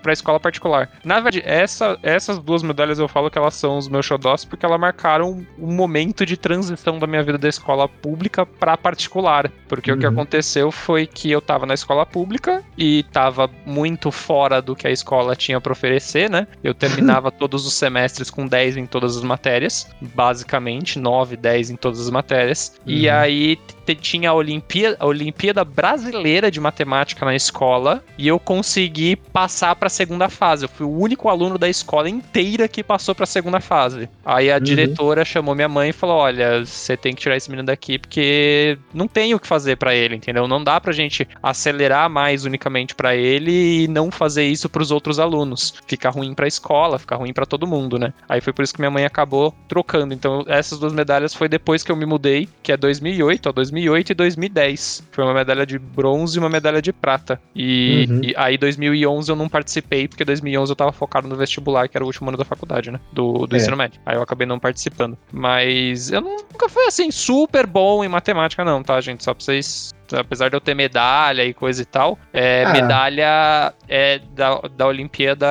pra 0.00 0.12
escola 0.12 0.38
particular. 0.38 0.88
Na 1.04 1.16
verdade, 1.16 1.42
essa, 1.44 1.98
essas 2.04 2.38
duas 2.38 2.62
medalhas 2.62 3.00
eu 3.00 3.08
falo 3.08 3.28
que 3.28 3.36
elas 3.36 3.54
são 3.54 3.76
os 3.76 3.88
meus 3.88 4.06
xodós 4.06 4.44
porque 4.44 4.64
elas 4.64 4.78
marcaram 4.80 5.44
um 5.58 5.74
momento 5.74 6.24
de 6.24 6.36
transição 6.36 7.00
da 7.00 7.06
minha 7.06 7.22
vida 7.22 7.36
da 7.36 7.48
escola 7.48 7.88
pública 7.88 8.46
pra 8.46 8.76
particular. 8.76 9.50
Porque 9.68 9.90
o 9.90 9.98
que 9.98 10.06
Uhum. 10.06 10.12
aconteceu 10.12 10.70
foi 10.70 11.04
que 11.04 11.28
eu 11.30 11.40
tava 11.40 11.66
na 11.66 11.74
escola 11.74 12.06
pública 12.06 12.62
e 12.78 13.02
tava 13.12 13.50
muito 13.66 14.12
fora 14.12 14.62
do 14.62 14.76
que 14.76 14.86
a 14.86 14.90
escola 14.90 15.34
tinha 15.34 15.60
pra 15.60 15.72
oferecer, 15.72 16.30
né? 16.30 16.46
Eu 16.62 16.72
terminava 17.18 17.32
todos 17.32 17.66
os 17.66 17.74
semestres 17.74 18.30
com 18.30 18.46
10 18.46 18.76
em 18.76 18.86
todas 18.86 19.16
as 19.16 19.24
matérias, 19.24 19.88
basicamente, 20.00 20.98
9, 20.98 21.36
10 21.36 21.70
em 21.70 21.76
todas 21.76 22.00
as 22.00 22.08
matérias. 22.10 22.72
E 22.86 23.08
Uhum. 23.08 23.14
aí 23.14 23.56
te- 23.56 23.77
tinha 23.94 24.30
a 24.30 24.34
Olimpíada, 24.34 24.96
a 25.00 25.06
Olimpíada 25.06 25.64
Brasileira 25.64 26.50
de 26.50 26.60
Matemática 26.60 27.24
na 27.24 27.34
escola 27.34 28.02
e 28.16 28.28
eu 28.28 28.38
consegui 28.38 29.16
passar 29.16 29.74
pra 29.76 29.88
segunda 29.88 30.28
fase. 30.28 30.64
Eu 30.64 30.68
fui 30.68 30.86
o 30.86 30.90
único 30.90 31.28
aluno 31.28 31.58
da 31.58 31.68
escola 31.68 32.08
inteira 32.08 32.68
que 32.68 32.82
passou 32.82 33.14
pra 33.14 33.26
segunda 33.26 33.60
fase. 33.60 34.08
Aí 34.24 34.50
a 34.50 34.54
Uhum. 34.56 34.60
diretora 34.60 35.24
chamou 35.24 35.54
minha 35.54 35.68
mãe 35.68 35.90
e 35.90 35.92
falou: 35.92 36.16
Olha, 36.18 36.64
você 36.64 36.96
tem 36.96 37.14
que 37.14 37.20
tirar 37.22 37.36
esse 37.36 37.50
menino 37.50 37.66
daqui 37.66 37.98
porque 37.98 38.78
não 38.92 39.06
tem 39.08 39.34
o 39.34 39.38
que 39.40 39.46
fazer 39.46 39.76
pra 39.76 39.94
ele, 39.94 40.16
entendeu? 40.16 40.46
Não 40.48 40.62
dá 40.62 40.80
pra 40.80 40.92
gente 40.92 41.26
acelerar 41.42 42.08
mais 42.10 42.44
unicamente 42.44 42.94
pra 42.94 43.14
ele 43.14 43.84
e 43.84 43.88
não 43.88 44.10
fazer 44.10 44.44
isso 44.44 44.68
pros 44.68 44.90
outros 44.90 45.18
alunos. 45.18 45.74
Fica 45.86 46.10
ruim 46.10 46.34
pra 46.34 46.46
escola, 46.46 46.98
fica 46.98 47.16
ruim 47.16 47.32
pra 47.32 47.46
todo 47.46 47.66
mundo, 47.66 47.98
né? 47.98 48.12
Aí 48.28 48.40
foi 48.40 48.52
por 48.52 48.62
isso 48.62 48.74
que 48.74 48.80
minha 48.80 48.90
mãe 48.90 49.04
acabou 49.04 49.54
trocando. 49.68 50.12
Então, 50.14 50.44
essas 50.46 50.78
duas 50.78 50.92
medalhas 50.92 51.34
foi 51.34 51.48
depois 51.48 51.82
que 51.82 51.90
eu 51.92 51.96
me 51.96 52.06
mudei, 52.06 52.48
que 52.62 52.72
é 52.72 52.76
2008, 52.76 53.48
ó, 53.48 53.52
2008 53.78 54.10
e 54.10 54.14
2010. 54.14 55.04
Foi 55.12 55.24
uma 55.24 55.34
medalha 55.34 55.64
de 55.64 55.78
bronze 55.78 56.36
e 56.36 56.38
uma 56.40 56.48
medalha 56.48 56.82
de 56.82 56.92
prata. 56.92 57.40
E, 57.54 58.06
Uhum. 58.10 58.20
e 58.24 58.34
aí 58.36 58.58
2011 58.58 59.30
eu 59.30 59.36
não 59.36 59.48
participei, 59.48 60.08
porque 60.08 60.24
2011 60.24 60.72
eu 60.72 60.76
tava 60.76 60.92
focado 60.92 61.28
no 61.28 61.36
vestibular, 61.36 61.88
que 61.88 61.96
era 61.96 62.04
o 62.04 62.06
último 62.06 62.28
ano 62.28 62.38
da 62.38 62.44
faculdade, 62.44 62.90
né? 62.90 63.00
Do, 63.12 63.46
do 63.46 63.56
É. 63.56 63.58
ensino 63.58 63.76
médio. 63.76 64.00
Aí 64.04 64.16
eu 64.16 64.22
acabei 64.22 64.46
não 64.46 64.58
participando. 64.58 65.16
Mas 65.32 66.10
eu 66.10 66.20
nunca 66.20 66.68
fui 66.68 66.84
assim 66.86 67.10
super 67.10 67.66
bom 67.66 68.04
em 68.04 68.08
matemática 68.08 68.64
não, 68.64 68.82
tá, 68.82 69.00
gente? 69.00 69.22
Só 69.24 69.32
pra 69.34 69.44
vocês 69.44 69.94
apesar 70.16 70.48
de 70.48 70.56
eu 70.56 70.60
ter 70.60 70.74
medalha 70.74 71.44
e 71.44 71.52
coisa 71.54 71.82
e 71.82 71.84
tal, 71.84 72.18
é, 72.32 72.64
Ah. 72.64 72.72
medalha 72.72 73.74
é 73.88 74.20
da, 74.34 74.60
da 74.76 74.86
Olimpíada 74.86 75.46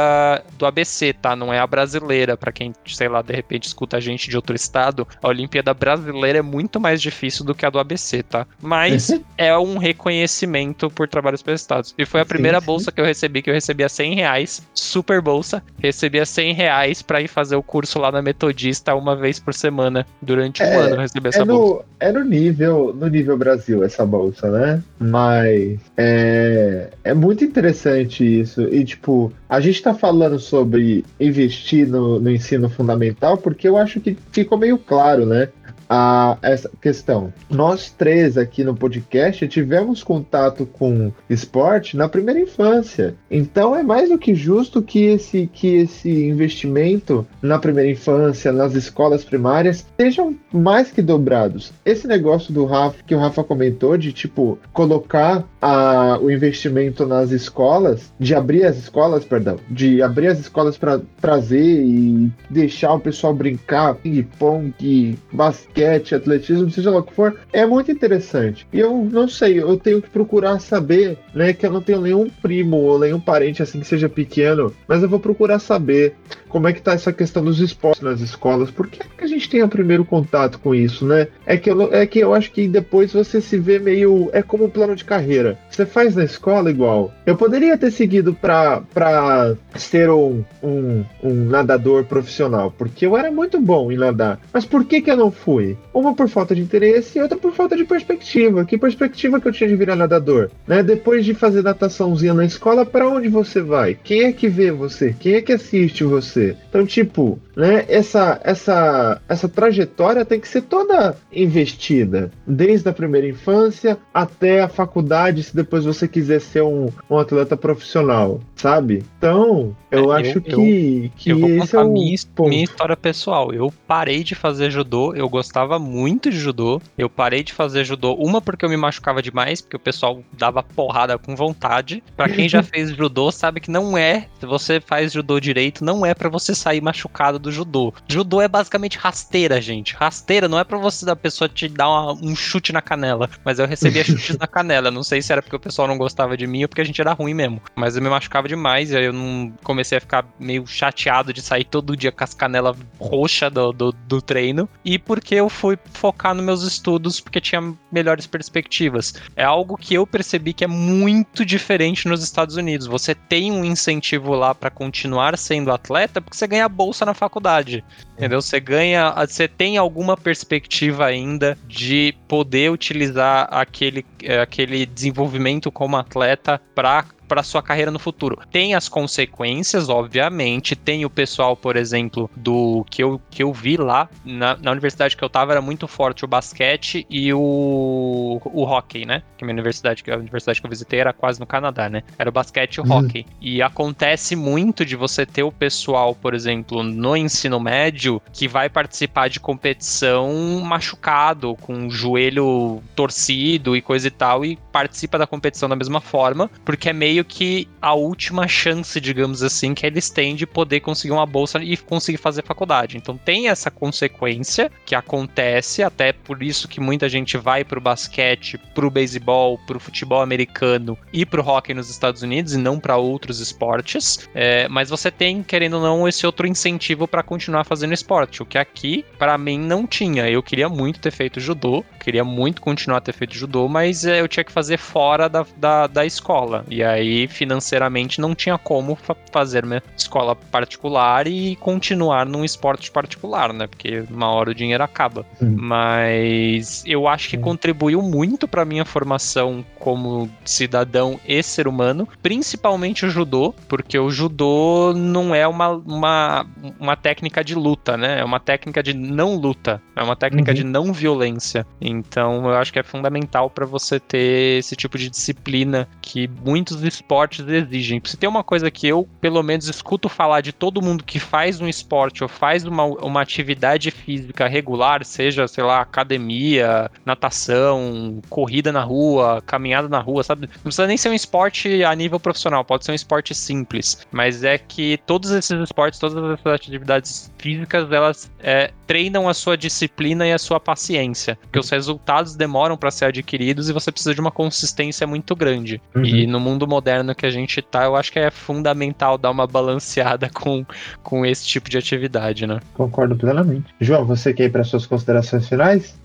do 0.57 0.65
ABC, 0.65 1.13
tá? 1.13 1.35
Não 1.35 1.53
é 1.53 1.59
a 1.59 1.67
brasileira, 1.67 2.35
pra 2.37 2.51
quem, 2.51 2.73
sei 2.85 3.07
lá, 3.07 3.21
de 3.21 3.33
repente 3.33 3.65
escuta 3.65 3.97
a 3.97 3.99
gente 3.99 4.29
de 4.29 4.35
outro 4.35 4.55
estado, 4.55 5.07
a 5.21 5.27
Olimpíada 5.27 5.73
brasileira 5.73 6.39
é 6.39 6.41
muito 6.41 6.79
mais 6.79 7.01
difícil 7.01 7.45
do 7.45 7.53
que 7.55 7.65
a 7.65 7.69
do 7.69 7.79
ABC, 7.79 8.23
tá? 8.23 8.45
Mas 8.61 9.11
é 9.37 9.57
um 9.57 9.77
reconhecimento 9.77 10.89
por 10.89 11.07
trabalhos 11.07 11.41
prestados. 11.41 11.93
E 11.97 12.05
foi 12.05 12.21
a 12.21 12.23
Sim, 12.23 12.29
primeira 12.29 12.59
sim. 12.59 12.65
bolsa 12.65 12.91
que 12.91 12.99
eu 12.99 13.05
recebi, 13.05 13.41
que 13.41 13.49
eu 13.49 13.53
recebia 13.53 13.87
100 13.89 14.15
reais, 14.15 14.67
super 14.73 15.21
bolsa, 15.21 15.63
recebia 15.79 16.25
100 16.25 16.53
reais 16.53 17.01
pra 17.01 17.21
ir 17.21 17.27
fazer 17.27 17.55
o 17.55 17.63
curso 17.63 17.99
lá 17.99 18.11
na 18.11 18.21
Metodista 18.21 18.95
uma 18.95 19.15
vez 19.15 19.39
por 19.39 19.53
semana, 19.53 20.05
durante 20.21 20.61
um 20.63 20.65
É, 20.65 20.75
ano 20.75 20.95
eu 20.95 20.99
recebi 21.01 21.29
essa 21.29 21.41
É 21.41 21.45
bolsa. 21.45 21.83
no, 21.83 21.85
é 21.99 22.11
no 22.11 22.23
nível 22.23 22.93
no 22.93 23.07
nível 23.07 23.37
Brasil 23.37 23.83
essa 23.83 24.05
bolsa, 24.05 24.46
né? 24.51 24.83
Mas 24.99 25.79
é, 25.95 26.89
é 27.03 27.13
muito 27.13 27.43
interessante 27.43 28.23
isso. 28.41 28.61
E, 28.63 28.83
tipo, 28.83 29.31
a 29.47 29.59
gente 29.59 29.81
tá 29.81 29.93
falando 29.93 30.39
sobre 30.39 31.05
investir 31.19 31.87
no, 31.87 32.19
no 32.19 32.31
ensino 32.31 32.69
fundamental 32.69 33.37
porque 33.37 33.67
eu 33.67 33.77
acho 33.77 33.99
que 33.99 34.17
ficou 34.31 34.57
meio 34.57 34.77
claro, 34.77 35.25
né? 35.25 35.49
A, 35.89 36.37
essa 36.41 36.69
questão. 36.81 37.31
Nós 37.49 37.89
três 37.89 38.37
aqui 38.37 38.63
no 38.63 38.75
podcast 38.75 39.47
tivemos 39.47 40.03
contato 40.03 40.65
com 40.65 41.13
esporte 41.29 41.95
na 41.95 42.09
primeira 42.09 42.39
infância. 42.39 43.15
Então 43.31 43.75
é 43.75 43.83
mais 43.83 44.09
do 44.09 44.17
que 44.17 44.35
justo 44.35 44.81
que 44.81 45.05
esse, 45.05 45.49
que 45.53 45.75
esse 45.77 46.27
investimento 46.27 47.25
na 47.41 47.57
primeira 47.57 47.89
infância, 47.89 48.51
nas 48.51 48.73
escolas 48.75 49.23
primárias, 49.23 49.85
sejam 49.97 50.35
mais 50.51 50.91
que 50.91 51.01
dobrados. 51.01 51.71
Esse 51.85 52.07
negócio 52.07 52.53
do 52.53 52.65
Rafa, 52.65 52.97
que 53.05 53.15
o 53.15 53.19
Rafa 53.19 53.43
comentou, 53.43 53.97
de 53.97 54.11
tipo, 54.11 54.59
colocar 54.73 55.45
a, 55.61 56.19
o 56.21 56.29
investimento 56.29 57.05
nas 57.05 57.31
escolas, 57.31 58.11
de 58.19 58.35
abrir 58.35 58.65
as 58.65 58.77
escolas, 58.77 59.23
perdão, 59.23 59.57
de 59.69 60.01
abrir 60.01 60.27
as 60.27 60.39
escolas 60.39 60.77
para 60.77 60.99
trazer 61.21 61.81
e 61.83 62.29
deixar 62.49 62.93
o 62.93 62.99
pessoal 62.99 63.33
brincar, 63.33 63.95
ping-pong, 63.95 65.17
basquete 65.31 65.76
basquete, 65.77 66.15
atletismo, 66.15 66.69
seja 66.71 66.89
lá 66.89 66.99
o 66.99 67.03
que 67.03 67.13
for, 67.13 67.37
é 67.53 67.65
muito 67.65 67.91
interessante. 67.91 68.67
E 68.73 68.79
eu 68.79 69.07
não 69.11 69.27
sei, 69.27 69.59
eu 69.59 69.77
tenho 69.77 70.01
que 70.01 70.09
procurar 70.09 70.59
saber, 70.59 71.17
né, 71.33 71.53
que 71.53 71.65
eu 71.65 71.71
não 71.71 71.81
tenho 71.81 72.01
nenhum 72.01 72.29
primo 72.41 72.77
ou 72.77 72.99
nenhum 72.99 73.19
parente 73.19 73.61
assim 73.61 73.79
que 73.79 73.87
seja 73.87 74.09
pequeno, 74.09 74.73
mas 74.87 75.03
eu 75.03 75.09
vou 75.09 75.19
procurar 75.19 75.59
saber 75.59 76.15
como 76.49 76.67
é 76.67 76.73
que 76.73 76.81
tá 76.81 76.93
essa 76.93 77.13
questão 77.13 77.43
dos 77.43 77.59
esportes 77.59 78.01
nas 78.01 78.21
escolas, 78.21 78.71
por 78.71 78.87
que, 78.87 78.99
a 79.21 79.27
gente 79.27 79.49
tem 79.49 79.61
o 79.61 79.67
primeiro 79.67 80.05
contato 80.05 80.59
com 80.59 80.73
isso, 80.73 81.05
né? 81.05 81.27
É 81.45 81.57
que, 81.57 81.69
eu, 81.69 81.93
é 81.93 82.05
que 82.05 82.19
eu 82.19 82.33
acho 82.33 82.51
que 82.51 82.67
depois 82.67 83.11
você 83.11 83.41
se 83.41 83.57
vê 83.57 83.77
meio. 83.77 84.29
É 84.31 84.41
como 84.41 84.65
um 84.65 84.69
plano 84.69 84.95
de 84.95 85.03
carreira. 85.03 85.59
Você 85.69 85.85
faz 85.85 86.15
na 86.15 86.23
escola 86.23 86.69
igual. 86.69 87.11
Eu 87.25 87.35
poderia 87.35 87.77
ter 87.77 87.91
seguido 87.91 88.33
para 88.33 89.55
ser 89.75 90.09
um, 90.09 90.45
um, 90.63 91.03
um 91.21 91.33
nadador 91.45 92.05
profissional, 92.05 92.73
porque 92.77 93.05
eu 93.05 93.17
era 93.17 93.29
muito 93.29 93.59
bom 93.59 93.91
em 93.91 93.97
nadar. 93.97 94.39
Mas 94.53 94.65
por 94.65 94.85
que, 94.85 95.01
que 95.01 95.11
eu 95.11 95.17
não 95.17 95.31
fui? 95.31 95.66
Uma 95.93 96.13
por 96.13 96.29
falta 96.29 96.53
de 96.53 96.61
interesse 96.61 97.17
e 97.17 97.21
outra 97.21 97.37
por 97.37 97.51
falta 97.53 97.75
de 97.75 97.83
perspectiva. 97.83 98.63
Que 98.63 98.77
perspectiva 98.77 99.39
que 99.41 99.47
eu 99.47 99.51
tinha 99.51 99.69
de 99.69 99.75
virar 99.75 99.95
nadador? 99.95 100.49
Né? 100.67 100.83
Depois 100.83 101.25
de 101.25 101.33
fazer 101.33 101.63
nataçãozinha 101.63 102.33
na 102.33 102.45
escola, 102.45 102.85
para 102.85 103.09
onde 103.09 103.27
você 103.27 103.61
vai? 103.61 103.95
Quem 103.95 104.23
é 104.23 104.31
que 104.31 104.47
vê 104.47 104.71
você? 104.71 105.15
Quem 105.19 105.33
é 105.33 105.41
que 105.41 105.53
assiste 105.53 106.03
você? 106.03 106.55
Então, 106.69 106.85
tipo, 106.85 107.39
né, 107.57 107.85
essa, 107.87 108.39
essa, 108.43 109.19
essa 109.27 109.49
trajetória 109.49 110.23
tem 110.23 110.39
que 110.39 110.47
ser 110.47 110.61
toda 110.61 111.17
investida, 111.33 112.31
desde 112.45 112.87
a 112.87 112.93
primeira 112.93 113.27
infância 113.27 113.97
até 114.13 114.61
a 114.61 114.67
faculdade, 114.67 115.41
se 115.41 115.55
depois 115.55 115.83
você 115.83 116.07
quiser 116.07 116.39
ser 116.39 116.61
um, 116.61 116.89
um 117.09 117.17
atleta 117.17 117.57
profissional, 117.57 118.39
sabe? 118.55 119.03
Então, 119.17 119.75
eu 119.89 120.13
é, 120.13 120.21
acho 120.21 120.37
eu, 120.37 120.41
que, 120.43 120.51
eu, 120.51 121.11
que 121.15 121.29
eu 121.31 121.39
vou 121.39 121.49
esse 121.49 121.75
é 121.75 121.79
o 121.79 121.89
minha, 121.89 122.15
minha 122.41 122.63
história 122.63 122.95
pessoal. 122.95 123.51
Eu 123.51 123.73
parei 123.87 124.23
de 124.23 124.35
fazer 124.35 124.69
judô, 124.69 125.15
eu 125.15 125.27
gostava 125.27 125.56
muito 125.79 126.29
de 126.29 126.37
judô. 126.37 126.81
Eu 126.97 127.09
parei 127.09 127.43
de 127.43 127.53
fazer 127.53 127.83
judô, 127.83 128.13
uma 128.13 128.41
porque 128.41 128.65
eu 128.65 128.69
me 128.69 128.77
machucava 128.77 129.21
demais, 129.21 129.61
porque 129.61 129.75
o 129.75 129.79
pessoal 129.79 130.21
dava 130.33 130.61
porrada 130.61 131.17
com 131.17 131.35
vontade. 131.35 132.03
Para 132.15 132.29
quem 132.29 132.47
já 132.49 132.61
fez 132.63 132.95
judô, 132.95 133.31
sabe 133.31 133.59
que 133.59 133.71
não 133.71 133.97
é, 133.97 134.27
se 134.39 134.45
você 134.45 134.79
faz 134.79 135.13
judô 135.13 135.39
direito, 135.39 135.83
não 135.83 136.05
é 136.05 136.13
para 136.13 136.29
você 136.29 136.53
sair 136.53 136.81
machucado 136.81 137.39
do 137.39 137.51
judô. 137.51 137.93
Judô 138.07 138.41
é 138.41 138.47
basicamente 138.47 138.97
rasteira, 138.97 139.61
gente. 139.61 139.95
Rasteira 139.95 140.47
não 140.47 140.59
é 140.59 140.63
para 140.63 140.77
você 140.77 141.05
da 141.05 141.15
pessoa 141.15 141.47
te 141.47 141.67
dar 141.67 141.89
uma, 141.89 142.13
um 142.13 142.35
chute 142.35 142.71
na 142.71 142.81
canela, 142.81 143.29
mas 143.43 143.59
eu 143.59 143.67
recebia 143.67 144.03
chutes 144.05 144.37
na 144.37 144.47
canela. 144.47 144.91
Não 144.91 145.03
sei 145.03 145.21
se 145.21 145.31
era 145.31 145.41
porque 145.41 145.55
o 145.55 145.59
pessoal 145.59 145.87
não 145.87 145.97
gostava 145.97 146.37
de 146.37 146.47
mim 146.47 146.63
ou 146.63 146.69
porque 146.69 146.81
a 146.81 146.85
gente 146.85 146.99
era 146.99 147.13
ruim 147.13 147.33
mesmo. 147.33 147.61
Mas 147.75 147.95
eu 147.95 148.01
me 148.01 148.09
machucava 148.09 148.47
demais 148.47 148.91
e 148.91 148.97
aí 148.97 149.05
eu 149.05 149.13
não 149.13 149.53
comecei 149.63 149.97
a 149.97 150.01
ficar 150.01 150.25
meio 150.39 150.65
chateado 150.67 151.33
de 151.33 151.41
sair 151.41 151.63
todo 151.63 151.95
dia 151.95 152.11
com 152.11 152.23
as 152.23 152.33
canelas 152.33 152.75
roxas 152.99 153.51
do, 153.51 153.71
do, 153.71 153.91
do 153.91 154.21
treino. 154.21 154.69
E 154.83 154.97
porque 154.97 155.35
eu 155.35 155.46
fui 155.49 155.77
focar 155.93 156.33
nos 156.33 156.43
meus 156.43 156.63
estudos 156.63 157.19
porque 157.19 157.41
tinha 157.41 157.73
melhores 157.91 158.27
perspectivas. 158.27 159.13
É 159.35 159.43
algo 159.43 159.77
que 159.77 159.93
eu 159.93 160.05
percebi 160.05 160.53
que 160.53 160.63
é 160.63 160.67
muito 160.67 161.45
diferente 161.45 162.07
nos 162.07 162.23
Estados 162.23 162.55
Unidos. 162.55 162.87
Você 162.87 163.13
tem 163.13 163.51
um 163.51 163.63
incentivo 163.63 164.33
lá 164.33 164.53
para 164.53 164.69
continuar 164.69 165.37
sendo 165.37 165.71
atleta 165.71 166.21
porque 166.21 166.37
você 166.37 166.47
ganha 166.47 166.69
bolsa 166.69 167.05
na 167.05 167.13
faculdade. 167.13 167.83
Entendeu? 168.13 168.41
Você 168.41 168.59
ganha, 168.59 169.13
você 169.13 169.47
tem 169.47 169.77
alguma 169.77 170.17
perspectiva 170.17 171.05
ainda 171.05 171.57
de 171.67 172.15
poder 172.27 172.71
utilizar 172.71 173.47
aquele, 173.51 174.05
eh, 174.23 174.41
aquele 174.41 174.85
desenvolvimento 174.85 175.71
como 175.71 175.97
atleta 175.97 176.61
para 176.73 177.05
para 177.27 177.43
sua 177.43 177.61
carreira 177.61 177.91
no 177.91 177.99
futuro. 177.99 178.39
Tem 178.51 178.73
as 178.73 178.87
consequências, 178.87 179.89
obviamente. 179.89 180.75
Tem 180.75 181.05
o 181.05 181.09
pessoal, 181.09 181.55
por 181.55 181.75
exemplo, 181.75 182.29
do 182.35 182.85
que 182.89 183.03
eu, 183.03 183.21
que 183.29 183.43
eu 183.43 183.53
vi 183.53 183.77
lá 183.77 184.09
na, 184.23 184.57
na 184.57 184.71
universidade 184.71 185.15
que 185.15 185.23
eu 185.23 185.29
tava, 185.29 185.53
era 185.53 185.61
muito 185.61 185.87
forte 185.87 186.25
o 186.25 186.27
basquete 186.27 187.05
e 187.09 187.33
o, 187.33 188.39
o 188.43 188.63
hockey, 188.63 189.05
né? 189.05 189.23
Que 189.37 189.43
a 189.43 189.45
minha 189.45 189.53
universidade, 189.53 190.03
a 190.09 190.15
universidade 190.15 190.61
que 190.61 190.65
eu 190.65 190.69
visitei 190.69 190.99
era 190.99 191.13
quase 191.13 191.39
no 191.39 191.45
Canadá, 191.45 191.89
né? 191.89 192.03
Era 192.17 192.29
o 192.29 192.33
basquete 192.33 192.75
e 192.75 192.81
o 192.81 192.83
uhum. 192.83 192.97
hockey. 192.97 193.25
E 193.41 193.61
acontece 193.61 194.35
muito 194.35 194.85
de 194.85 194.95
você 194.95 195.25
ter 195.25 195.43
o 195.43 195.51
pessoal, 195.51 196.15
por 196.15 196.33
exemplo, 196.33 196.83
no 196.83 197.15
ensino 197.15 197.59
médio, 197.59 198.21
que 198.31 198.47
vai 198.47 198.69
participar 198.69 199.29
de 199.29 199.39
competição 199.39 200.61
machucado, 200.61 201.55
com 201.61 201.87
o 201.87 201.89
joelho 201.89 202.81
torcido 202.95 203.75
e 203.75 203.81
coisa 203.81 204.07
e 204.07 204.11
tal, 204.11 204.45
e 204.45 204.57
participa 204.71 205.17
da 205.17 205.27
competição 205.27 205.67
da 205.67 205.75
mesma 205.75 206.01
forma, 206.01 206.49
porque 206.63 206.89
é 206.89 206.93
meio 206.93 207.16
meio 207.17 207.25
que 207.25 207.67
a 207.81 207.93
última 207.93 208.47
chance, 208.47 208.99
digamos 209.01 209.41
assim, 209.41 209.73
que 209.73 209.85
eles 209.85 210.09
têm 210.09 210.35
de 210.35 210.45
poder 210.45 210.81
conseguir 210.81 211.13
uma 211.13 211.25
bolsa 211.25 211.63
e 211.63 211.75
conseguir 211.75 212.17
fazer 212.17 212.43
faculdade. 212.43 212.97
Então 212.97 213.17
tem 213.17 213.49
essa 213.49 213.71
consequência 213.71 214.71
que 214.85 214.93
acontece, 214.93 215.81
até 215.81 216.13
por 216.13 216.43
isso 216.43 216.67
que 216.67 216.79
muita 216.79 217.09
gente 217.09 217.37
vai 217.37 217.63
pro 217.63 217.81
basquete, 217.81 218.59
pro 218.75 218.91
beisebol, 218.91 219.59
pro 219.65 219.79
futebol 219.79 220.21
americano 220.21 220.97
e 221.11 221.25
pro 221.25 221.43
hockey 221.43 221.73
nos 221.73 221.89
Estados 221.89 222.21
Unidos 222.21 222.53
e 222.53 222.57
não 222.57 222.79
para 222.79 222.97
outros 222.97 223.39
esportes. 223.39 224.29
É, 224.35 224.67
mas 224.67 224.89
você 224.89 225.09
tem, 225.09 225.41
querendo 225.41 225.77
ou 225.77 225.81
não, 225.81 226.07
esse 226.07 226.25
outro 226.25 226.45
incentivo 226.45 227.07
para 227.07 227.23
continuar 227.23 227.63
fazendo 227.63 227.93
esporte, 227.93 228.43
o 228.43 228.45
que 228.45 228.57
aqui, 228.57 229.03
para 229.17 229.37
mim, 229.37 229.57
não 229.59 229.87
tinha. 229.87 230.29
Eu 230.29 230.43
queria 230.43 230.69
muito 230.69 230.99
ter 230.99 231.11
feito 231.11 231.39
judô, 231.39 231.83
queria 232.07 232.23
muito 232.23 232.61
continuar 232.61 232.99
a 232.99 233.01
ter 233.01 233.11
feito 233.11 233.35
judô, 233.35 233.67
mas 233.67 234.05
é, 234.05 234.21
eu 234.21 234.29
tinha 234.29 234.41
que 234.41 234.51
fazer 234.51 234.77
fora 234.77 235.27
da, 235.27 235.45
da, 235.57 235.87
da 235.87 236.05
escola. 236.05 236.63
E 236.69 236.81
aí 236.81 237.27
financeiramente 237.27 238.21
não 238.21 238.33
tinha 238.33 238.57
como 238.57 238.95
fa 238.95 239.13
fazer 239.29 239.65
uma 239.65 239.83
escola 239.95 240.33
particular 240.33 241.27
e 241.27 241.57
continuar 241.57 242.25
num 242.25 242.45
esporte 242.45 242.89
particular, 242.89 243.51
né? 243.51 243.67
Porque 243.67 244.05
uma 244.09 244.31
hora 244.31 244.51
o 244.51 244.55
dinheiro 244.55 244.81
acaba. 244.81 245.25
Uhum. 245.41 245.57
Mas 245.59 246.81
eu 246.87 247.09
acho 247.09 247.27
que 247.27 247.35
uhum. 247.35 247.41
contribuiu 247.41 248.01
muito 248.01 248.47
para 248.47 248.63
minha 248.63 248.85
formação 248.85 249.65
como 249.77 250.29
cidadão 250.45 251.19
e 251.27 251.43
ser 251.43 251.67
humano, 251.67 252.07
principalmente 252.23 253.05
o 253.05 253.09
judô, 253.09 253.53
porque 253.67 253.99
o 253.99 254.09
judô 254.09 254.93
não 254.95 255.35
é 255.35 255.45
uma, 255.45 255.71
uma, 255.71 256.45
uma 256.79 256.95
técnica 256.95 257.43
de 257.43 257.53
luta, 257.53 257.97
né? 257.97 258.21
É 258.21 258.23
uma 258.23 258.39
técnica 258.39 258.81
de 258.81 258.93
não 258.93 259.35
luta, 259.35 259.81
é 259.93 260.01
uma 260.01 260.15
técnica 260.15 260.51
uhum. 260.51 260.55
de 260.55 260.63
não 260.63 260.93
violência. 260.93 261.67
Então 261.97 262.49
eu 262.49 262.55
acho 262.55 262.71
que 262.71 262.79
é 262.79 262.83
fundamental 262.83 263.49
para 263.49 263.65
você 263.65 263.99
ter 263.99 264.59
esse 264.59 264.75
tipo 264.75 264.97
de 264.97 265.09
disciplina 265.09 265.87
que 266.01 266.27
muitos 266.45 266.83
esportes 266.83 267.47
exigem. 267.47 268.01
Se 268.03 268.17
tem 268.17 268.29
uma 268.29 268.43
coisa 268.43 268.69
que 268.71 268.87
eu, 268.87 269.07
pelo 269.19 269.41
menos, 269.43 269.67
escuto 269.67 270.09
falar 270.09 270.41
de 270.41 270.51
todo 270.51 270.81
mundo 270.81 271.03
que 271.03 271.19
faz 271.19 271.59
um 271.59 271.67
esporte 271.67 272.23
ou 272.23 272.29
faz 272.29 272.65
uma, 272.65 272.83
uma 272.85 273.21
atividade 273.21 273.91
física 273.91 274.47
regular, 274.47 275.03
seja, 275.03 275.47
sei 275.47 275.63
lá, 275.63 275.81
academia, 275.81 276.89
natação, 277.05 278.21
corrida 278.29 278.71
na 278.71 278.83
rua, 278.83 279.41
caminhada 279.45 279.87
na 279.87 279.99
rua, 279.99 280.23
sabe? 280.23 280.47
Não 280.47 280.63
precisa 280.63 280.87
nem 280.87 280.97
ser 280.97 281.09
um 281.09 281.13
esporte 281.13 281.83
a 281.83 281.93
nível 281.95 282.19
profissional, 282.19 282.63
pode 282.63 282.85
ser 282.85 282.91
um 282.91 282.95
esporte 282.95 283.33
simples. 283.33 284.05
Mas 284.11 284.43
é 284.43 284.57
que 284.57 284.97
todos 285.05 285.31
esses 285.31 285.59
esportes, 285.61 285.99
todas 285.99 286.39
essas 286.39 286.53
atividades 286.53 287.31
físicas, 287.37 287.91
elas 287.91 288.31
é, 288.39 288.71
treinam 288.85 289.27
a 289.27 289.33
sua 289.33 289.57
disciplina 289.57 290.27
e 290.27 290.33
a 290.33 290.37
sua 290.37 290.59
paciência. 290.59 291.37
Porque 291.41 291.59
os 291.59 291.67
resultados 291.77 292.35
demoram 292.35 292.75
para 292.75 292.91
ser 292.91 293.05
adquiridos 293.05 293.69
e 293.69 293.73
você 293.73 293.91
precisa 293.91 294.13
de 294.13 294.21
uma 294.21 294.31
consistência 294.31 295.05
muito 295.07 295.35
grande. 295.35 295.81
Uhum. 295.95 296.03
E 296.03 296.27
no 296.27 296.39
mundo 296.39 296.67
moderno 296.67 297.15
que 297.15 297.25
a 297.25 297.29
gente 297.29 297.61
tá, 297.61 297.85
eu 297.85 297.95
acho 297.95 298.11
que 298.11 298.19
é 298.19 298.31
fundamental 298.31 299.17
dar 299.17 299.31
uma 299.31 299.45
balanceada 299.47 300.29
com, 300.29 300.65
com 301.03 301.25
esse 301.25 301.45
tipo 301.45 301.69
de 301.69 301.77
atividade, 301.77 302.45
né? 302.45 302.59
Concordo 302.73 303.15
plenamente. 303.15 303.73
João, 303.79 304.05
você 304.05 304.33
quer 304.33 304.45
ir 304.45 304.51
para 304.51 304.63
suas 304.63 304.85
considerações 304.85 305.47
finais? 305.47 305.97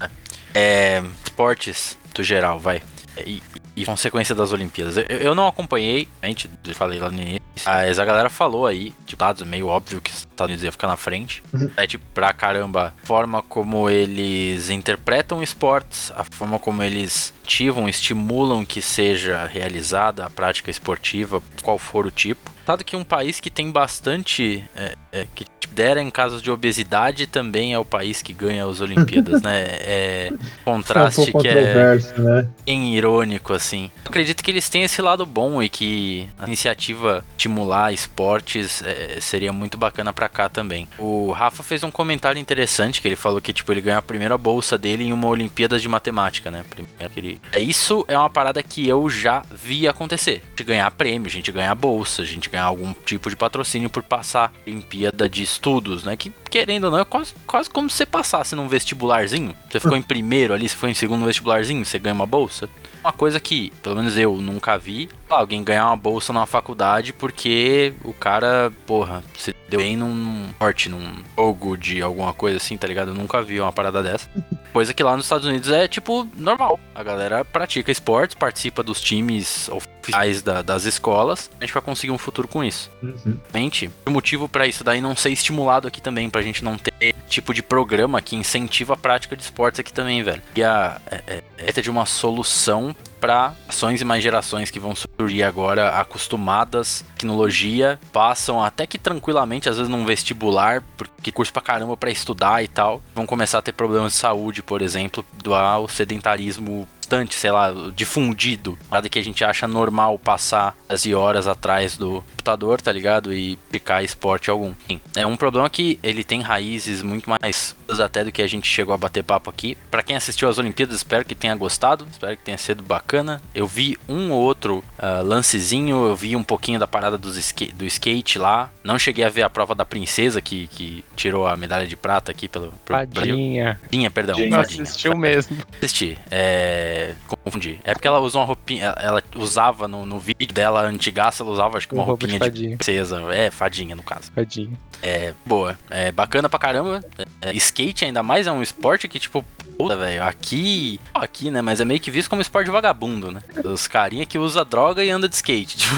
É, 0.54 1.02
esportes 1.24 1.98
do 2.14 2.22
geral, 2.22 2.58
vai. 2.58 2.82
E, 3.26 3.42
e 3.74 3.84
consequência 3.84 4.34
das 4.34 4.52
Olimpíadas. 4.52 4.96
Eu, 4.96 5.04
eu 5.18 5.34
não 5.34 5.46
acompanhei, 5.46 6.08
a 6.20 6.26
gente 6.26 6.48
falei 6.74 6.98
lá 6.98 7.10
no 7.10 7.20
início, 7.20 7.42
mas 7.64 7.98
a 7.98 8.04
galera 8.04 8.28
falou 8.28 8.66
aí, 8.66 8.94
de 9.06 9.16
dados 9.16 9.46
meio 9.46 9.66
óbvio 9.66 10.00
que 10.00 10.10
os 10.10 10.18
Estados 10.18 10.50
Unidos 10.50 10.64
ia 10.64 10.72
ficar 10.72 10.88
na 10.88 10.96
frente. 10.96 11.42
Uhum. 11.52 11.70
É 11.76 11.86
tipo, 11.86 12.04
pra 12.12 12.32
caramba, 12.32 12.94
a 13.02 13.06
forma 13.06 13.42
como 13.42 13.88
eles 13.88 14.70
interpretam 14.70 15.42
esportes, 15.42 16.12
a 16.14 16.24
forma 16.24 16.58
como 16.58 16.82
eles 16.82 17.32
ativam, 17.42 17.88
estimulam 17.88 18.64
que 18.64 18.80
seja 18.80 19.44
realizada 19.46 20.24
a 20.24 20.30
prática 20.30 20.70
esportiva, 20.70 21.42
qual 21.62 21.78
for 21.78 22.06
o 22.06 22.10
tipo. 22.10 22.50
Dado 22.64 22.84
que 22.84 22.94
um 22.94 23.04
país 23.04 23.40
que 23.40 23.50
tem 23.50 23.70
bastante. 23.70 24.64
É, 24.76 24.94
é, 25.10 25.26
que 25.34 25.44
dera 25.72 26.02
em 26.02 26.10
casos 26.10 26.42
de 26.42 26.50
obesidade 26.50 27.26
também 27.26 27.72
é 27.72 27.78
o 27.78 27.84
país 27.84 28.22
que 28.22 28.32
ganha 28.32 28.64
as 28.66 28.80
Olimpíadas, 28.80 29.42
né? 29.42 29.64
É 29.66 30.32
contraste 30.64 31.32
é 31.32 31.36
um 31.36 31.40
que 31.40 31.48
é 31.48 31.96
né? 32.18 32.48
bem 32.64 32.94
irônico, 32.94 33.52
assim. 33.52 33.90
Eu 34.04 34.10
acredito 34.10 34.42
que 34.42 34.50
eles 34.50 34.68
têm 34.68 34.82
esse 34.82 35.00
lado 35.00 35.24
bom 35.24 35.62
e 35.62 35.68
que 35.68 36.28
a 36.38 36.46
iniciativa 36.46 37.24
estimular 37.36 37.92
esportes 37.92 38.82
é, 38.82 39.18
seria 39.20 39.52
muito 39.52 39.76
bacana 39.76 40.12
para 40.12 40.28
cá 40.28 40.48
também. 40.48 40.86
O 40.98 41.32
Rafa 41.32 41.62
fez 41.62 41.82
um 41.82 41.90
comentário 41.90 42.38
interessante 42.38 43.00
que 43.00 43.08
ele 43.08 43.16
falou 43.16 43.40
que 43.40 43.52
tipo 43.52 43.72
ele 43.72 43.80
ganhou 43.80 43.98
a 43.98 44.02
primeira 44.02 44.36
bolsa 44.36 44.76
dele 44.76 45.04
em 45.04 45.12
uma 45.12 45.28
Olimpíada 45.28 45.78
de 45.78 45.88
matemática, 45.88 46.50
né? 46.50 46.64
Primeiro 46.68 47.12
que 47.12 47.20
ele 47.20 47.31
gente. 47.32 47.70
Isso 47.70 48.04
é 48.08 48.16
uma 48.16 48.30
parada 48.30 48.62
que 48.62 48.86
eu 48.88 49.08
já 49.08 49.42
vi 49.50 49.88
acontecer. 49.88 50.42
A 50.44 50.50
gente 50.50 50.64
ganhar 50.64 50.90
prêmio, 50.90 51.28
a 51.28 51.30
gente 51.30 51.52
ganhar 51.52 51.74
bolsa, 51.74 52.22
a 52.22 52.24
gente 52.24 52.48
ganhar 52.48 52.64
algum 52.64 52.92
tipo 53.04 53.28
de 53.30 53.36
patrocínio 53.36 53.90
por 53.90 54.02
passar 54.02 54.52
Olimpíada 54.66 55.28
de 55.28 55.42
Estudos, 55.42 56.04
né? 56.04 56.16
Que, 56.16 56.32
querendo 56.50 56.84
ou 56.84 56.90
não, 56.90 56.98
é 57.00 57.04
quase, 57.04 57.34
quase 57.46 57.70
como 57.70 57.88
se 57.90 57.96
você 57.96 58.06
passasse 58.06 58.54
num 58.54 58.68
vestibularzinho. 58.68 59.54
Você 59.70 59.80
ficou 59.80 59.96
em 59.96 60.02
primeiro 60.02 60.54
ali, 60.54 60.68
você 60.68 60.76
foi 60.76 60.90
em 60.90 60.94
segundo 60.94 61.24
vestibularzinho, 61.24 61.84
você 61.84 61.98
ganha 61.98 62.14
uma 62.14 62.26
bolsa. 62.26 62.68
Uma 63.02 63.12
coisa 63.12 63.40
que, 63.40 63.72
pelo 63.82 63.96
menos 63.96 64.16
eu 64.16 64.36
nunca 64.36 64.78
vi, 64.78 65.08
alguém 65.36 65.62
ganhar 65.64 65.86
uma 65.86 65.96
bolsa 65.96 66.32
na 66.32 66.46
faculdade 66.46 67.12
porque 67.12 67.94
o 68.04 68.12
cara, 68.12 68.72
porra, 68.86 69.22
se 69.36 69.54
deu 69.68 69.80
bem 69.80 69.96
num 69.96 70.48
forte, 70.58 70.88
num 70.88 71.22
jogo 71.36 71.76
de 71.76 72.02
alguma 72.02 72.32
coisa 72.32 72.58
assim, 72.58 72.76
tá 72.76 72.86
ligado? 72.86 73.08
Eu 73.08 73.14
nunca 73.14 73.42
vi 73.42 73.60
uma 73.60 73.72
parada 73.72 74.02
dessa. 74.02 74.28
Coisa 74.72 74.94
que 74.94 75.02
lá 75.02 75.14
nos 75.14 75.26
Estados 75.26 75.46
Unidos 75.46 75.70
é, 75.70 75.86
tipo, 75.86 76.26
normal. 76.34 76.80
A 76.94 77.02
galera 77.02 77.44
pratica 77.44 77.92
esportes, 77.92 78.34
participa 78.34 78.82
dos 78.82 79.02
times 79.02 79.68
oficiais 79.68 80.40
da, 80.40 80.62
das 80.62 80.86
escolas. 80.86 81.50
A 81.60 81.64
gente 81.64 81.74
vai 81.74 81.82
conseguir 81.82 82.10
um 82.10 82.16
futuro 82.16 82.48
com 82.48 82.64
isso. 82.64 82.90
Uhum. 83.02 83.38
Realmente, 83.52 83.90
o 84.06 84.10
motivo 84.10 84.48
pra 84.48 84.66
isso 84.66 84.82
daí 84.82 85.02
não 85.02 85.14
ser 85.14 85.28
estimulado 85.28 85.86
aqui 85.86 86.00
também, 86.00 86.30
pra 86.30 86.40
gente 86.40 86.64
não 86.64 86.78
ter 86.78 87.14
tipo 87.28 87.52
de 87.52 87.62
programa 87.62 88.22
que 88.22 88.34
incentiva 88.34 88.94
a 88.94 88.96
prática 88.96 89.36
de 89.36 89.42
esportes 89.42 89.78
aqui 89.80 89.92
também, 89.92 90.22
velho. 90.22 90.42
E 90.56 90.64
a 90.64 90.98
é, 91.10 91.22
é, 91.26 91.42
é 91.58 91.82
de 91.82 91.90
uma 91.90 92.06
solução 92.06 92.96
para 93.22 93.54
ações 93.68 94.00
e 94.00 94.04
mais 94.04 94.20
gerações 94.20 94.68
que 94.68 94.80
vão 94.80 94.94
surgir 94.96 95.44
agora 95.44 95.90
acostumadas 95.90 97.04
tecnologia, 97.22 97.98
passam 98.12 98.62
até 98.62 98.86
que 98.86 98.98
tranquilamente, 98.98 99.68
às 99.68 99.76
vezes 99.76 99.90
num 99.90 100.04
vestibular, 100.04 100.82
porque 100.96 101.30
curso 101.30 101.52
pra 101.52 101.62
caramba 101.62 101.96
para 101.96 102.10
estudar 102.10 102.62
e 102.62 102.68
tal, 102.68 103.00
vão 103.14 103.24
começar 103.24 103.58
a 103.58 103.62
ter 103.62 103.72
problemas 103.72 104.12
de 104.12 104.18
saúde, 104.18 104.62
por 104.62 104.82
exemplo, 104.82 105.24
do 105.42 105.54
ao 105.54 105.88
sedentarismo 105.88 106.88
constante, 107.12 107.34
sei 107.34 107.50
lá, 107.50 107.72
difundido. 107.94 108.78
Nada 108.90 109.08
que 109.08 109.18
a 109.18 109.24
gente 109.24 109.44
acha 109.44 109.68
normal 109.68 110.18
passar 110.18 110.74
e 111.04 111.14
horas 111.14 111.46
atrás 111.46 111.96
do 111.96 112.22
computador, 112.30 112.80
tá 112.80 112.92
ligado? 112.92 113.32
E 113.32 113.56
picar 113.70 114.04
esporte 114.04 114.50
algum. 114.50 114.74
Sim, 114.88 115.00
é 115.16 115.26
um 115.26 115.36
problema 115.36 115.68
que 115.68 115.98
ele 116.02 116.22
tem 116.22 116.40
raízes 116.40 117.02
muito 117.02 117.28
mais 117.28 117.76
até 118.00 118.24
do 118.24 118.32
que 118.32 118.42
a 118.42 118.46
gente 118.46 118.66
chegou 118.66 118.94
a 118.94 118.98
bater 118.98 119.22
papo 119.22 119.50
aqui. 119.50 119.76
Para 119.90 120.02
quem 120.02 120.16
assistiu 120.16 120.48
às 120.48 120.58
Olimpíadas, 120.58 120.96
espero 120.96 121.24
que 121.24 121.34
tenha 121.34 121.54
gostado, 121.54 122.06
espero 122.10 122.36
que 122.36 122.42
tenha 122.42 122.58
sido 122.58 122.82
bacana. 122.82 123.42
Eu 123.54 123.66
vi 123.66 123.98
um 124.08 124.30
ou 124.32 124.40
outro 124.40 124.84
uh, 124.98 125.22
lancezinho, 125.24 126.06
eu 126.06 126.16
vi 126.16 126.36
um 126.36 126.42
pouquinho 126.42 126.78
da 126.78 126.86
parada 126.86 127.11
do 127.18 127.28
skate, 127.38 127.72
do 127.72 127.84
skate 127.84 128.38
lá. 128.38 128.70
Não 128.82 128.98
cheguei 128.98 129.24
a 129.24 129.28
ver 129.28 129.42
a 129.42 129.50
prova 129.50 129.74
da 129.74 129.84
princesa 129.84 130.40
que, 130.40 130.66
que 130.68 131.04
tirou 131.16 131.46
a 131.46 131.56
medalha 131.56 131.86
de 131.86 131.96
prata 131.96 132.30
aqui 132.32 132.48
pelo, 132.48 132.72
Fadinha. 132.86 133.78
Fadinha, 133.82 134.10
perdão. 134.10 134.36
Gente, 134.36 134.50
Não 134.50 134.58
Fadinha. 134.58 134.82
assistiu 134.82 135.16
mesmo. 135.16 135.56
Assisti. 135.78 136.18
É. 136.30 137.14
Confundi. 137.26 137.80
É 137.84 137.92
porque 137.94 138.06
ela 138.08 138.20
usa 138.20 138.38
uma 138.38 138.44
roupinha. 138.44 138.84
Ela, 138.86 138.96
ela 139.00 139.22
usava 139.36 139.86
no, 139.88 140.04
no 140.06 140.18
vídeo 140.18 140.48
dela 140.52 140.82
antigaça, 140.82 141.42
ela 141.42 141.52
usava 141.52 141.76
acho 141.78 141.88
que 141.88 141.94
uma 141.94 142.04
de 142.04 142.08
roupinha 142.08 142.32
de, 142.32 142.38
fadinha. 142.38 142.76
princesa. 142.76 143.20
É, 143.34 143.50
fadinha 143.50 143.94
no 143.94 144.02
caso. 144.02 144.30
Fadinha. 144.32 144.78
É, 145.02 145.34
boa. 145.44 145.78
É 145.90 146.12
bacana 146.12 146.48
pra 146.48 146.58
caramba. 146.58 147.00
É, 147.40 147.52
skate 147.54 148.04
ainda 148.04 148.22
mais 148.22 148.46
é 148.46 148.52
um 148.52 148.62
esporte 148.62 149.08
que, 149.08 149.18
tipo, 149.18 149.44
puta, 149.76 149.96
velho, 149.96 150.22
aqui. 150.22 151.00
Aqui, 151.14 151.50
né? 151.50 151.62
Mas 151.62 151.80
é 151.80 151.84
meio 151.84 152.00
que 152.00 152.10
visto 152.10 152.28
como 152.28 152.42
esporte 152.42 152.70
vagabundo, 152.70 153.30
né? 153.30 153.40
Os 153.64 153.86
carinha 153.86 154.26
que 154.26 154.38
usa 154.38 154.64
droga 154.64 155.04
e 155.04 155.10
anda 155.10 155.28
de 155.28 155.34
skate. 155.34 155.76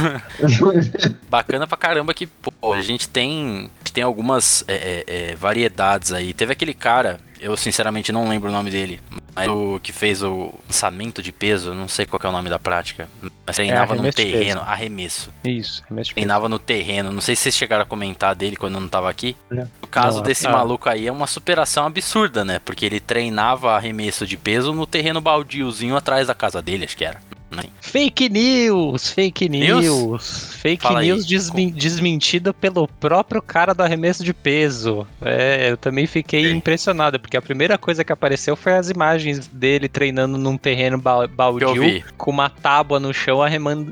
Tipo, 0.55 0.72
bacana 1.29 1.66
pra 1.66 1.77
caramba 1.77 2.14
que, 2.14 2.27
pô, 2.27 2.72
a 2.72 2.83
gente 2.83 3.09
tem. 3.09 3.70
tem 3.93 4.05
algumas 4.05 4.64
é, 4.66 4.75
é, 4.75 5.05
é, 5.07 5.37
variedades 5.37 6.12
aí. 6.12 6.33
Teve 6.33 6.53
aquele 6.53 6.75
cara, 6.75 7.20
eu 7.45 7.57
sinceramente 7.59 8.11
não 8.11 8.26
lembro 8.26 8.49
o 8.49 8.53
nome 8.53 8.70
dele, 8.70 8.99
mas 9.34 9.49
o 9.51 9.78
que 9.78 9.92
fez 9.92 10.22
o 10.22 10.55
lançamento 10.66 11.22
de 11.22 11.30
peso, 11.30 11.74
não 11.74 11.86
sei 11.86 12.07
qual 12.07 12.18
é 12.24 12.28
o 12.28 12.32
nome 12.32 12.49
da 12.49 12.59
prática. 12.59 13.07
Mas 13.47 13.57
treinava 13.57 13.95
num 13.95 14.01
arremesso 14.01 14.16
de 14.16 14.32
terreno, 14.32 14.61
arremesso. 14.62 15.30
Isso, 15.45 15.82
remexe 15.86 16.09
peso. 16.09 16.14
Treinava 16.14 16.49
no 16.49 16.59
terreno. 16.59 17.12
Não 17.12 17.20
sei 17.20 17.36
se 17.36 17.42
vocês 17.42 17.55
chegaram 17.55 17.82
a 17.82 17.86
comentar 17.86 18.34
dele 18.34 18.57
quando 18.57 18.76
eu 18.76 18.80
não 18.80 18.88
tava 18.88 19.11
aqui. 19.11 19.36
Não. 19.51 19.70
O 19.82 19.86
caso 19.86 20.18
Não, 20.18 20.24
desse 20.24 20.47
ah. 20.47 20.53
maluco 20.53 20.88
aí 20.88 21.07
é 21.07 21.12
uma 21.12 21.26
superação 21.26 21.84
absurda, 21.84 22.47
né? 22.47 22.59
Porque 22.64 22.86
ele 22.86 22.99
treinava 22.99 23.76
arremesso 23.76 24.26
de 24.26 24.38
peso 24.38 24.72
no 24.72 24.86
terreno 24.86 25.20
baldiozinho 25.20 25.97
atrás 25.97 26.28
da 26.28 26.34
casa 26.34 26.62
dele, 26.62 26.86
acho 26.86 26.97
que 26.97 27.05
era. 27.05 27.20
Né? 27.55 27.62
Fake 27.80 28.28
news, 28.28 29.11
fake 29.11 29.48
News? 29.48 29.84
news, 29.84 30.55
fake 30.55 30.82
Fala 30.82 31.02
news 31.02 31.24
desmen- 31.26 31.70
desmentida 31.70 32.52
pelo 32.52 32.88
próprio 32.88 33.40
cara 33.40 33.72
do 33.74 33.82
arremesso 33.82 34.24
de 34.24 34.34
peso. 34.34 35.07
É, 35.22 35.70
eu 35.70 35.76
também 35.76 36.07
fiquei 36.07 36.44
Sim. 36.50 36.57
impressionado, 36.57 37.18
porque 37.20 37.36
a 37.36 37.42
primeira 37.42 37.78
coisa 37.78 38.02
que 38.05 38.12
apareceu 38.12 38.57
foi 38.57 38.72
as 38.74 38.90
imagens 38.90 39.46
dele 39.48 39.88
treinando 39.88 40.36
num 40.38 40.57
terreno 40.57 40.98
ba- 40.98 41.26
baldio 41.26 42.02
com 42.16 42.30
uma 42.30 42.48
tábua 42.50 42.98
no 42.98 43.12
chão 43.12 43.40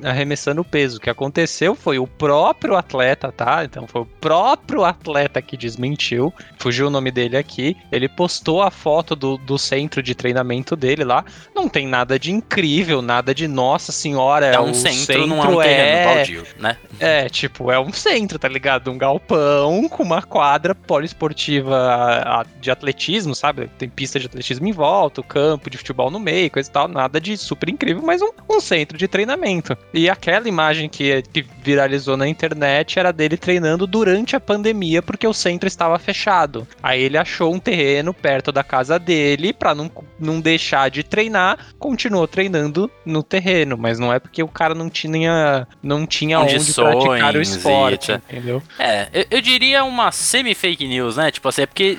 arremessando 0.02 0.60
o 0.60 0.64
peso. 0.64 0.96
O 0.96 1.00
que 1.00 1.10
aconteceu 1.10 1.74
foi 1.74 1.98
o 1.98 2.06
próprio 2.06 2.76
atleta, 2.76 3.30
tá? 3.30 3.64
Então 3.64 3.86
foi 3.86 4.02
o 4.02 4.06
próprio 4.06 4.84
atleta 4.84 5.40
que 5.42 5.56
desmentiu. 5.56 6.32
Fugiu 6.58 6.86
o 6.86 6.90
nome 6.90 7.10
dele 7.10 7.36
aqui. 7.36 7.76
Ele 7.90 8.08
postou 8.08 8.62
a 8.62 8.70
foto 8.70 9.14
do, 9.14 9.36
do 9.36 9.58
centro 9.58 10.02
de 10.02 10.14
treinamento 10.14 10.74
dele 10.74 11.04
lá. 11.04 11.24
Não 11.54 11.68
tem 11.68 11.86
nada 11.86 12.18
de 12.18 12.30
incrível, 12.32 13.02
nada 13.02 13.34
de 13.34 13.46
nossa 13.52 13.92
senhora. 13.92 14.46
É 14.46 14.60
um 14.60 14.70
o 14.70 14.74
centro, 14.74 15.26
não 15.26 15.42
é 15.42 15.48
um 15.48 15.58
terreno 15.58 15.98
é, 15.98 16.14
baldio, 16.14 16.44
né? 16.58 16.76
é, 16.98 17.28
tipo, 17.28 17.70
é 17.70 17.78
um 17.78 17.92
centro, 17.92 18.38
tá 18.38 18.48
ligado? 18.48 18.90
Um 18.90 18.98
galpão 18.98 19.88
com 19.88 20.02
uma 20.02 20.22
quadra 20.22 20.74
poliesportiva 20.74 22.44
de 22.60 22.70
atletismo, 22.70 23.34
sabe? 23.34 23.68
Tem 23.78 23.88
pista 23.88 24.20
de 24.20 24.26
atletismo 24.26 24.66
em 24.66 24.72
volta, 24.72 25.22
campo 25.32 25.70
de 25.70 25.78
futebol 25.78 26.10
no 26.10 26.18
meio, 26.18 26.50
coisa 26.50 26.68
e 26.68 26.72
tal. 26.72 26.88
Nada 26.88 27.20
de 27.20 27.36
super 27.36 27.68
incrível, 27.68 28.02
mas 28.02 28.20
um, 28.22 28.30
um 28.48 28.60
centro 28.60 28.96
de 28.98 29.08
treinamento. 29.08 29.76
E 29.92 30.08
aquela 30.08 30.48
imagem 30.48 30.88
que, 30.88 31.22
que 31.22 31.44
viralizou 31.62 32.16
na 32.16 32.28
internet 32.28 32.98
era 32.98 33.12
dele 33.12 33.36
treinando 33.36 33.86
durante 33.86 34.36
a 34.36 34.40
pandemia, 34.40 35.02
porque 35.02 35.26
o 35.26 35.32
centro 35.32 35.66
estava 35.66 35.98
fechado. 35.98 36.66
Aí 36.82 37.02
ele 37.02 37.16
achou 37.16 37.52
um 37.52 37.58
terreno 37.58 38.12
perto 38.12 38.52
da 38.52 38.62
casa 38.62 38.98
dele, 38.98 39.52
pra 39.52 39.74
não, 39.74 39.90
não 40.18 40.40
deixar 40.40 40.90
de 40.90 41.02
treinar, 41.02 41.58
continuou 41.78 42.28
treinando 42.28 42.90
no 43.04 43.22
terreno, 43.22 43.41
mas 43.78 43.98
não 43.98 44.12
é 44.12 44.18
porque 44.18 44.42
o 44.42 44.48
cara 44.48 44.74
não 44.74 44.88
tinha, 44.88 45.66
não 45.82 46.06
tinha 46.06 46.40
onde 46.40 46.72
praticar 46.72 47.34
o 47.34 47.40
esporte, 47.42 48.12
entendeu? 48.12 48.62
É, 48.78 49.08
eu, 49.12 49.26
eu 49.30 49.40
diria 49.40 49.84
uma 49.84 50.12
semi-fake 50.12 50.86
news, 50.86 51.16
né? 51.16 51.30
Tipo 51.30 51.48
assim, 51.48 51.62
é 51.62 51.66
porque 51.66 51.98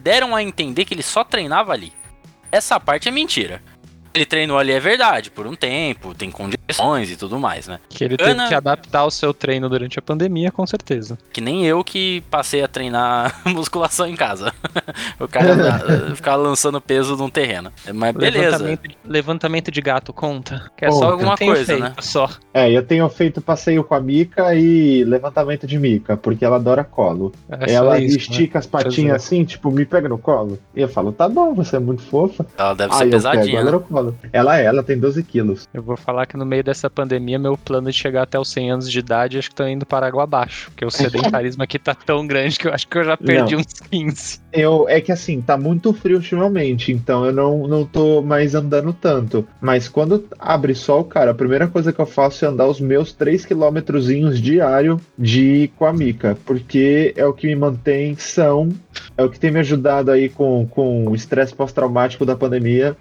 deram 0.00 0.34
a 0.34 0.42
entender 0.42 0.84
que 0.84 0.94
ele 0.94 1.02
só 1.02 1.24
treinava 1.24 1.72
ali. 1.72 1.92
Essa 2.50 2.80
parte 2.80 3.08
é 3.08 3.10
mentira. 3.10 3.62
Ele 4.14 4.24
treinou 4.26 4.58
ali 4.58 4.72
é 4.72 4.80
verdade, 4.80 5.30
por 5.30 5.46
um 5.46 5.54
tempo, 5.54 6.14
tem 6.14 6.30
condições 6.30 7.10
e 7.10 7.16
tudo 7.16 7.38
mais, 7.38 7.66
né? 7.68 7.78
Que 7.88 8.04
ele 8.04 8.16
Ana- 8.20 8.34
teve 8.34 8.48
que 8.48 8.54
adaptar 8.54 9.04
o 9.04 9.10
seu 9.10 9.32
treino 9.32 9.68
durante 9.68 9.98
a 9.98 10.02
pandemia, 10.02 10.50
com 10.50 10.66
certeza. 10.66 11.18
Que 11.32 11.40
nem 11.40 11.66
eu 11.66 11.82
que 11.84 12.22
passei 12.30 12.62
a 12.62 12.68
treinar 12.68 13.40
musculação 13.46 14.06
em 14.06 14.16
casa. 14.16 14.52
o 15.20 15.28
cara 15.28 15.52
anda- 15.52 16.14
ficava 16.16 16.36
lançando 16.42 16.80
peso 16.80 17.16
num 17.16 17.30
terreno. 17.30 17.72
Mas 17.94 18.14
beleza. 18.14 18.58
Levantamento, 18.58 18.96
levantamento 19.04 19.70
de 19.70 19.80
gato 19.80 20.12
conta. 20.12 20.70
Que 20.76 20.84
é 20.84 20.88
Conta. 20.88 21.00
só 21.06 21.10
Alguma 21.12 21.36
coisa, 21.36 21.64
feito, 21.64 21.80
né? 21.80 21.94
Só. 22.00 22.28
É, 22.52 22.70
eu 22.70 22.82
tenho 22.84 23.08
feito 23.08 23.40
passeio 23.40 23.82
com 23.84 23.94
a 23.94 24.00
Mica 24.00 24.54
e 24.54 25.04
levantamento 25.04 25.66
de 25.66 25.78
Mica, 25.78 26.16
porque 26.16 26.44
ela 26.44 26.56
adora 26.56 26.84
colo. 26.84 27.32
É 27.50 27.72
ela 27.72 27.98
isso, 27.98 28.16
né? 28.16 28.22
estica 28.22 28.58
as 28.58 28.66
patinhas 28.66 29.16
assim, 29.16 29.44
tipo, 29.44 29.70
me 29.70 29.84
pega 29.84 30.08
no 30.08 30.18
colo. 30.18 30.58
E 30.74 30.80
eu 30.80 30.88
falo, 30.88 31.12
tá 31.12 31.28
bom, 31.28 31.54
você 31.54 31.76
é 31.76 31.78
muito 31.78 32.02
fofa. 32.02 32.46
Ela 32.56 32.74
deve 32.74 32.92
Aí 32.92 32.98
ser 32.98 33.04
eu 33.06 33.10
pesadinha. 33.10 33.44
pego 33.64 33.64
né? 33.64 33.70
Ela 34.32 34.60
é, 34.60 34.64
ela 34.64 34.82
tem 34.82 34.98
12 34.98 35.22
quilos. 35.22 35.68
Eu 35.72 35.82
vou 35.82 35.96
falar 35.96 36.26
que 36.26 36.36
no 36.36 36.46
meio 36.46 36.64
dessa 36.64 36.88
pandemia, 36.88 37.38
meu 37.38 37.56
plano 37.56 37.90
de 37.90 37.96
chegar 37.96 38.22
até 38.22 38.38
os 38.38 38.50
100 38.50 38.70
anos 38.70 38.90
de 38.90 38.98
idade, 38.98 39.38
acho 39.38 39.50
que 39.50 39.54
tô 39.54 39.66
indo 39.66 39.86
para 39.86 40.06
água 40.06 40.24
abaixo. 40.24 40.70
Porque 40.70 40.84
o 40.84 40.90
sedentarismo 40.90 41.62
aqui 41.62 41.78
tá 41.78 41.94
tão 41.94 42.26
grande 42.26 42.58
que 42.58 42.66
eu 42.66 42.72
acho 42.72 42.86
que 42.86 42.98
eu 42.98 43.04
já 43.04 43.16
perdi 43.16 43.56
uns 43.56 43.80
15. 43.90 44.40
Eu, 44.52 44.88
é 44.88 45.00
que 45.00 45.12
assim, 45.12 45.40
tá 45.40 45.56
muito 45.56 45.92
frio 45.92 46.16
ultimamente, 46.16 46.92
então 46.92 47.24
eu 47.26 47.32
não, 47.32 47.68
não 47.68 47.84
tô 47.84 48.22
mais 48.22 48.54
andando 48.54 48.92
tanto. 48.92 49.46
Mas 49.60 49.88
quando 49.88 50.24
abre 50.38 50.74
sol, 50.74 51.04
cara, 51.04 51.32
a 51.32 51.34
primeira 51.34 51.66
coisa 51.66 51.92
que 51.92 52.00
eu 52.00 52.06
faço 52.06 52.44
é 52.44 52.48
andar 52.48 52.66
os 52.66 52.80
meus 52.80 53.12
3 53.12 53.44
quilômetrozinhos 53.44 54.40
diário 54.40 55.00
de 55.18 55.70
com 55.76 55.84
a 55.84 55.92
Mica, 55.92 56.36
porque 56.44 57.12
é 57.16 57.26
o 57.26 57.32
que 57.32 57.46
me 57.46 57.56
mantém 57.56 58.16
são, 58.16 58.70
é 59.16 59.22
o 59.22 59.28
que 59.28 59.38
tem 59.38 59.50
me 59.50 59.60
ajudado 59.60 60.10
aí 60.10 60.28
com, 60.28 60.66
com 60.66 61.08
o 61.08 61.14
estresse 61.14 61.54
pós-traumático 61.54 62.24
da 62.24 62.36
pandemia. 62.36 62.96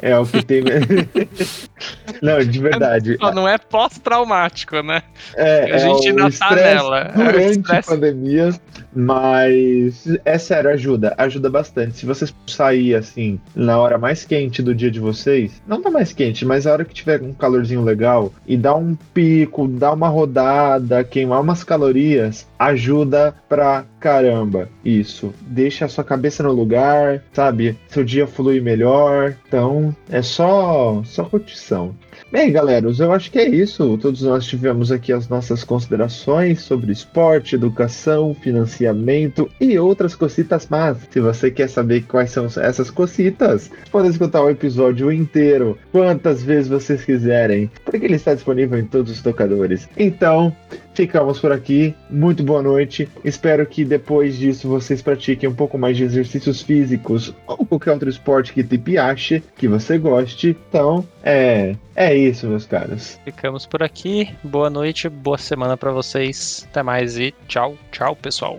É 0.00 0.18
o 0.18 0.24
que 0.24 0.44
tem. 0.44 0.62
não, 2.22 2.38
de 2.40 2.58
verdade. 2.60 3.16
Só 3.20 3.32
não 3.32 3.48
é 3.48 3.58
pós-traumático, 3.58 4.82
né? 4.82 5.02
É, 5.34 5.72
A 5.72 5.78
gente 5.78 6.06
é 6.06 6.10
ainda 6.10 6.26
o 6.26 6.32
tá 6.32 6.54
nela. 6.54 6.98
É 7.00 7.10
o 7.10 7.14
Durante 7.14 7.46
a 7.46 7.50
estresse. 7.50 7.88
pandemia, 7.88 8.54
mas 8.94 10.06
é 10.24 10.38
sério, 10.38 10.70
ajuda, 10.70 11.14
ajuda 11.18 11.50
bastante. 11.50 11.98
Se 11.98 12.06
vocês 12.06 12.34
sair 12.46 12.94
assim 12.94 13.40
na 13.54 13.78
hora 13.78 13.98
mais 13.98 14.24
quente 14.24 14.62
do 14.62 14.74
dia 14.74 14.90
de 14.90 15.00
vocês, 15.00 15.62
não 15.66 15.82
tá 15.82 15.90
mais 15.90 16.12
quente, 16.12 16.44
mas 16.44 16.66
a 16.66 16.72
hora 16.72 16.84
que 16.84 16.94
tiver 16.94 17.22
um 17.22 17.32
calorzinho 17.32 17.82
legal 17.82 18.32
e 18.46 18.56
dar 18.56 18.74
um 18.74 18.96
pico, 19.14 19.66
dar 19.68 19.92
uma 19.92 20.08
rodada, 20.08 21.04
queimar 21.04 21.40
umas 21.40 21.62
calorias, 21.64 22.46
ajuda 22.58 23.34
pra 23.48 23.84
caramba 24.00 24.68
isso. 24.84 25.32
Deixa 25.40 25.84
a 25.84 25.88
sua 25.88 26.04
cabeça 26.04 26.42
no 26.42 26.52
lugar, 26.52 27.22
sabe? 27.32 27.78
Seu 27.88 28.04
dia 28.04 28.26
flui 28.26 28.60
melhor. 28.60 29.36
Então, 29.46 29.94
é 30.10 30.22
só, 30.22 31.02
só 31.04 31.24
curtição. 31.24 31.94
Bem, 32.30 32.52
galera, 32.52 32.86
eu 32.86 33.12
acho 33.12 33.30
que 33.30 33.38
é 33.38 33.48
isso. 33.48 33.96
Todos 33.96 34.22
nós 34.22 34.44
tivemos 34.44 34.92
aqui 34.92 35.12
as 35.12 35.28
nossas 35.28 35.64
considerações 35.64 36.60
sobre 36.60 36.92
esporte, 36.92 37.54
educação, 37.54 38.34
financiamento 38.34 39.50
e 39.58 39.78
outras 39.78 40.14
cositas 40.14 40.68
más. 40.68 40.98
Se 41.10 41.20
você 41.20 41.50
quer 41.50 41.68
saber 41.68 42.02
quais 42.02 42.30
são 42.30 42.44
essas 42.44 42.90
cositas, 42.90 43.70
pode 43.90 44.08
escutar 44.08 44.42
o 44.42 44.50
episódio 44.50 45.10
inteiro, 45.10 45.78
quantas 45.90 46.42
vezes 46.42 46.68
vocês 46.68 47.02
quiserem, 47.02 47.70
porque 47.84 48.04
ele 48.04 48.16
está 48.16 48.34
disponível 48.34 48.78
em 48.78 48.84
todos 48.84 49.10
os 49.10 49.22
tocadores. 49.22 49.88
Então, 49.96 50.54
ficamos 50.98 51.38
por 51.38 51.52
aqui. 51.52 51.94
Muito 52.10 52.42
boa 52.42 52.60
noite. 52.60 53.08
Espero 53.24 53.64
que 53.64 53.84
depois 53.84 54.36
disso 54.36 54.68
vocês 54.68 55.00
pratiquem 55.00 55.48
um 55.48 55.54
pouco 55.54 55.78
mais 55.78 55.96
de 55.96 56.02
exercícios 56.02 56.60
físicos 56.60 57.32
ou 57.46 57.64
qualquer 57.64 57.92
outro 57.92 58.08
esporte 58.08 58.52
que 58.52 58.64
te 58.64 58.76
piache, 58.76 59.40
que 59.56 59.68
você 59.68 59.96
goste. 59.96 60.56
Então, 60.68 61.06
é, 61.22 61.76
é 61.94 62.16
isso, 62.16 62.48
meus 62.48 62.66
caros. 62.66 63.16
Ficamos 63.24 63.64
por 63.64 63.80
aqui. 63.80 64.34
Boa 64.42 64.68
noite, 64.68 65.08
boa 65.08 65.38
semana 65.38 65.76
para 65.76 65.92
vocês. 65.92 66.66
Até 66.68 66.82
mais 66.82 67.16
e 67.16 67.32
tchau, 67.46 67.76
tchau, 67.92 68.16
pessoal. 68.16 68.58